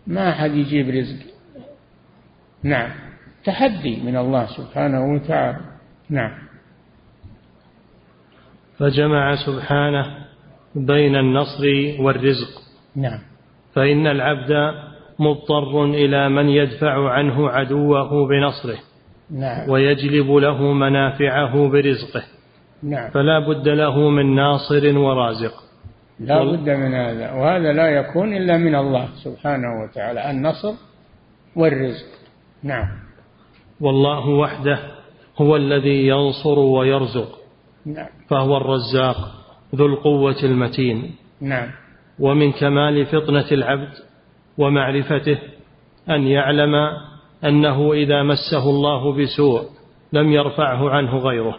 ما 0.07 0.29
أحد 0.29 0.51
يجيب 0.51 0.89
رزق 0.89 1.25
نعم. 2.63 3.10
تحدي 3.45 4.01
من 4.05 4.17
الله 4.17 4.45
سبحانه 4.45 5.13
وتعالى. 5.13 5.59
نعم. 6.09 6.31
فجمع 8.79 9.35
سبحانه 9.35 10.05
بين 10.75 11.15
النصر 11.15 11.63
والرزق. 11.99 12.61
نعم. 12.95 13.19
فإن 13.73 14.07
العبد 14.07 14.73
مضطر 15.19 15.85
إلى 15.85 16.29
من 16.29 16.49
يدفع 16.49 17.09
عنه 17.11 17.49
عدوه 17.49 18.27
بنصره. 18.27 18.79
نعم. 19.31 19.69
ويجلب 19.69 20.31
له 20.31 20.73
منافعه 20.73 21.69
برزقه. 21.69 22.23
نعم. 22.83 23.09
فلا 23.09 23.39
بد 23.39 23.67
له 23.67 24.09
من 24.09 24.35
ناصر 24.35 24.97
ورازق. 24.97 25.53
لا 26.19 26.43
بد 26.43 26.69
من 26.69 26.93
هذا. 26.93 27.31
وهذا 27.31 27.73
لا 27.73 27.87
يكون 27.87 28.33
إلا 28.33 28.57
من 28.57 28.75
الله 28.75 29.07
سبحانه 29.23 29.83
وتعالى. 29.83 30.31
النصر 30.31 30.73
والرزق. 31.55 32.07
نعم. 32.63 33.10
والله 33.81 34.29
وحده 34.29 34.79
هو 35.37 35.55
الذي 35.55 36.07
ينصر 36.07 36.59
ويرزق. 36.59 37.37
نعم. 37.85 38.07
فهو 38.29 38.57
الرزاق 38.57 39.17
ذو 39.75 39.85
القوة 39.85 40.43
المتين. 40.43 41.15
نعم. 41.41 41.67
ومن 42.19 42.51
كمال 42.51 43.05
فطنة 43.05 43.51
العبد 43.51 43.93
ومعرفته 44.57 45.37
أن 46.09 46.27
يعلم 46.27 46.75
أنه 47.45 47.93
إذا 47.93 48.23
مسه 48.23 48.69
الله 48.69 49.13
بسوء 49.13 49.61
لم 50.13 50.31
يرفعه 50.31 50.89
عنه 50.89 51.17
غيره. 51.17 51.57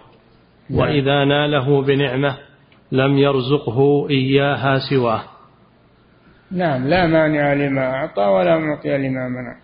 نعم. 0.71 0.79
وإذا 0.81 1.25
ناله 1.25 1.83
بنعمة 1.83 2.39
لم 2.93 3.19
يرزقه 3.19 4.11
إياها 4.11 4.79
سواه. 4.91 5.23
نعم. 6.51 6.89
لا 6.89 7.07
مانع 7.07 7.53
لما 7.53 7.95
أعطى 7.95 8.23
ولا 8.23 8.59
معطي 8.59 8.99
لما 8.99 9.29
منع. 9.29 9.62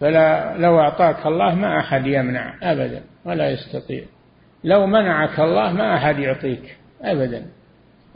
فلا 0.00 0.56
لو 0.58 0.80
أعطاك 0.80 1.26
الله 1.26 1.54
ما 1.54 1.78
أحد 1.80 2.06
يمنع 2.06 2.54
أبدا 2.62 3.02
ولا 3.24 3.50
يستطيع. 3.50 4.04
لو 4.64 4.86
منعك 4.86 5.40
الله 5.40 5.72
ما 5.72 5.96
أحد 5.96 6.18
يعطيك 6.18 6.76
أبدا. 7.02 7.46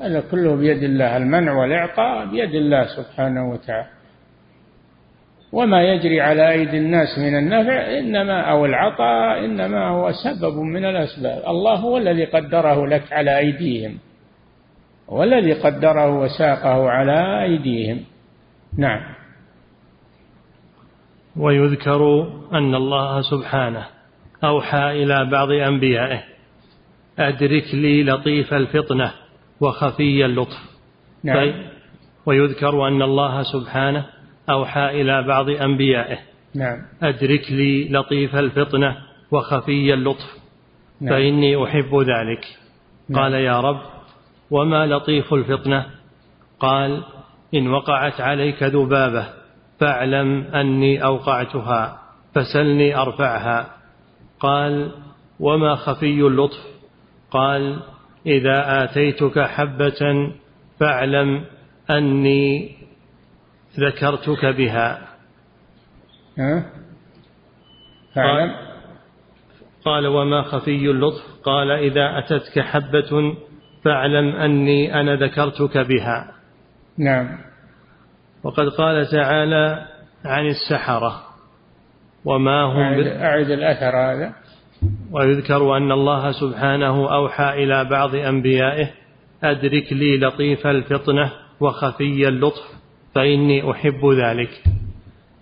هذا 0.00 0.20
كله 0.30 0.56
بيد 0.56 0.82
الله 0.82 1.16
المنع 1.16 1.52
والإعطاء 1.52 2.26
بيد 2.26 2.54
الله 2.54 2.86
سبحانه 2.86 3.50
وتعالى. 3.50 3.88
وما 5.52 5.82
يجري 5.82 6.20
على 6.20 6.50
أيدي 6.50 6.78
الناس 6.78 7.18
من 7.18 7.36
النفع 7.36 7.98
إنما 7.98 8.40
أو 8.40 8.64
العطاء 8.64 9.44
إنما 9.44 9.88
هو 9.88 10.12
سبب 10.12 10.56
من 10.56 10.84
الأسباب. 10.84 11.42
الله 11.46 11.74
هو 11.74 11.98
الذي 11.98 12.24
قدره 12.24 12.86
لك 12.86 13.12
على 13.12 13.38
أيديهم. 13.38 13.98
والذي 15.08 15.52
قدره 15.52 16.18
وساقه 16.18 16.90
على 16.90 17.42
أيديهم. 17.42 18.00
نعم. 18.78 19.21
ويذكر 21.36 22.28
أن 22.52 22.74
الله 22.74 23.20
سبحانه 23.20 23.86
أوحى 24.44 25.02
إلى 25.02 25.24
بعض 25.24 25.50
أنبيائه 25.50 26.22
أدرك 27.18 27.74
لي 27.74 28.04
لطيف 28.04 28.54
الفطنة 28.54 29.12
وخفي 29.60 30.24
اللطف. 30.24 30.72
نعم. 31.24 31.36
في 31.36 31.54
ويذكر 32.26 32.88
أن 32.88 33.02
الله 33.02 33.42
سبحانه 33.42 34.06
أوحى 34.50 35.00
إلى 35.00 35.22
بعض 35.22 35.50
أنبيائه 35.50 36.18
نعم. 36.54 36.78
أدرك 37.02 37.50
لي 37.50 37.88
لطيف 37.88 38.36
الفطنة 38.36 38.96
وخفي 39.30 39.94
اللطف. 39.94 40.36
نعم. 41.00 41.10
فإني 41.10 41.64
أحب 41.64 41.94
ذلك. 41.94 42.46
نعم. 43.08 43.22
قال 43.22 43.34
يا 43.34 43.60
رب 43.60 43.80
وما 44.50 44.86
لطيف 44.86 45.34
الفطنة؟ 45.34 45.86
قال 46.60 47.02
إن 47.54 47.68
وقعت 47.68 48.20
عليك 48.20 48.62
ذبابة 48.62 49.41
فاعلم 49.82 50.42
أني 50.42 51.04
أوقعتها 51.04 51.98
فسلني 52.34 52.96
أرفعها. 52.96 53.70
قال 54.40 54.92
وما 55.40 55.74
خفي 55.74 56.20
اللطف؟ 56.20 56.66
قال 57.30 57.82
إذا 58.26 58.84
آتيتك 58.84 59.38
حبة 59.38 60.32
فاعلم 60.80 61.44
أني 61.90 62.76
ذكرتك 63.80 64.46
بها. 64.46 65.08
ها؟ 66.38 66.64
فاعلم؟ 68.14 68.54
قال 69.84 70.06
وما 70.06 70.42
خفي 70.42 70.90
اللطف؟ 70.90 71.22
قال 71.44 71.70
إذا 71.70 72.18
أتتك 72.18 72.60
حبة 72.60 73.36
فاعلم 73.84 74.36
أني 74.36 75.00
أنا 75.00 75.16
ذكرتك 75.16 75.78
بها. 75.78 76.32
نعم. 76.98 77.51
وقد 78.44 78.68
قال 78.68 79.06
تعالى 79.06 79.86
عن 80.24 80.46
السحرة 80.46 81.22
وما 82.24 82.64
هم 82.64 82.80
أعد. 82.80 83.06
أعد 83.06 83.50
الأثر 83.50 83.96
هذا. 83.96 84.32
ويذكر 85.12 85.76
أن 85.76 85.92
الله 85.92 86.32
سبحانه 86.32 87.14
أوحى 87.14 87.64
إلى 87.64 87.84
بعض 87.84 88.14
أنبيائه 88.14 88.90
أدرك 89.44 89.92
لي 89.92 90.18
لطيف 90.18 90.66
الفطنة 90.66 91.32
وخفي 91.60 92.28
اللطف 92.28 92.62
فإني 93.14 93.70
أحب 93.70 94.06
ذلك. 94.06 94.62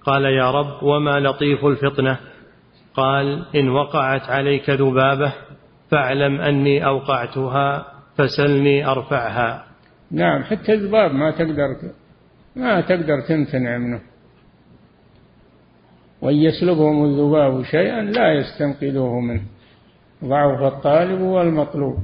قال 0.07 0.25
يا 0.25 0.51
رب 0.51 0.83
وما 0.83 1.21
لطيف 1.21 1.65
الفطنة؟ 1.65 2.19
قال 2.95 3.47
إن 3.55 3.69
وقعت 3.69 4.31
عليك 4.31 4.71
ذبابة 4.71 5.33
فاعلم 5.91 6.41
أني 6.41 6.87
أوقعتها 6.87 7.87
فسلني 8.17 8.87
أرفعها. 8.87 9.65
نعم 10.11 10.43
حتى 10.43 10.73
الذباب 10.73 11.15
ما 11.15 11.31
تقدر 11.31 11.67
ما 12.57 12.81
تقدر 12.81 13.21
تمتنع 13.21 13.79
منه. 13.79 14.01
وإن 16.23 16.37
يسلبهم 16.37 17.05
الذباب 17.05 17.63
شيئا 17.63 18.03
لا 18.03 18.33
يستنقذوه 18.33 19.21
منه. 19.21 19.43
ضعف 20.25 20.73
الطالب 20.73 21.21
والمطلوب. 21.21 21.99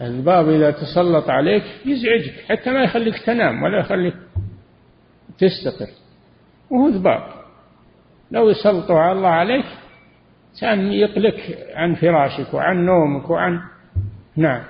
الذباب 0.00 0.48
إذا 0.48 0.70
تسلط 0.70 1.30
عليك 1.30 1.64
يزعجك 1.86 2.44
حتى 2.48 2.70
ما 2.70 2.82
يخليك 2.82 3.18
تنام 3.26 3.62
ولا 3.62 3.78
يخليك 3.78 4.14
تستقر. 5.38 5.90
وهو 6.70 6.88
ذباب. 6.88 7.44
لو 8.30 8.52
على 8.90 9.12
الله 9.12 9.28
عليك 9.28 9.66
كان 10.60 10.92
يقلك 10.92 11.58
عن 11.74 11.94
فراشك 11.94 12.54
وعن 12.54 12.86
نومك 12.86 13.30
وعن 13.30 13.60
نعم. 14.36 14.64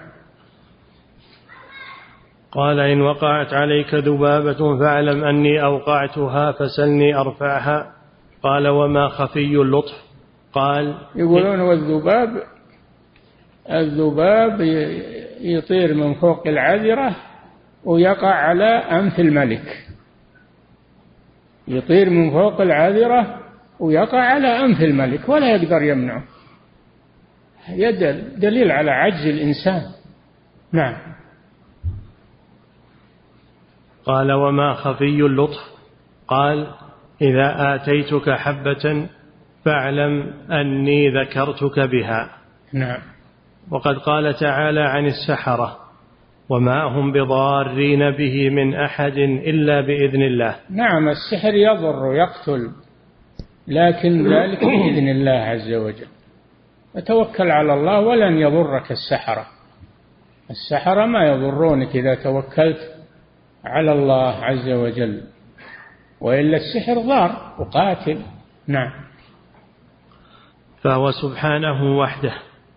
قال 2.54 2.80
إن 2.80 3.00
وقعت 3.00 3.52
عليك 3.52 3.94
ذبابة 3.94 4.78
فاعلم 4.78 5.24
أني 5.24 5.62
أوقعتها 5.62 6.52
فسلني 6.52 7.14
أرفعها. 7.14 7.92
قال 8.42 8.68
وما 8.68 9.08
خفي 9.08 9.56
اللطف؟ 9.56 10.04
قال 10.52 10.94
يقولون 11.14 11.60
والذباب 11.60 12.42
الذباب. 13.70 14.60
يطير 15.40 15.94
من 15.94 16.14
فوق 16.14 16.46
العذرة 16.46 17.16
ويقع 17.84 18.34
على 18.34 18.70
أنف 18.74 19.20
الملك. 19.20 19.86
يطير 21.68 22.10
من 22.10 22.30
فوق 22.30 22.60
العذرة 22.60 23.40
ويقع 23.80 24.18
على 24.18 24.48
أنف 24.48 24.80
الملك 24.80 25.28
ولا 25.28 25.56
يقدر 25.56 25.82
يمنعه. 25.82 26.24
يدل 27.68 28.40
دليل 28.40 28.70
على 28.70 28.90
عجز 28.90 29.26
الإنسان. 29.26 29.82
نعم. 30.72 31.14
قال 34.06 34.32
وما 34.32 34.74
خفي 34.74 35.20
اللطف؟ 35.20 35.74
قال 36.28 36.66
إذا 37.22 37.74
آتيتك 37.74 38.30
حبة 38.30 39.08
فاعلم 39.64 40.32
أني 40.50 41.08
ذكرتك 41.20 41.80
بها. 41.80 42.30
نعم. 42.72 43.00
وقد 43.70 43.98
قال 43.98 44.34
تعالى 44.34 44.80
عن 44.80 45.06
السحرة 45.06 45.76
وما 46.48 46.82
هم 46.82 47.12
بضارين 47.12 48.10
به 48.10 48.50
من 48.50 48.74
أحد 48.74 49.18
إلا 49.18 49.80
بإذن 49.80 50.22
الله. 50.22 50.56
نعم 50.70 51.08
السحر 51.08 51.54
يضر 51.54 52.14
يقتل 52.14 52.70
لكن 53.68 54.32
ذلك 54.32 54.64
بإذن 54.64 55.08
الله 55.08 55.30
عز 55.30 55.72
وجل. 55.72 56.06
فتوكل 56.94 57.50
على 57.50 57.74
الله 57.74 58.00
ولن 58.00 58.38
يضرك 58.38 58.90
السحرة. 58.90 59.46
السحرة 60.50 61.06
ما 61.06 61.24
يضرونك 61.24 61.96
إذا 61.96 62.14
توكلت. 62.14 62.93
على 63.64 63.92
الله 63.92 64.44
عز 64.44 64.68
وجل. 64.68 65.20
وإلا 66.20 66.56
السحر 66.56 66.94
ضار 67.08 67.54
وقاتل. 67.58 68.18
نعم. 68.68 68.90
فهو 70.82 71.10
سبحانه 71.10 71.98
وحده 71.98 72.32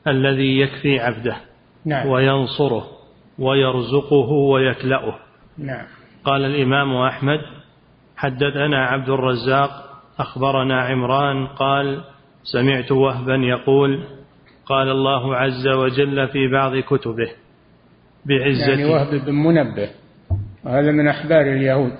الذي 0.07 0.59
يكفي 0.59 0.99
عبده. 0.99 1.37
نعم. 1.85 2.07
وينصره 2.07 2.87
ويرزقه 3.39 4.31
ويكلأه. 4.31 5.19
نعم. 5.57 5.85
قال 6.23 6.45
الإمام 6.45 6.95
أحمد 6.95 7.39
حدثنا 8.17 8.85
عبد 8.85 9.09
الرزاق 9.09 9.87
أخبرنا 10.19 10.81
عمران 10.81 11.47
قال 11.47 12.03
سمعت 12.43 12.91
وهبا 12.91 13.35
يقول 13.35 14.03
قال 14.65 14.89
الله 14.89 15.35
عز 15.35 15.67
وجل 15.67 16.27
في 16.27 16.47
بعض 16.47 16.77
كتبه 16.77 17.31
بعزة 18.25 18.69
يعني 18.69 18.85
وهب 18.85 19.25
بن 19.25 19.33
منبه. 19.33 19.89
وهذا 20.67 20.91
من 20.91 21.07
أحبار 21.07 21.41
اليهود. 21.41 21.93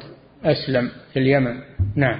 أسلم 0.43 0.89
في 1.13 1.19
اليمن. 1.19 1.53
نعم. 1.95 2.19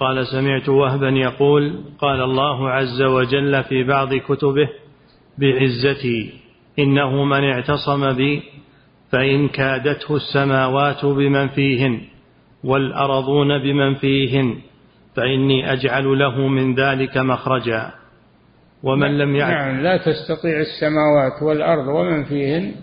قال 0.00 0.26
سمعت 0.26 0.68
وهبا 0.68 1.08
يقول 1.08 1.84
قال 1.98 2.20
الله 2.20 2.70
عز 2.70 3.02
وجل 3.02 3.64
في 3.64 3.84
بعض 3.84 4.14
كتبه 4.14 4.68
بعزتي 5.38 6.32
إنه 6.78 7.24
من 7.24 7.44
اعتصم 7.44 8.12
بي 8.12 8.42
فإن 9.12 9.48
كادته 9.48 10.16
السماوات 10.16 11.04
بمن 11.04 11.48
فيهن 11.48 12.00
والأرضون 12.64 13.58
بمن 13.58 13.94
فيهن 13.94 14.56
فإني 15.16 15.72
أجعل 15.72 16.18
له 16.18 16.48
من 16.48 16.74
ذلك 16.74 17.16
مخرجا. 17.16 17.90
ومن 18.82 19.18
لم 19.18 19.36
يعد 19.36 19.52
نعم 19.52 19.80
لا 19.80 19.96
تستطيع 19.96 20.60
السماوات 20.60 21.42
والأرض 21.42 21.88
ومن 21.88 22.24
فيهن 22.24 22.74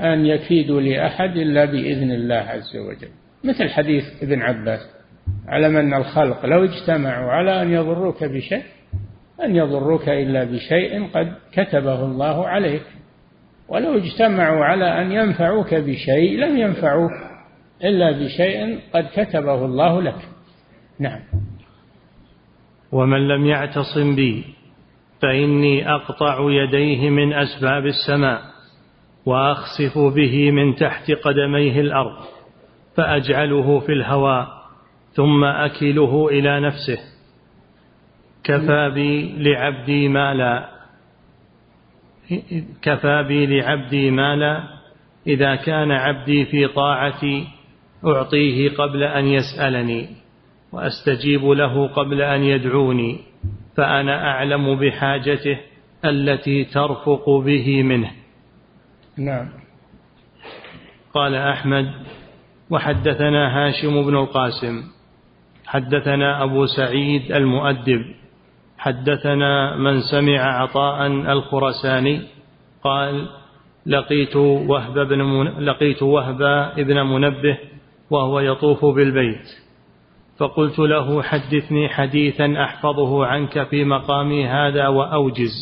أن 0.00 0.26
يكيدوا 0.26 0.80
لأحد 0.80 1.36
إلا 1.36 1.64
بإذن 1.64 2.10
الله 2.10 2.36
عز 2.36 2.76
وجل. 2.76 3.08
مثل 3.44 3.68
حديث 3.68 4.04
ابن 4.22 4.42
عباس 4.42 4.80
علم 5.48 5.76
أن 5.76 5.94
الخلق 5.94 6.46
لو 6.46 6.64
اجتمعوا 6.64 7.32
على 7.32 7.62
أن 7.62 7.72
يضروك 7.72 8.24
بشيء 8.24 8.62
أن 9.44 9.56
يضروك 9.56 10.08
إلا 10.08 10.44
بشيء 10.44 11.08
قد 11.14 11.32
كتبه 11.52 12.04
الله 12.04 12.48
عليك. 12.48 12.82
ولو 13.68 13.96
اجتمعوا 13.98 14.64
على 14.64 15.02
أن 15.02 15.12
ينفعوك 15.12 15.74
بشيء 15.74 16.38
لم 16.38 16.58
ينفعوك 16.58 17.12
إلا 17.84 18.10
بشيء 18.10 18.78
قد 18.94 19.06
كتبه 19.14 19.64
الله 19.64 20.02
لك. 20.02 20.18
نعم. 20.98 21.20
ومن 22.92 23.28
لم 23.28 23.46
يعتصم 23.46 24.16
بي 24.16 24.44
فإني 25.22 25.94
أقطع 25.94 26.38
يديه 26.50 27.10
من 27.10 27.32
أسباب 27.32 27.86
السماء. 27.86 28.51
وأخسف 29.26 29.98
به 29.98 30.50
من 30.50 30.74
تحت 30.74 31.10
قدميه 31.10 31.80
الأرض 31.80 32.16
فأجعله 32.96 33.80
في 33.80 33.92
الهواء 33.92 34.48
ثم 35.12 35.44
أكله 35.44 36.28
إلى 36.28 36.60
نفسه. 36.60 36.98
كفى 38.44 38.90
بي 38.94 39.32
لعبدي 39.38 40.08
مالا 40.08 40.68
كفى 42.82 43.24
بي 43.28 43.46
لعبدي 43.46 44.10
مالا 44.10 44.62
إذا 45.26 45.54
كان 45.54 45.90
عبدي 45.90 46.44
في 46.44 46.68
طاعتي 46.68 47.46
أعطيه 48.06 48.70
قبل 48.70 49.02
أن 49.02 49.26
يسألني 49.26 50.08
وأستجيب 50.72 51.44
له 51.44 51.88
قبل 51.88 52.22
أن 52.22 52.42
يدعوني 52.42 53.18
فأنا 53.76 54.30
أعلم 54.30 54.74
بحاجته 54.74 55.58
التي 56.04 56.64
ترفق 56.64 57.30
به 57.30 57.82
منه. 57.82 58.10
نعم. 59.18 59.48
قال 61.14 61.34
أحمد 61.34 61.92
وحدثنا 62.70 63.58
هاشم 63.58 64.02
بن 64.02 64.16
القاسم 64.16 64.82
حدثنا 65.66 66.42
أبو 66.42 66.66
سعيد 66.66 67.32
المؤدب 67.32 68.04
حدثنا 68.78 69.76
من 69.76 70.00
سمع 70.00 70.40
عطاء 70.40 71.06
الخرساني 71.06 72.22
قال 72.84 73.28
لقيت 73.86 74.36
وهب 74.36 74.98
بن 74.98 75.22
من... 75.22 75.46
لقيت 75.64 76.02
وهب 76.02 76.42
ابن 76.78 77.02
منبه 77.06 77.58
وهو 78.10 78.40
يطوف 78.40 78.84
بالبيت 78.84 79.46
فقلت 80.38 80.78
له 80.78 81.22
حدثني 81.22 81.88
حديثا 81.88 82.64
أحفظه 82.64 83.26
عنك 83.26 83.68
في 83.68 83.84
مقامي 83.84 84.46
هذا 84.46 84.88
وأوجز. 84.88 85.52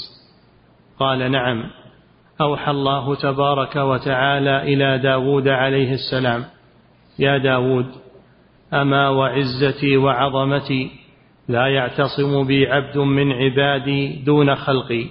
قال 0.99 1.31
نعم. 1.31 1.71
أوحى 2.41 2.71
الله 2.71 3.15
تبارك 3.15 3.77
وتعالى 3.77 4.63
إلى 4.63 4.99
داود 4.99 5.49
عليه 5.49 5.93
السلام 5.93 6.45
يا 7.19 7.39
داود 7.39 7.87
أما 8.73 9.09
وعزتي 9.09 9.97
وعظمتي 9.97 10.91
لا 11.49 11.67
يعتصم 11.67 12.47
بي 12.47 12.67
عبد 12.67 12.99
من 12.99 13.33
عبادي 13.33 14.23
دون 14.23 14.55
خلقي 14.55 15.07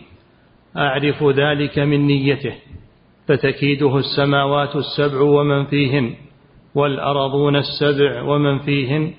أعرف 0.78 1.24
ذلك 1.24 1.80
من 1.80 2.08
نيته 2.08 2.56
فتكيده 3.28 3.98
السماوات 3.98 4.76
السبع 4.76 5.22
ومن 5.22 5.66
فيهن 5.66 6.16
والأرضون 6.76 7.56
السبع 7.56 8.22
ومن 8.22 8.60
فيهن 8.60 9.14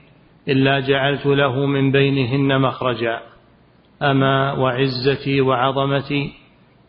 إلا 0.48 0.80
جعلت 0.80 1.26
له 1.26 1.66
من 1.66 1.92
بينهن 1.92 2.61
مخرجا 2.61 3.20
أما 4.02 4.52
وعزتي 4.52 5.40
وعظمتي 5.40 6.39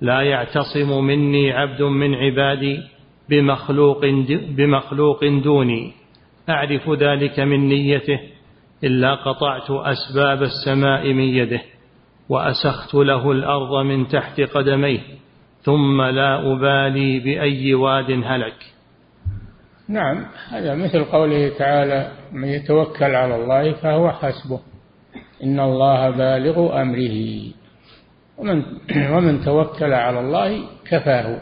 لا 0.02 0.22
يعتصم 0.22 1.04
مني 1.04 1.52
عبد 1.52 1.82
من 1.82 2.16
عبادي 2.16 2.80
بمخلوق, 3.30 4.06
بمخلوق 4.30 5.26
دوني. 5.43 5.91
أعرف 6.49 6.89
ذلك 6.89 7.39
من 7.39 7.68
نيته 7.68 8.20
إلا 8.84 9.16
قطعت 9.16 9.72
أسباب 9.72 10.43
السماء 10.43 11.14
من 11.14 11.24
يده 11.24 11.62
وأسخت 12.30 12.93
له 12.93 13.32
الأرض 13.32 13.86
من 13.86 14.08
تحت 14.08 14.41
قدميه 14.41 14.99
ثم 15.62 16.02
لا 16.02 16.54
أبالي 16.54 17.20
بأي 17.20 17.74
واد 17.74 18.12
هلك. 18.12 18.56
نعم 19.89 20.26
هذا 20.49 20.76
مثل 20.76 21.04
قوله 21.04 21.49
تعالى 21.58 22.12
من 22.32 22.47
يتوكل 22.47 23.16
على 23.16 23.36
الله 23.36 23.74
فهو 23.74 24.12
حسبه 24.12 24.60
إن 25.43 25.60
الله 25.60 26.10
بالغ 26.10 26.82
أمره. 26.82 27.61
ومن, 28.41 28.63
ومن 29.13 29.45
توكل 29.45 29.93
على 29.93 30.19
الله 30.19 30.65
كفاه. 30.85 31.41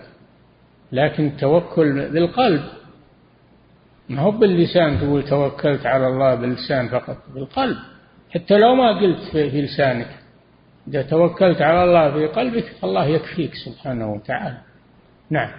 لكن 0.92 1.28
التوكل 1.28 2.10
بالقلب. 2.10 2.64
ما 4.10 4.22
هو 4.22 4.32
باللسان 4.32 5.00
تقول 5.00 5.24
توكلت 5.24 5.86
على 5.86 6.08
الله 6.08 6.36
باللسان 6.36 6.88
فقط 6.88 7.18
بالقلب. 7.34 7.78
حتى 8.34 8.58
لو 8.58 8.76
ما 8.76 9.00
قلت 9.00 9.20
في 9.32 9.62
لسانك. 9.62 10.10
إذا 10.88 11.02
توكلت 11.02 11.62
على 11.62 11.84
الله 11.84 12.12
في 12.12 12.28
قلبك 12.28 12.74
الله 12.84 13.06
يكفيك 13.06 13.52
سبحانه 13.66 14.14
وتعالى. 14.14 14.58
نعم. 15.30 15.52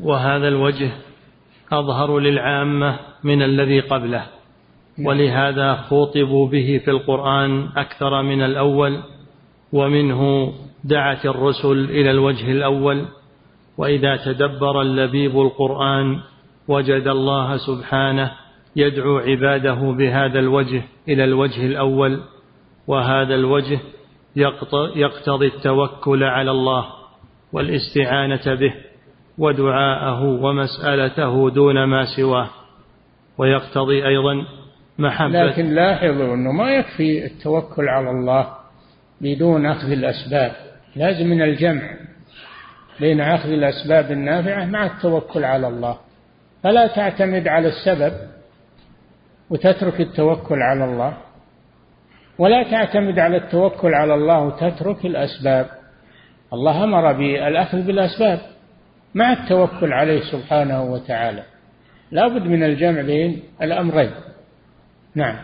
وهذا 0.00 0.48
الوجه 0.48 0.90
أظهر 1.72 2.18
للعامة 2.18 2.98
من 3.24 3.42
الذي 3.42 3.80
قبله. 3.80 4.26
ولهذا 4.98 5.74
خوطبوا 5.74 6.48
به 6.48 6.80
في 6.84 6.90
القرآن 6.90 7.68
أكثر 7.76 8.22
من 8.22 8.42
الأول 8.42 9.02
ومنه 9.72 10.52
دعت 10.84 11.26
الرسل 11.26 11.84
إلى 11.90 12.10
الوجه 12.10 12.52
الأول 12.52 13.04
وإذا 13.78 14.16
تدبر 14.16 14.82
اللبيب 14.82 15.40
القرآن 15.40 16.20
وجد 16.68 17.08
الله 17.08 17.56
سبحانه 17.56 18.32
يدعو 18.76 19.18
عباده 19.18 19.94
بهذا 19.98 20.38
الوجه 20.38 20.82
إلى 21.08 21.24
الوجه 21.24 21.66
الأول 21.66 22.20
وهذا 22.86 23.34
الوجه 23.34 23.80
يقتضي 24.96 25.46
التوكل 25.46 26.24
على 26.24 26.50
الله 26.50 26.86
والاستعانة 27.52 28.54
به 28.54 28.74
ودعاءه 29.38 30.22
ومسألته 30.22 31.50
دون 31.50 31.84
ما 31.84 32.04
سواه 32.16 32.48
ويقتضي 33.38 34.06
أيضا 34.06 34.46
محبة. 34.98 35.42
لكن 35.44 35.74
لاحظوا 35.74 36.34
أنه 36.34 36.52
ما 36.52 36.70
يكفي 36.70 37.26
التوكل 37.26 37.88
على 37.88 38.10
الله 38.10 38.48
بدون 39.20 39.66
أخذ 39.66 39.90
الأسباب. 39.90 40.52
لازم 40.96 41.26
من 41.26 41.42
الجمع 41.42 41.82
بين 43.00 43.20
أخذ 43.20 43.48
الأسباب 43.48 44.12
النافعة 44.12 44.64
مع 44.64 44.86
التوكل 44.86 45.44
على 45.44 45.68
الله. 45.68 45.98
فلا 46.62 46.86
تعتمد 46.86 47.48
على 47.48 47.68
السبب 47.68 48.12
وتترك 49.50 50.00
التوكل 50.00 50.62
على 50.62 50.84
الله 50.84 51.16
ولا 52.38 52.70
تعتمد 52.70 53.18
على 53.18 53.36
التوكل 53.36 53.94
على 53.94 54.14
الله 54.14 54.40
وتترك 54.42 55.04
الأسباب. 55.04 55.66
الله 56.52 56.84
أمر 56.84 57.12
بالأخذ 57.12 57.82
بالأسباب 57.82 58.40
مع 59.14 59.32
التوكل 59.32 59.92
عليه 59.92 60.20
سبحانه 60.20 60.82
وتعالى. 60.82 61.42
لا 62.10 62.28
بد 62.28 62.42
من 62.42 62.64
الجمع 62.64 63.02
بين 63.02 63.42
الأمرين. 63.62 64.10
نعم. 65.14 65.36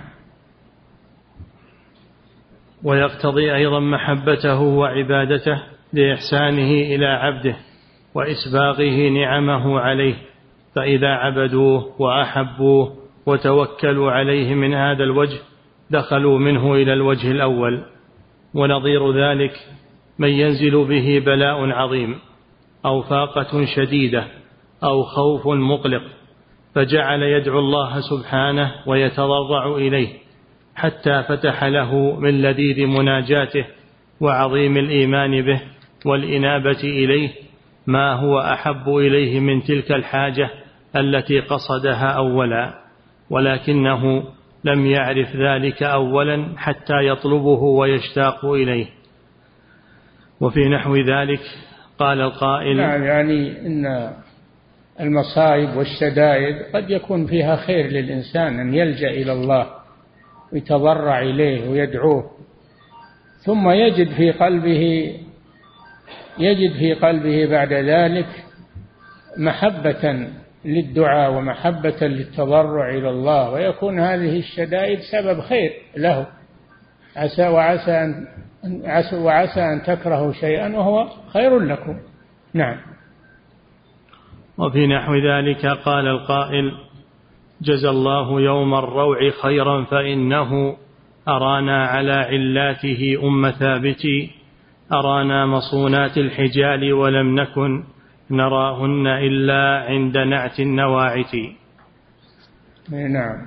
ويقتضي 2.85 3.55
أيضا 3.55 3.81
محبته 3.81 4.61
وعبادته 4.61 5.63
لإحسانه 5.93 6.71
إلى 6.71 7.07
عبده 7.07 7.57
وإسباغه 8.15 9.09
نعمه 9.09 9.81
عليه 9.81 10.15
فإذا 10.75 11.09
عبدوه 11.09 12.01
وأحبوه 12.03 12.97
وتوكلوا 13.27 14.13
عليه 14.13 14.55
من 14.55 14.75
هذا 14.75 15.05
الوجه 15.05 15.39
دخلوا 15.91 16.39
منه 16.39 16.75
إلى 16.75 16.93
الوجه 16.93 17.31
الأول. 17.31 17.83
ونظير 18.55 19.13
ذلك 19.13 19.53
من 20.19 20.29
ينزل 20.29 20.85
به 20.89 21.23
بلاء 21.27 21.71
عظيم 21.71 22.19
أو 22.85 23.03
فاقة 23.03 23.65
شديدة 23.77 24.27
أو 24.85 25.03
خوف 25.03 25.47
مقلق. 25.47 26.03
فجعل 26.79 27.23
يدعو 27.23 27.59
الله 27.59 28.01
سبحانه 28.01 28.73
ويتضرع 28.87 29.77
إليه 29.77 30.09
حتى 30.75 31.23
فتح 31.23 31.65
له 31.65 32.21
من 32.21 32.43
لذيذ 32.43 32.87
مناجاته 32.87 33.65
وعظيم 34.21 34.77
الإيمان 34.77 35.43
به 35.43 35.61
والإنابة 36.07 36.81
إليه 36.85 37.31
ما 37.87 38.13
هو 38.13 38.41
أحب 38.41 38.89
إليه 38.89 39.41
من 39.41 39.63
تلك 39.63 39.93
الحاجة 39.93 40.51
التي 40.97 41.41
قصدها 41.41 42.11
أولا 42.11 42.75
ولكنه 43.31 44.25
لم 44.65 44.87
يعرف 44.87 45.37
ذلك 45.37 45.83
أولا 45.83 46.55
حتى 46.57 47.07
يطلبه 47.07 47.63
ويشتاق 47.63 48.45
إليه. 48.45 48.87
وفي 50.41 50.69
نحو 50.69 50.97
ذلك 50.97 51.41
قال 51.99 52.21
القائل 52.21 52.77
نعم 52.77 53.03
يعني 53.03 53.67
إن 53.67 54.13
المصائب 55.01 55.77
والشدائد 55.77 56.57
قد 56.75 56.91
يكون 56.91 57.27
فيها 57.27 57.57
خير 57.57 57.87
للإنسان 57.87 58.61
أن 58.61 58.75
يلجأ 58.75 59.11
إلى 59.11 59.33
الله 59.33 59.67
ويتضرع 60.53 61.21
إليه 61.21 61.69
ويدعوه. 61.71 62.31
ثم 63.45 63.71
يجد 63.71 64.13
في 64.13 64.31
قلبه 64.31 65.15
يجد 66.39 66.73
في 66.73 66.95
قلبه 66.95 67.47
بعد 67.47 67.73
ذلك 67.73 68.27
محبة 69.37 70.29
للدعاء 70.65 71.33
ومحبة 71.33 72.07
للتضرع 72.07 72.91
إلى 72.91 73.11
الله 73.11 73.51
ويكون 73.51 74.01
هذه 74.01 74.39
الشدائد 74.39 74.99
سبب 75.13 75.41
خير 75.41 75.73
له. 75.97 76.27
عسى 77.17 77.49
وعسى 77.49 77.93
أن 77.93 78.27
عسى 78.85 79.17
وعسى 79.17 79.61
أن 79.61 79.83
تكرهوا 79.83 80.33
شيئا 80.33 80.77
وهو 80.77 81.09
خير 81.33 81.59
لكم. 81.59 82.01
نعم. 82.55 82.98
وفي 84.59 84.87
نحو 84.87 85.15
ذلك 85.15 85.67
قال 85.67 86.07
القائل 86.07 86.73
جزى 87.63 87.89
الله 87.89 88.41
يوم 88.41 88.75
الروع 88.75 89.31
خيرا 89.43 89.85
فإنه 89.85 90.77
أرانا 91.29 91.87
على 91.87 92.13
علاته 92.13 93.21
أم 93.23 93.51
ثابت 93.51 94.03
أرانا 94.93 95.47
مصونات 95.47 96.19
الحجال 96.19 96.93
ولم 96.93 97.41
نكن 97.41 97.85
نراهن 98.31 99.07
إلا 99.07 99.85
عند 99.89 100.19
نعت 100.19 100.61
النواعت. 100.61 101.35
نعم. 102.91 103.47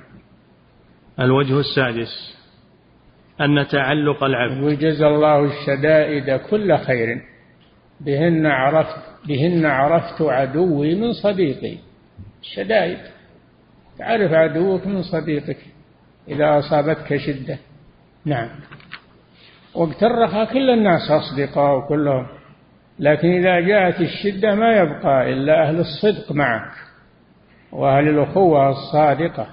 الوجه 1.20 1.60
السادس 1.60 2.42
أن 3.42 3.68
تعلق 3.68 4.24
العبد. 4.24 4.64
وجزى 4.64 5.08
الله 5.08 5.46
الشدائد 5.46 6.40
كل 6.50 6.78
خير. 6.78 7.22
بهن 8.06 8.46
عرفت 8.46 9.28
بهن 9.28 9.66
عرفت 9.66 10.22
عدوي 10.22 10.96
من 10.96 11.14
صديقي. 11.14 11.78
الشدائد 12.42 12.98
تعرف 13.98 14.32
عدوك 14.32 14.88
من 14.88 15.04
صديقك 15.04 15.58
إذا 16.28 16.60
أصابتك 16.60 17.18
شدة. 17.18 17.58
نعم. 18.26 18.50
وقت 19.76 20.04
الرخاء 20.04 20.54
كل 20.54 20.70
الناس 20.70 21.12
أصدقاء 21.12 21.78
وكلهم 21.78 22.28
لكن 23.00 23.28
إذا 23.28 23.60
جاءت 23.60 24.02
الشدة 24.02 24.56
ما 24.56 24.74
يبقى 24.76 25.34
إلا 25.34 25.68
أهل 25.68 25.80
الصدق 25.80 26.32
معك 26.32 26.72
وأهل 27.72 28.08
الأخوة 28.08 28.70
الصادقة. 28.70 29.48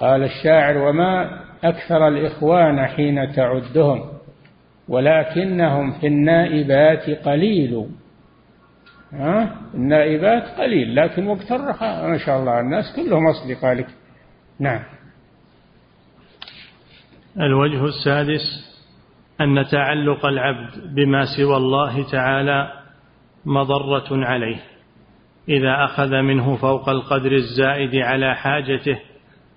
قال 0.00 0.22
الشاعر 0.22 0.78
وما 0.78 1.40
أكثر 1.64 2.08
الإخوان 2.08 2.86
حين 2.86 3.32
تعدهم 3.32 4.17
ولكنهم 4.88 6.00
في 6.00 6.06
النائبات 6.06 7.10
قليل. 7.10 7.86
ها؟ 9.12 9.56
النائبات 9.74 10.42
قليل 10.42 10.96
لكن 10.96 11.26
وقت 11.26 11.52
الرخاء 11.52 12.08
ما 12.08 12.18
شاء 12.18 12.38
الله 12.40 12.60
الناس 12.60 12.84
كلهم 12.96 13.26
أصدقاء 13.26 13.74
لك 13.74 13.86
نعم. 14.60 14.82
الوجه 17.40 17.84
السادس 17.84 18.68
أن 19.40 19.64
تعلق 19.72 20.26
العبد 20.26 20.94
بما 20.94 21.24
سوى 21.36 21.56
الله 21.56 22.10
تعالى 22.10 22.72
مضرة 23.44 24.06
عليه. 24.10 24.56
إذا 25.48 25.84
أخذ 25.84 26.10
منه 26.22 26.56
فوق 26.56 26.88
القدر 26.88 27.32
الزائد 27.32 27.94
على 27.94 28.34
حاجته 28.36 28.98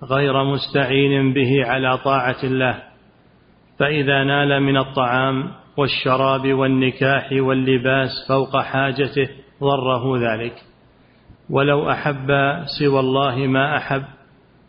غير 0.04 0.44
مستعين 0.44 1.32
به 1.32 1.66
على 1.66 1.98
طاعة 1.98 2.36
الله. 2.44 2.91
فإذا 3.82 4.24
نال 4.24 4.62
من 4.62 4.76
الطعام 4.76 5.50
والشراب 5.76 6.52
والنكاح 6.52 7.32
واللباس 7.32 8.10
فوق 8.28 8.60
حاجته 8.60 9.28
ضره 9.60 10.18
ذلك. 10.18 10.52
ولو 11.50 11.90
أحب 11.90 12.28
سوى 12.78 13.00
الله 13.00 13.36
ما 13.36 13.76
أحب 13.76 14.02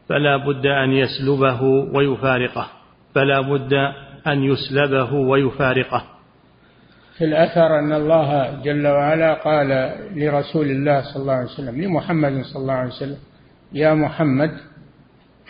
فلا 0.09 0.37
بد 0.37 0.65
أن 0.65 0.91
يسلبه 0.91 1.61
ويفارقه. 1.93 2.67
فلا 3.15 3.41
بد 3.41 3.73
أن 4.27 4.43
يسلبه 4.43 5.13
ويفارقه. 5.13 6.03
في 7.17 7.25
الأثر 7.25 7.79
أن 7.79 7.93
الله 7.93 8.61
جل 8.63 8.87
وعلا 8.87 9.33
قال 9.33 9.67
لرسول 10.15 10.65
الله 10.65 11.01
صلى 11.01 11.21
الله 11.21 11.33
عليه 11.33 11.45
وسلم 11.45 11.81
لمحمد 11.81 12.41
صلى 12.43 12.61
الله 12.61 12.73
عليه 12.73 12.91
وسلم 12.91 13.17
يا 13.73 13.93
محمد 13.93 14.51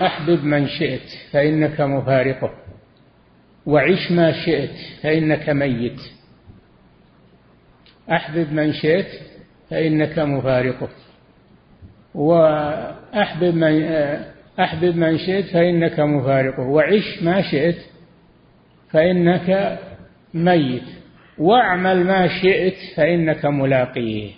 أحبب 0.02 0.44
من 0.44 0.68
شئت 0.68 1.08
فإنك 1.34 1.82
مفارقه. 1.82 2.63
وعش 3.66 4.12
ما 4.12 4.32
شئت 4.46 4.76
فإنك 5.02 5.50
ميت. 5.50 6.00
أحبب 8.12 8.54
من 8.54 8.74
شئت 8.74 9.08
فإنك 9.70 10.20
مفارقه 10.20 10.90
وأحبب 12.16 13.56
من 13.56 13.84
أحبب 14.60 14.96
من 14.96 15.18
شئت 15.18 15.46
فإنك 15.46 16.00
مفارقه 16.00 16.64
وعش 16.64 17.24
ما 17.24 17.42
شئت 17.42 17.78
فإنك 18.90 19.80
ميت. 20.34 20.84
واعمل 21.38 22.04
ما 22.04 22.28
شئت 22.42 22.76
فإنك 22.96 23.46
ملاقيه 23.46 24.32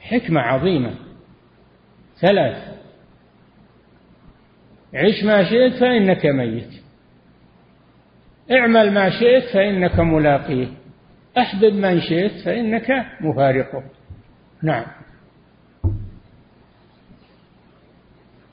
حكمة 0.00 0.40
عظيمة. 0.40 0.94
ثلاث. 2.20 2.72
عش 4.94 5.24
ما 5.24 5.44
شئت 5.44 5.72
فإنك 5.72 6.26
ميت. 6.26 6.81
اعمل 8.50 8.94
ما 8.94 9.10
شئت 9.10 9.54
فإنك 9.54 10.00
ملاقيه. 10.00 10.68
احبب 11.38 11.74
من 11.74 12.00
شئت 12.00 12.44
فإنك 12.44 13.06
مفارقه. 13.20 13.82
نعم. 14.62 14.84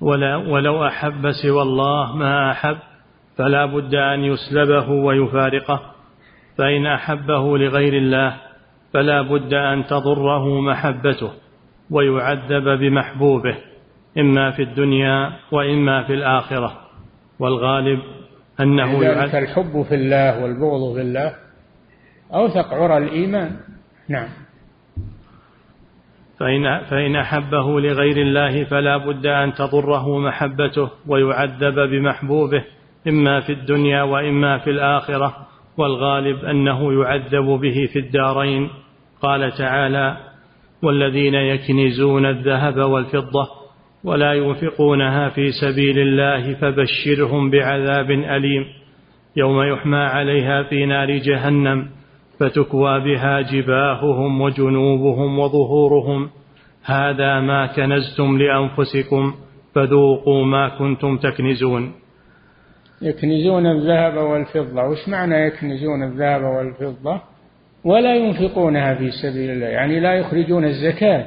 ولا 0.01 0.35
ولو 0.35 0.87
أحب 0.87 1.31
سوى 1.31 1.61
الله 1.61 2.15
ما 2.15 2.51
أحب 2.51 2.77
فلا 3.37 3.65
بد 3.65 3.95
أن 3.95 4.23
يسلبه 4.23 4.89
ويفارقه. 4.89 5.81
فإن 6.57 6.85
أحبه 6.85 7.57
لغير 7.57 7.93
الله 7.93 8.37
فلا 8.93 9.21
بد 9.21 9.53
أن 9.53 9.85
تضره 9.85 10.61
محبته 10.61 11.31
ويعذب 11.91 12.79
بمحبوبه 12.79 13.57
إما 14.17 14.51
في 14.51 14.63
الدنيا 14.63 15.33
وإما 15.51 16.03
في 16.03 16.13
الآخرة. 16.13 16.77
والغالب 17.39 17.99
أنه 18.59 19.01
ذلك 19.01 19.35
الحب 19.35 19.85
في 19.89 19.95
الله 19.95 20.43
والبغض 20.43 20.95
في 20.95 21.01
الله 21.01 21.33
أوثق 22.33 22.73
عرى 22.73 22.97
الإيمان. 22.97 23.59
نعم. 24.09 24.27
فإن, 26.39 26.83
فإن 26.89 27.15
أحبه 27.15 27.79
لغير 27.79 28.17
الله 28.17 28.63
فلا 28.63 28.97
بد 28.97 29.25
أن 29.25 29.53
تضره 29.53 30.19
محبته 30.19 30.89
ويعذب 31.07 31.79
بمحبوبه 31.79 32.63
إما 33.07 33.39
في 33.39 33.53
الدنيا 33.53 34.03
وإما 34.03 34.57
في 34.57 34.69
الآخرة 34.69 35.47
والغالب 35.77 36.45
أنه 36.45 37.03
يعذب 37.03 37.45
به 37.45 37.89
في 37.93 37.99
الدارين. 37.99 38.69
قال 39.21 39.51
تعالى 39.51 40.17
والذين 40.83 41.33
يكنزون 41.33 42.25
الذهب 42.25 42.77
والفضة 42.77 43.58
ولا 44.03 44.33
ينفقونها 44.33 45.29
في 45.29 45.51
سبيل 45.51 45.99
الله 45.99 46.53
فبشرهم 46.53 47.49
بعذاب 47.49 48.11
أليم. 48.11 48.65
يوم 49.35 49.61
يحمى 49.61 49.97
عليها 49.97 50.63
في 50.63 50.85
نار 50.85 51.17
جهنم 51.17 51.87
فتكوى 52.39 52.99
بها 52.99 53.41
جباههم 53.41 54.41
وجنوبهم 54.41 55.39
وظهورهم. 55.39 56.29
هذا 56.85 57.39
ما 57.39 57.65
كنزتم 57.65 58.37
لأنفسكم 58.37 59.33
فذوقوا 59.75 60.45
ما 60.45 60.69
كنتم 60.69 61.17
تكنزون. 61.17 61.91
يكنزون 63.01 63.65
الذهب 63.65 64.17
والفضة. 64.17 64.83
وش 64.83 65.09
معنى 65.09 65.35
يكنزون 65.35 66.03
الذهب 66.03 66.41
والفضة؟ 66.43 67.21
ولا 67.85 68.15
ينفقونها 68.15 68.95
في 68.95 69.11
سبيل 69.11 69.49
الله 69.49 69.67
يعني 69.67 69.99
لا 69.99 70.13
يخرجون 70.13 70.65
الزكاة. 70.65 71.25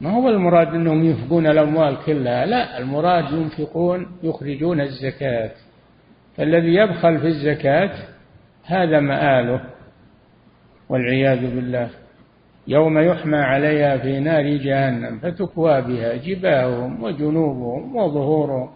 ما 0.00 0.10
هو 0.10 0.28
المراد 0.28 0.68
أنهم 0.68 1.04
ينفقون 1.04 1.46
الأموال 1.46 1.96
كلها؟ 2.06 2.46
لا 2.46 2.78
المراد 2.78 3.32
ينفقون 3.32 4.06
يخرجون 4.22 4.80
الزكاة. 4.80 5.50
فالذي 6.36 6.74
يبخل 6.74 7.18
في 7.18 7.26
الزكاة 7.26 7.90
هذا 8.64 9.00
مآله 9.00 9.60
والعياذ 10.88 11.54
بالله. 11.54 11.90
يوم 12.68 12.98
يحمى 12.98 13.36
عليها 13.36 13.96
في 13.98 14.20
نار 14.20 14.56
جهنم 14.56 15.18
فتكوى 15.18 15.80
بها 15.80 16.16
جباههم 16.16 17.02
وجنوبهم 17.02 17.96
وظهورهم. 17.96 18.70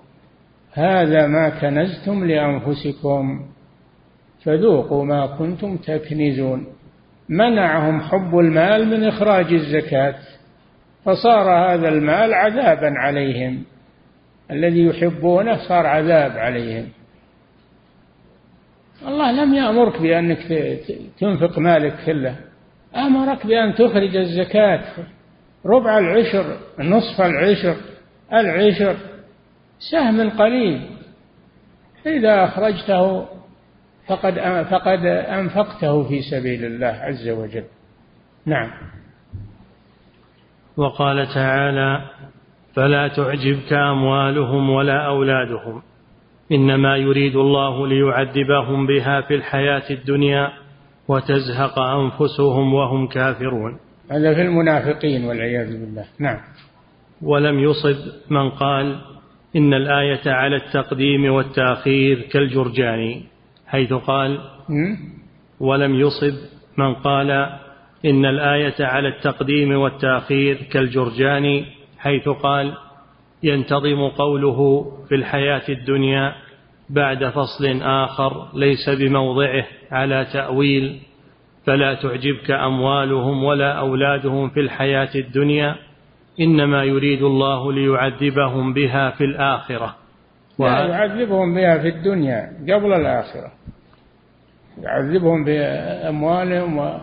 هذا 0.73 1.27
ما 1.27 1.49
كنزتم 1.49 2.25
لأنفسكم 2.25 3.47
فذوقوا 4.45 5.05
ما 5.05 5.27
كنتم 5.27 5.77
تكنزون. 5.77 6.67
منعهم 7.29 8.01
حب 8.01 8.39
المال 8.39 8.87
من 8.87 9.05
إخراج 9.05 9.53
الزكاة. 9.53 10.15
فصار 11.09 11.51
هذا 11.51 11.89
المال 11.89 12.35
عذابا 12.35 12.93
عليهم. 12.99 13.65
الذي 14.51 14.85
يحبونه 14.87 15.69
صار 15.69 15.87
عذاب 15.87 16.39
عليهم. 16.39 16.89
الله 19.07 19.33
لم 19.33 19.55
يأمرك 19.55 20.03
بأنك 20.03 20.39
تنفق 21.21 21.59
مالك 21.59 21.95
كله. 22.07 22.37
أمرك 22.97 23.47
بأن 23.47 23.75
تخرج 23.75 24.17
الزكاة. 24.17 24.85
ربع 25.67 25.99
العشر 25.99 26.57
نصف 26.79 27.21
العشر 27.21 27.77
العشر. 28.33 28.97
سهم 29.79 30.31
قليل 30.31 30.91
إذا 32.07 32.45
أخرجته 32.45 33.27
فقد 34.07 34.35
فقد 34.71 35.05
أنفقته 35.07 36.09
في 36.09 36.23
سبيل 36.23 36.65
الله 36.65 36.87
عز 36.87 37.29
وجل. 37.29 37.65
نعم. 38.47 38.98
وقال 40.79 41.27
تعالى 41.35 42.03
فلا 42.75 43.09
تعجبك 43.09 43.73
أموالهم 43.73 44.71
ولا 44.71 45.07
أولادهم 45.07 45.83
إنما 46.53 46.97
يريد 46.97 47.37
الله 47.37 47.87
ليعذبهم 47.87 48.87
بها 48.87 49.21
في 49.21 49.35
الحياة 49.35 49.83
الدنيا 49.91 50.53
وتزهق 51.09 51.79
أنفسهم 51.79 52.75
وهم 52.75 53.07
كافرون. 53.07 53.79
هذا 54.11 54.35
في 54.35 54.43
المنافقين 54.43 55.25
والعياذ 55.25 55.81
بالله. 55.81 56.05
نعم. 56.21 56.39
ولم 57.23 57.59
يصب 57.59 57.97
من 58.31 58.51
قال 58.51 59.01
إن 59.57 59.75
الآية 59.75 60.31
على 60.31 60.57
التقديم 60.57 61.33
والتأخير 61.33 62.21
كالجرجاني 62.21 63.23
حيث 63.67 63.93
قال 63.93 64.39
ولم 65.61 65.95
يصب 65.95 66.35
من 66.79 66.95
قال 66.95 67.59
إن 68.05 68.25
الآية 68.25 68.75
على 68.81 69.09
التقديم 69.09 69.73
والتأخير 69.79 70.57
كالجرجاني 70.73 71.65
حيث 71.99 72.29
قال 72.29 72.75
ينتظم 73.43 74.09
قوله 74.09 74.91
في 75.09 75.15
الحياة 75.15 75.63
الدنيا 75.69 76.35
بعد 76.91 77.25
فصل 77.25 77.83
آخر 77.83 78.49
ليس 78.55 78.91
بموضعه 78.91 79.65
على 79.91 80.27
تأويل 80.33 81.01
فلا 81.67 81.95
تعجبك 81.95 82.51
أموالهم 82.51 83.45
ولا 83.45 83.73
أولادهم 83.73 84.49
في 84.49 84.61
الحياة 84.61 85.11
الدنيا 85.15 85.77
إنما 86.41 86.85
يريد 86.85 87.23
الله 87.23 87.73
ليعذبهم 87.73 88.75
بها 88.75 89.11
في 89.11 89.25
الآخرة. 89.25 89.97
لا 90.59 90.87
يعذبهم 90.87 91.55
بها 91.55 91.79
في 91.79 91.89
الدنيا 91.89 92.53
قبل 92.63 92.93
الآخرة. 92.93 93.53
يعذبهم 94.83 95.45
بأموالهم 95.45 97.01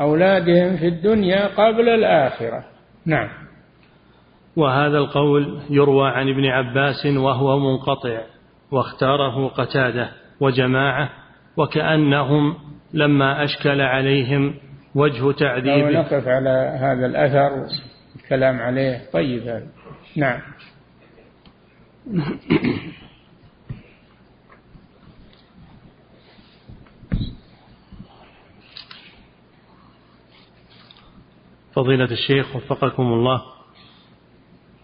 وأولادهم 0.00 0.76
في 0.76 0.88
الدنيا 0.88 1.46
قبل 1.46 1.88
الآخرة. 1.88 2.64
نعم. 3.06 3.28
وهذا 4.56 4.98
القول 4.98 5.60
يروى 5.70 6.08
عن 6.08 6.28
ابن 6.28 6.46
عباس 6.46 7.06
وهو 7.06 7.58
منقطع 7.58 8.20
واختاره 8.72 9.48
قتادة 9.48 10.10
وجماعة 10.40 11.10
وكأنهم 11.56 12.54
لما 12.94 13.44
أشكل 13.44 13.80
عليهم 13.80 14.54
وجه 14.94 15.32
تعذيب 15.32 15.84
نقف 15.86 16.28
على 16.28 16.78
هذا 16.80 17.06
الأثر 17.06 17.66
والكلام 18.16 18.60
عليه 18.60 19.00
طيب. 19.12 19.42
هذا 19.42 19.66
نعم. 20.16 20.40
فضيلة 31.74 32.08
الشيخ 32.10 32.56
وفقكم 32.56 33.02
الله. 33.02 33.42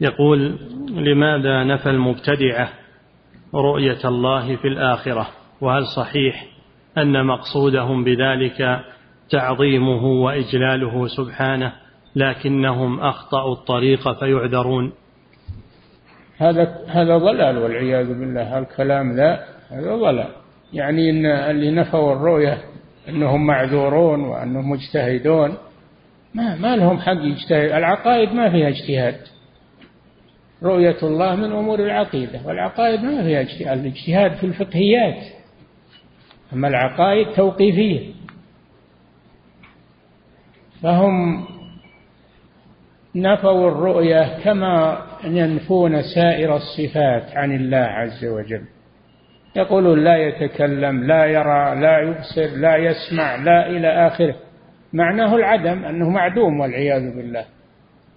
يقول 0.00 0.58
لماذا 0.90 1.64
نفى 1.64 1.90
المبتدعة 1.90 2.68
رؤية 3.54 3.98
الله 4.04 4.56
في 4.56 4.68
الآخرة؟ 4.68 5.28
وهل 5.60 5.86
صحيح 5.96 6.46
أن 6.98 7.26
مقصودهم 7.26 8.04
بذلك 8.04 8.80
تعظيمه 9.30 10.04
وإجلاله 10.04 11.06
سبحانه 11.06 11.72
لكنهم 12.16 13.00
أخطأوا 13.00 13.52
الطريق 13.52 14.18
فيعذرون؟ 14.18 14.92
هذا 16.38 16.84
هذا 16.88 17.18
ضلال 17.18 17.58
والعياذ 17.58 18.06
بالله. 18.06 18.58
الكلام 18.58 19.16
ذا 19.16 19.44
هذا 19.70 19.96
ضلال. 19.96 20.28
يعني 20.72 21.10
إن 21.10 21.26
اللي 21.26 21.70
نفوا 21.70 22.12
الرؤية 22.12 22.58
أنهم 23.08 23.46
معذورون 23.46 24.20
وأنهم 24.20 24.70
مجتهدون 24.70 25.56
ما 26.36 26.56
ما 26.56 26.76
لهم 26.76 26.98
حق 26.98 27.12
يجتهد. 27.12 27.70
العقائد 27.72 28.32
ما 28.32 28.50
فيها 28.50 28.68
اجتهاد. 28.68 29.16
رؤية 30.62 30.96
الله 31.02 31.36
من 31.36 31.52
أمور 31.52 31.80
العقيدة 31.80 32.40
والعقائد 32.44 33.00
ما 33.00 33.22
فيها 33.22 33.40
اجتهاد. 33.40 33.78
الاجتهاد 33.78 34.32
في 34.32 34.46
الفقهيات 34.46 35.24
أما 36.52 36.68
العقائد 36.68 37.32
توقيفية. 37.32 38.12
فهم 40.82 41.44
نفوا 43.14 43.68
الرؤية 43.68 44.38
كما 44.44 45.02
ينفون 45.24 46.02
سائر 46.14 46.56
الصفات 46.56 47.36
عن 47.36 47.56
الله 47.56 47.76
عز 47.76 48.24
وجل. 48.24 48.64
يقولون 49.56 50.04
لا 50.04 50.16
يتكلم 50.16 51.06
لا 51.06 51.26
يرى 51.26 51.80
لا 51.80 52.00
يبصر 52.00 52.56
لا 52.56 52.76
يسمع 52.76 53.36
لا 53.36 53.70
إلى 53.70 54.06
آخره. 54.06 54.45
معناه 54.92 55.36
العدم 55.36 55.84
أنه 55.84 56.10
معدوم 56.10 56.60
والعياذ 56.60 57.16
بالله. 57.16 57.44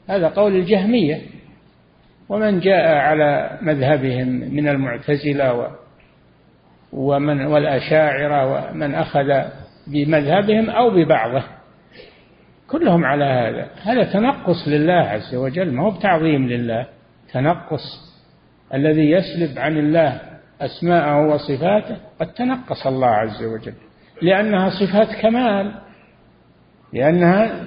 هذا 0.09 0.28
قول 0.28 0.55
الجهمية. 0.55 1.22
ومن 2.30 2.59
جاء 2.59 2.95
على 2.95 3.57
مذهبهم 3.61 4.28
من 4.28 4.67
المعتزلة 4.67 5.67
ومن 6.93 7.45
والأشاعرة 7.45 8.45
ومن 8.45 8.95
أخذ 8.95 9.41
بمذهبهم 9.88 10.70
أو 10.70 10.89
ببعضه. 10.89 11.43
كلهم 12.67 13.05
على 13.05 13.24
هذا. 13.24 13.70
هذا 13.84 14.13
تنقص 14.13 14.67
لله 14.67 14.93
عز 14.93 15.36
وجل 15.36 15.74
ما 15.74 15.84
هو 15.84 15.91
بتعظيم 15.91 16.47
لله. 16.47 16.86
تنقص. 17.34 18.15
الذي 18.74 19.11
يسلب 19.11 19.59
عن 19.59 19.78
الله 19.78 20.22
أسماءه 20.61 21.28
وصفاته 21.28 21.97
قد 22.20 22.34
تنقص 22.34 22.88
الله 22.88 23.07
عز 23.07 23.43
وجل. 23.43 23.74
لأنها 24.22 24.70
صفات 24.70 25.22
كمال. 25.22 25.74
لأنها 26.93 27.63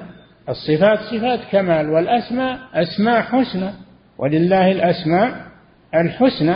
الصفات 0.48 0.98
صفات 0.98 1.40
كمال 1.52 1.90
والأسماء 1.90 2.58
أسماء 2.74 3.22
حسنى 3.22 3.70
ولله 4.18 4.72
الأسماء 4.72 5.46
الحسنى. 5.94 6.54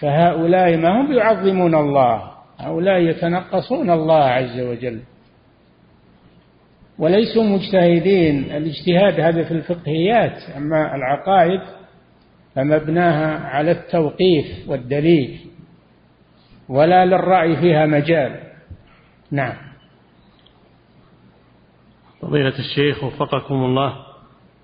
فهؤلاء 0.00 0.76
ما 0.76 1.00
هم 1.00 1.12
يعظمون 1.12 1.74
الله؟ 1.74 2.22
هؤلاء 2.58 3.00
يتنقصون 3.00 3.90
الله 3.90 4.24
عز 4.24 4.60
وجل. 4.60 5.00
وليسوا 6.98 7.44
مجتهدين. 7.44 8.44
الاجتهاد 8.44 9.20
هذا 9.20 9.44
في 9.44 9.54
الفقهيات 9.54 10.42
أما 10.56 10.94
العقائد 10.94 11.60
فمبناها 12.54 13.38
على 13.38 13.70
التوقيف 13.70 14.68
والدليل 14.68 15.40
ولا 16.68 17.04
للرأي 17.04 17.56
فيها 17.56 17.86
مجال. 17.86 18.40
نعم. 19.30 19.67
فضيلة 22.28 22.58
الشيخ 22.58 23.04
وفقكم 23.04 23.54
الله 23.54 23.92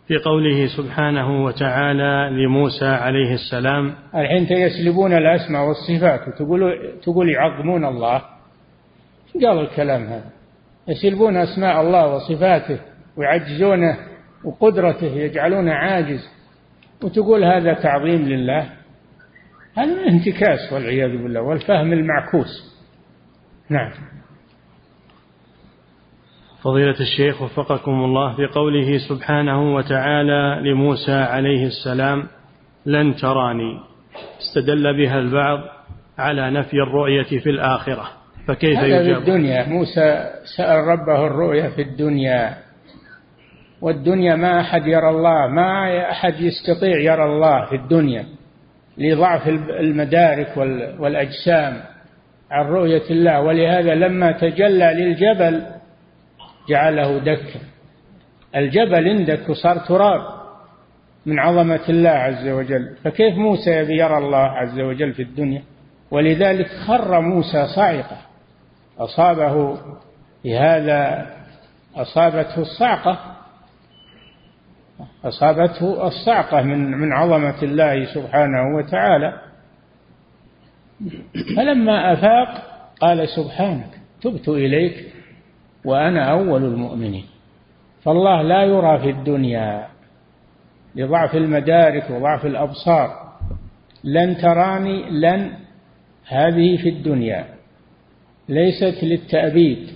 في 0.08 0.18
قوله 0.18 0.66
سبحانه 0.76 1.44
وتعالى 1.44 2.30
لموسى 2.42 2.86
عليه 2.86 3.34
السلام 3.34 3.94
الحين 4.14 4.58
يسلبون 4.58 5.12
الأسماء 5.12 5.68
والصفات 5.68 6.28
وتقول 6.28 6.78
تقول 7.02 7.30
يعظمون 7.30 7.84
الله. 7.84 8.22
قال 9.44 9.60
الكلام 9.60 10.02
هذا؟ 10.02 10.30
يسلبون 10.88 11.36
أسماء 11.36 11.80
الله 11.80 12.14
وصفاته 12.14 12.78
ويعجزونه 13.16 13.96
وقدرته 14.44 15.06
يجعلونه 15.06 15.72
عاجز. 15.72 16.28
وتقول 17.02 17.44
هذا 17.44 17.72
تعظيم 17.74 18.28
لله. 18.28 18.68
هذا 19.76 20.06
انتكاس 20.08 20.72
والعياذ 20.72 21.22
بالله 21.22 21.40
والفهم 21.40 21.92
المعكوس. 21.92 22.80
نعم. 23.70 23.92
فضيلة 26.64 27.00
الشيخ 27.00 27.42
وفقكم 27.42 27.92
الله 27.92 28.36
في 28.36 28.46
قوله 28.46 28.98
سبحانه 29.08 29.74
وتعالى 29.74 30.70
لموسى 30.70 31.12
عليه 31.12 31.66
السلام 31.66 32.22
لن 32.86 33.14
تراني. 33.16 33.80
استدل 34.40 34.96
بها 34.96 35.18
البعض 35.18 35.60
على 36.18 36.50
نفي 36.50 36.76
الرؤية 36.76 37.40
في 37.40 37.50
الآخرة 37.50 38.04
فكيف 38.48 38.78
هذا 38.78 38.86
يجاب؟ 38.86 39.14
في 39.14 39.18
الدنيا. 39.20 39.68
موسى 39.68 40.24
سأل 40.56 40.84
ربه 40.84 41.26
الرؤية 41.26 41.68
في 41.68 41.82
الدنيا 41.82 42.54
والدنيا 43.82 44.36
ما 44.36 44.60
أحد 44.60 44.86
يرى 44.86 45.08
الله 45.08 45.46
ما 45.46 46.00
أحد 46.10 46.34
يستطيع 46.40 47.00
يرى 47.00 47.24
الله 47.24 47.64
في 47.64 47.76
الدنيا 47.76 48.26
لضعف 48.98 49.48
المدارك 49.80 50.56
والأجسام 50.98 51.80
عن 52.50 52.66
رؤية 52.66 53.10
الله. 53.10 53.40
ولهذا 53.40 53.94
لما 53.94 54.32
تجلى 54.32 54.94
للجبل 54.94 55.62
جعله 56.68 57.18
دكا 57.18 57.60
الجبل 58.56 59.08
اندك 59.08 59.48
وصار 59.48 59.78
تراب 59.78 60.20
من 61.26 61.38
عظمة 61.38 61.80
الله 61.88 62.10
عز 62.10 62.48
وجل. 62.48 62.96
فكيف 63.04 63.34
موسى 63.34 63.70
يبي 63.70 63.98
يرى 63.98 64.18
الله 64.18 64.38
عز 64.38 64.80
وجل 64.80 65.12
في 65.12 65.22
الدنيا؟ 65.22 65.62
ولذلك 66.10 66.66
خر 66.66 67.20
موسى 67.20 67.66
صاعقة. 67.66 68.16
أصابه 68.98 69.78
بهذا 70.44 71.26
أصابته 71.96 72.60
الصعقة 72.60 73.36
أصابته 75.24 76.06
الصعقة 76.06 76.62
من 76.62 76.90
من 76.90 77.12
عظمة 77.12 77.62
الله 77.62 78.14
سبحانه 78.14 78.76
وتعالى. 78.76 79.40
فلما 81.56 82.12
أفاق 82.12 82.62
قال 83.00 83.28
سبحانك 83.28 84.00
تبت 84.22 84.48
إليك. 84.48 85.13
وأنا 85.85 86.30
أول 86.30 86.64
المؤمنين. 86.64 87.24
فالله 88.03 88.43
لا 88.43 88.62
يرى 88.62 88.99
في 88.99 89.11
الدنيا 89.11 89.87
لضعف 90.97 91.37
المدارك 91.37 92.11
وضعف 92.11 92.47
الأبصار. 92.47 93.11
لن 94.05 94.37
تراني 94.37 95.11
لن 95.11 95.51
هذه 96.28 96.76
في 96.76 96.89
الدنيا. 96.89 97.45
ليست 98.49 99.05
للتأبيد. 99.05 99.89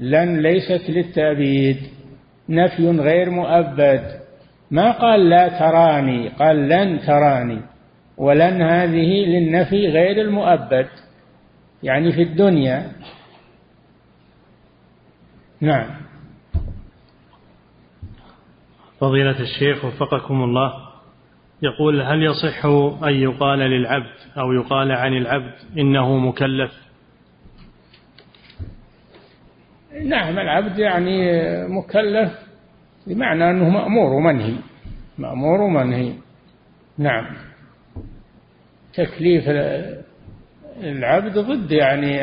لن 0.00 0.40
ليست 0.42 0.90
للتأبيد. 0.90 1.76
نفي 2.48 2.90
غير 2.90 3.30
مؤبد. 3.30 4.02
ما 4.70 4.90
قال 4.90 5.28
لا 5.28 5.48
تراني 5.48 6.28
قال 6.28 6.68
لن 6.68 7.00
تراني. 7.00 7.60
ولن 8.16 8.62
هذه 8.62 9.24
للنفي 9.26 9.88
غير 9.88 10.20
المؤبد. 10.20 10.86
يعني 11.82 12.12
في 12.12 12.22
الدنيا 12.22 12.92
نعم. 15.62 15.86
فضيلة 19.00 19.40
الشيخ 19.40 19.84
وفقكم 19.84 20.42
الله 20.42 20.72
يقول 21.62 22.02
هل 22.02 22.22
يصح 22.22 22.64
أن 23.04 23.14
يقال 23.14 23.58
للعبد 23.58 24.16
أو 24.38 24.52
يقال 24.52 24.92
عن 24.92 25.12
العبد 25.12 25.54
إنه 25.78 26.18
مكلف؟ 26.18 26.72
نعم 30.04 30.38
العبد 30.38 30.78
يعني 30.78 31.28
مكلف 31.68 32.32
بمعنى 33.06 33.50
أنه 33.50 33.68
مأمور 33.68 34.12
ومنهي. 34.12 34.54
مأمور 35.18 35.60
ومنهي. 35.60 36.14
نعم. 36.98 37.26
تكليف 38.94 39.44
العبد 40.80 41.38
ضد 41.38 41.72
يعني 41.72 42.20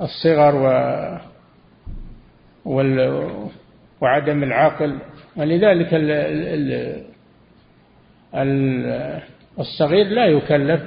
الصغر 0.00 0.54
و 0.54 0.66
وعدم 4.00 4.42
العقل 4.42 4.98
ولذلك 5.36 5.94
ال 5.94 6.10
ال 8.34 9.22
الصغير 9.58 10.06
لا 10.06 10.26
يكلف. 10.26 10.82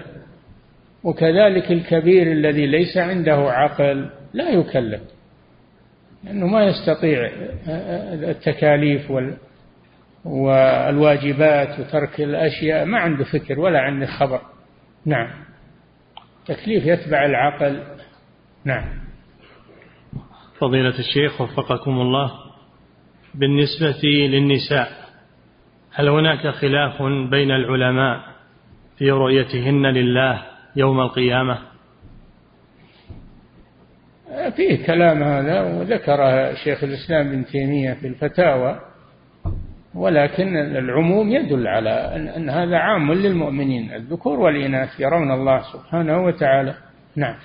وكذلك 1.04 1.72
الكبير 1.72 2.32
الذي 2.32 2.66
ليس 2.66 2.98
عنده 2.98 3.36
عقل 3.36 4.10
لا 4.34 4.50
يكلف. 4.50 5.02
لأنه 6.24 6.48
ما 6.48 6.66
يستطيع 6.66 7.30
التكاليف 8.14 9.12
وال 9.12 9.38
والواجبات 10.26 11.80
وترك 11.80 12.22
الأشياء. 12.22 12.86
ما 12.86 13.00
عنده 13.00 13.24
فكر 13.24 13.60
ولا 13.60 13.80
عنده 13.80 14.06
خبر. 14.06 14.42
نعم. 15.06 15.30
تكليف 16.46 16.86
يتبع 16.86 17.26
العقل. 17.26 17.84
نعم. 18.66 19.09
فضيلة 20.60 21.00
الشيخ 21.00 21.42
وفقكم 21.42 22.02
الله 22.02 22.32
بالنسبة 23.36 24.02
للنساء 24.04 24.92
هل 25.94 26.10
هناك 26.10 26.48
خلاف 26.48 27.02
بين 27.32 27.52
العلماء 27.52 28.20
في 28.98 29.12
رؤيتهن 29.12 29.86
لله 29.86 30.42
يوم 30.76 31.00
القيامة؟ 31.00 31.58
فيه 34.56 34.86
كلام 34.86 35.24
هذا 35.24 35.62
وذكره 35.62 36.54
شيخ 36.54 36.84
الإسلام 36.84 37.28
ابن 37.28 37.46
تيمية 37.46 37.94
في 37.94 38.08
الفتاوى 38.08 38.80
ولكن 39.96 40.58
العموم 40.58 41.30
يدل 41.30 41.68
على 41.68 42.16
أن 42.38 42.50
هذا 42.50 42.78
عام 42.78 43.14
للمؤمنين 43.14 43.94
الذكور 43.94 44.40
والإناث 44.40 45.00
يرون 45.00 45.32
الله 45.32 45.62
سبحانه 45.74 46.26
وتعالى. 46.26 46.74
نعم. 47.16 47.36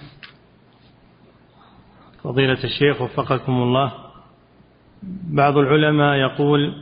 فضيلة 2.25 2.65
الشيخ 2.65 3.03
وفقكم 3.03 3.53
الله. 3.53 3.93
بعض 5.31 5.57
العلماء 5.57 6.17
يقول 6.17 6.75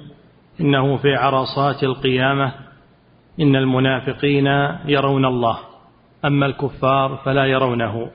إنه 0.60 0.96
في 0.96 1.14
عرصات 1.14 1.82
القيامة 1.82 2.52
إن 3.40 3.56
المنافقين 3.56 4.46
يرون 4.86 5.24
الله 5.24 5.58
أما 6.24 6.46
الكفار 6.46 7.20
فلا 7.24 7.44
يرونه. 7.44 8.10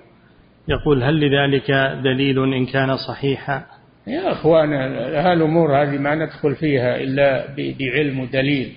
يقول 0.67 1.03
هل 1.03 1.19
لذلك 1.19 1.71
دليل 2.03 2.53
إن 2.53 2.65
كان 2.65 2.97
صحيحا؟ 2.97 3.65
يا 4.07 4.31
أخوان 4.31 4.73
هالأمور 5.15 5.81
هذه 5.81 5.97
ما 5.97 6.15
ندخل 6.15 6.55
فيها 6.55 6.95
إلا 6.95 7.47
بعلم 7.57 8.19
ودليل. 8.19 8.73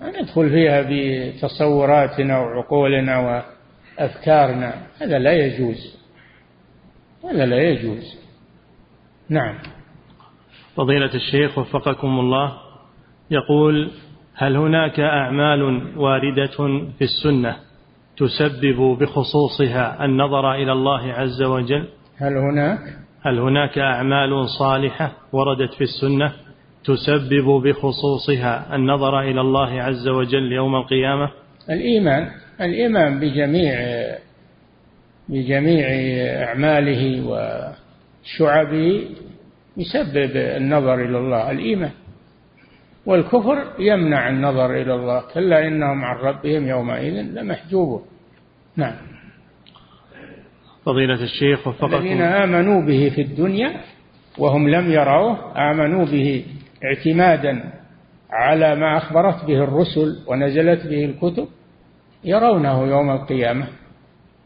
ما 0.00 0.20
ندخل 0.20 0.50
فيها 0.50 0.86
بتصوراتنا 0.90 2.38
وعقولنا 2.38 3.42
وأفكارنا 3.98 4.74
هذا 5.00 5.18
لا 5.18 5.32
يجوز. 5.32 6.03
هذا 7.24 7.46
لا 7.46 7.56
يجوز؟ 7.56 8.18
نعم. 9.28 9.54
فضيلة 10.76 11.14
الشيخ 11.14 11.58
وفقكم 11.58 12.20
الله 12.20 12.52
يقول 13.30 13.90
هل 14.34 14.56
هناك 14.56 15.00
أعمال 15.00 15.62
واردة 15.96 16.56
في 16.98 17.04
السنة 17.04 17.56
تسبب 18.16 18.98
بخصوصها 19.00 20.04
النظر 20.04 20.54
إلى 20.54 20.72
الله 20.72 21.12
عز 21.12 21.42
وجل؟ 21.42 21.88
هل 22.16 22.36
هناك؟ 22.36 22.78
هل 23.22 23.38
هناك 23.38 23.78
أعمال 23.78 24.48
صالحة 24.58 25.12
وردت 25.32 25.74
في 25.74 25.84
السنة 25.84 26.32
تسبب 26.84 27.62
بخصوصها 27.62 28.76
النظر 28.76 29.20
إلى 29.20 29.40
الله 29.40 29.82
عز 29.82 30.08
وجل 30.08 30.52
يوم 30.52 30.76
القيامة؟ 30.76 31.30
الإيمان 31.70 32.30
الإيمان 32.60 33.20
بجميع 33.20 33.74
بجميع 35.28 35.86
أعماله 36.44 37.26
وشعبه 37.28 39.08
يسبب 39.76 40.36
النظر 40.36 40.94
إلى 40.94 41.18
الله 41.18 41.50
الإيمان. 41.50 41.90
والكفر 43.06 43.64
يمنع 43.78 44.28
النظر 44.28 44.82
إلى 44.82 44.94
الله 44.94 45.22
كلا 45.34 45.68
إنهم 45.68 46.04
عن 46.04 46.16
ربهم 46.16 46.68
يومئذ 46.68 47.12
لمحجوبون. 47.12 48.02
نعم. 48.76 48.94
فضيلة 50.86 51.22
الشيخ 51.22 51.68
وفقكم. 51.68 51.94
الذين 51.94 52.20
آمنوا 52.22 52.86
به 52.86 53.12
في 53.14 53.22
الدنيا 53.22 53.80
وهم 54.38 54.68
لم 54.68 54.90
يروه 54.92 55.52
آمنوا 55.70 56.04
به 56.04 56.44
اعتمادا 56.84 57.72
على 58.30 58.74
ما 58.74 58.96
أخبرت 58.96 59.44
به 59.44 59.64
الرسل 59.64 60.24
ونزلت 60.26 60.86
به 60.86 61.04
الكتب 61.04 61.48
يرونه 62.24 62.86
يوم 62.86 63.10
القيامة. 63.10 63.66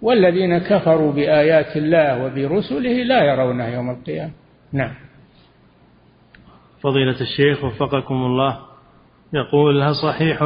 والذين 0.03 0.59
كفروا 0.59 1.12
بآيات 1.12 1.76
الله 1.76 2.24
وبرسله 2.24 3.03
لا 3.03 3.24
يرونه 3.24 3.68
يوم 3.68 3.90
القيامة. 3.90 4.32
نعم. 4.72 4.94
فضيلة 6.80 7.20
الشيخ 7.20 7.64
وفقكم 7.64 8.14
الله 8.14 8.59
يقول 9.32 9.82
هل 9.82 9.94
صحيح 9.94 10.42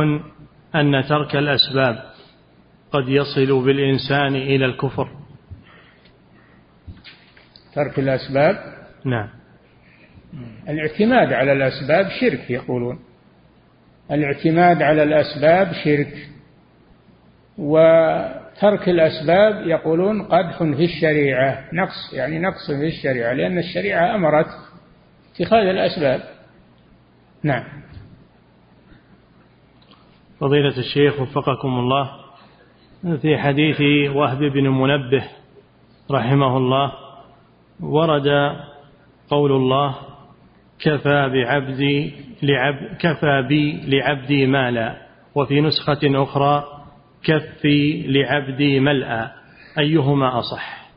أن 0.74 1.04
ترك 1.08 1.36
الأسباب 1.36 2.02
قد 2.92 3.08
يصل 3.08 3.64
بالإنسان 3.64 4.36
إلى 4.36 4.64
الكفر؟ 4.64 5.08
ترك 7.74 7.98
الأسباب؟ 7.98 8.56
نعم. 9.04 9.28
الاعتماد 10.68 11.32
على 11.32 11.52
الأسباب 11.52 12.08
شرك 12.20 12.50
يقولون. 12.50 12.98
الاعتماد 14.10 14.82
على 14.82 15.02
الأسباب 15.02 15.72
شرك. 15.84 16.28
وترك 18.62 18.88
الأسباب 18.88 19.66
يقولون 19.66 20.22
قدح 20.22 20.58
في 20.58 20.84
الشريعة. 20.84 21.64
نقص 21.72 22.12
يعني 22.12 22.38
نقص 22.38 22.70
في 22.70 22.86
الشريعة 22.86 23.32
لأن 23.32 23.58
الشريعة 23.58 24.14
أمرت 24.14 24.46
اتخاذ 25.34 25.66
الأسباب. 25.66 26.20
نعم. 27.42 27.64
فضيلة 30.40 30.78
الشيخ 30.78 31.20
وفقكم 31.20 31.68
الله 31.68 32.10
في 33.22 33.38
حديث 33.38 33.80
وهب 34.16 34.38
بن 34.38 34.68
منبه 34.68 35.24
رحمه 36.10 36.56
الله 36.56 36.92
ورد 37.80 38.28
قول 39.30 39.52
الله 39.52 39.94
كفى 40.80 41.28
بعبدي 41.28 42.12
لعب 42.42 42.74
كفى 43.00 43.42
بي 43.48 43.80
لعبدي 43.86 44.46
مالا 44.46 44.96
وفي 45.34 45.60
نسخة 45.60 46.22
أخرى 46.22 46.81
كفي 47.24 48.06
لعبدي 48.06 48.80
ملأ 48.80 49.32
أيهما 49.78 50.38
أصح؟ 50.38 50.88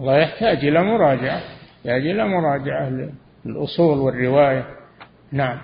الله 0.00 0.18
يحتاج 0.18 0.64
إلى 0.64 0.82
مراجعة 0.82 1.42
يحتاج 1.84 2.06
إلى 2.06 2.28
مراجعة 2.28 3.10
الأصول 3.46 3.98
والرواية. 3.98 4.66
نعم. 5.32 5.58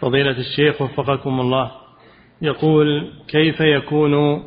فضيلة 0.00 0.38
الشيخ 0.38 0.82
وفقكم 0.82 1.40
الله 1.40 1.70
يقول 2.42 3.12
كيف 3.28 3.60
يكون 3.60 4.42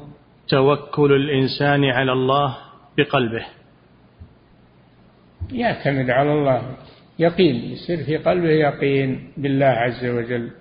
توكل 0.47 1.13
الإنسان 1.13 1.85
على 1.85 2.11
الله 2.11 2.57
بقلبه؟ 2.97 3.45
يعتمد 5.51 6.09
على 6.09 6.33
الله. 6.33 6.75
يقين 7.19 7.55
يصير 7.55 8.03
في 8.03 8.17
قلبه 8.17 8.49
يقين 8.49 9.31
بالله 9.37 9.65
عز 9.65 10.05
وجل 10.05 10.51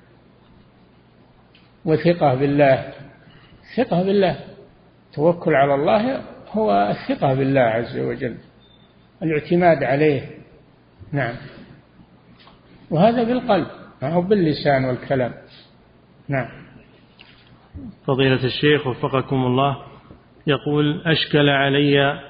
وثقة 1.84 2.34
بالله. 2.34 2.92
ثقة 3.76 4.02
بالله. 4.02 4.38
توكل 5.14 5.54
على 5.54 5.74
الله 5.74 6.22
هو 6.52 6.94
الثقة 6.94 7.34
بالله 7.34 7.60
عز 7.60 7.98
وجل. 7.98 8.36
الاعتماد 9.22 9.82
عليه. 9.84 10.22
نعم. 11.12 11.34
وهذا 12.90 13.24
بالقلب 13.24 13.66
ما 14.02 14.12
هو 14.12 14.22
باللسان 14.22 14.84
والكلام. 14.84 15.32
نعم. 16.28 16.48
فضيلة 18.06 18.44
الشيخ 18.44 18.86
وفقكم 18.86 19.36
الله 19.36 19.76
يقول 20.46 21.02
أشكل 21.06 21.48
علي 21.48 22.20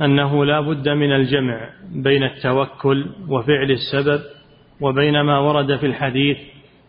أنه 0.00 0.44
لا 0.44 0.60
بد 0.60 0.88
من 0.88 1.12
الجمع 1.12 1.70
بين 1.92 2.22
التوكل 2.22 3.06
وفعل 3.28 3.70
السبب 3.70 4.20
وبين 4.80 5.20
ما 5.20 5.38
ورد 5.38 5.76
في 5.76 5.86
الحديث 5.86 6.38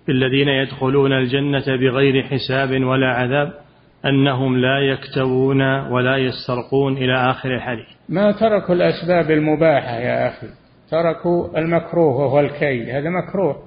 بالذين 0.08 0.48
يدخلون 0.48 1.14
الجنة 1.14 1.66
بغير 1.68 2.24
حساب 2.24 2.84
ولا 2.84 3.08
عذاب. 3.08 3.65
أنهم 4.06 4.58
لا 4.58 4.80
يكتوون 4.80 5.62
ولا 5.62 6.18
يسترقون 6.18 6.98
إلى 6.98 7.32
آخر 7.32 7.56
الحديث. 7.56 7.86
ما 8.10 8.32
تركوا 8.32 8.76
الأسباب 8.76 9.32
المباحة 9.32 9.96
يا 9.96 10.28
أخي؟ 10.28 10.48
تركوا 10.92 11.58
المكروه 11.58 12.16
وهو 12.16 12.40
الكي. 12.40 12.92
هذا 12.92 13.10
مكروه. 13.10 13.64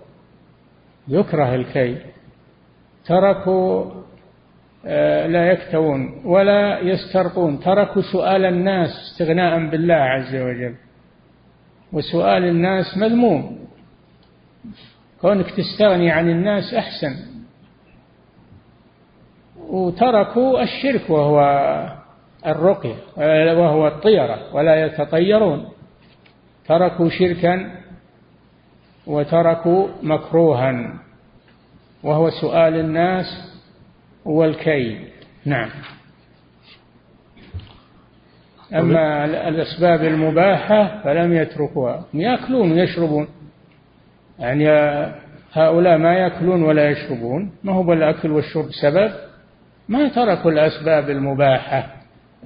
يكره 1.08 1.54
الكي. 1.54 1.96
تركوا 3.06 3.84
آه، 4.86 5.26
لا 5.26 5.52
يكتوون 5.52 6.22
ولا 6.24 6.80
يسترقون. 6.80 7.60
تركوا 7.60 8.02
سؤال 8.12 8.44
الناس 8.44 8.90
استغناء 8.90 9.70
بالله 9.70 9.94
عز 9.94 10.36
وجل. 10.36 10.74
وسؤال 11.92 12.44
الناس 12.44 12.98
مذموم. 12.98 13.58
كونك 15.20 15.46
تستغني 15.50 16.10
عن 16.10 16.30
الناس 16.30 16.74
أحسن. 16.74 17.37
وتركوا 19.68 20.62
الشرك 20.62 21.10
وهو 21.10 21.40
الرقية 22.46 22.94
وهو 23.58 23.86
الطيرة 23.88 24.54
ولا 24.54 24.86
يتطيرون. 24.86 25.68
تركوا 26.66 27.08
شركا 27.08 27.70
وتركوا 29.06 29.88
مكروها 30.02 30.94
وهو 32.02 32.30
سؤال 32.30 32.74
الناس 32.74 33.26
والكي 34.24 34.98
نعم. 35.44 35.68
أما 38.74 39.24
الأسباب 39.24 40.04
المباحة 40.04 41.00
فلم 41.04 41.32
يتركوها. 41.32 42.04
يأكلون 42.14 42.72
ويشربون. 42.72 43.28
يعني 44.38 44.68
هؤلاء 45.52 45.98
ما 45.98 46.14
يأكلون 46.14 46.62
ولا 46.62 46.90
يشربون. 46.90 47.52
ما 47.64 47.72
هو 47.72 47.82
بالأكل 47.82 48.30
والشرب 48.30 48.68
سبب؟ 48.82 49.27
ما 49.88 50.08
تركوا 50.08 50.50
الأسباب 50.50 51.10
المباحة 51.10 51.86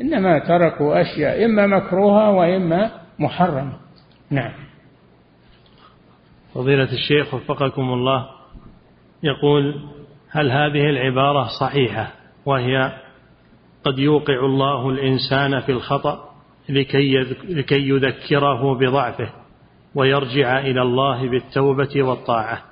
إنما 0.01 0.39
تركوا 0.39 1.01
أشياء 1.01 1.45
إما 1.45 1.67
مكروهة 1.67 2.31
وإما 2.31 2.91
محرمة. 3.19 3.73
نعم. 4.31 4.53
فضيلة 6.55 6.89
الشيخ 6.93 7.35
وفقكم 7.35 7.93
الله 7.93 8.27
يقول 9.23 9.81
هل 10.31 10.51
هذه 10.51 10.91
العبارة 10.91 11.49
صحيحة 11.61 12.13
وهي 12.47 12.93
قد 13.85 13.99
يوقع 13.99 14.45
الله 14.45 14.89
الإنسان 14.89 15.61
في 15.61 15.73
الخطأ 15.73 16.33
لكي 16.69 17.19
لكي 17.49 17.89
يذكره 17.89 18.75
بضعفه 18.75 19.31
ويرجع 19.95 20.59
إلى 20.59 20.83
الله 20.83 21.29
بالتوبة 21.31 22.03
والطاعة؟ 22.03 22.72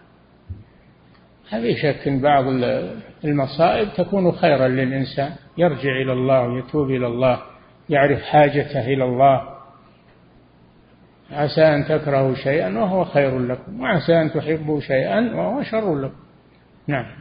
هذه 1.51 1.75
شك 1.83 2.09
بعض 2.09 2.45
المصائب 3.25 3.89
تكون 3.97 4.33
خيرا 4.33 4.69
للإنسان. 4.69 5.33
يرجع 5.59 5.91
إلى 6.03 6.13
الله 6.13 6.49
ويتوب 6.49 6.91
إلى 6.91 7.07
الله 7.07 7.41
يعرف 7.89 8.23
حاجته 8.23 8.87
إلى 8.87 9.05
الله. 9.05 9.43
عسى 11.31 11.63
أن 11.63 11.85
تكرهوا 11.85 12.35
شيئا 12.35 12.79
وهو 12.79 13.05
خير 13.05 13.39
لكم 13.39 13.81
وعسى 13.81 14.23
أن 14.23 14.33
تحبوا 14.33 14.81
شيئا 14.81 15.37
وهو 15.37 15.63
شر 15.63 16.01
لكم. 16.01 16.21
نعم. 16.87 17.20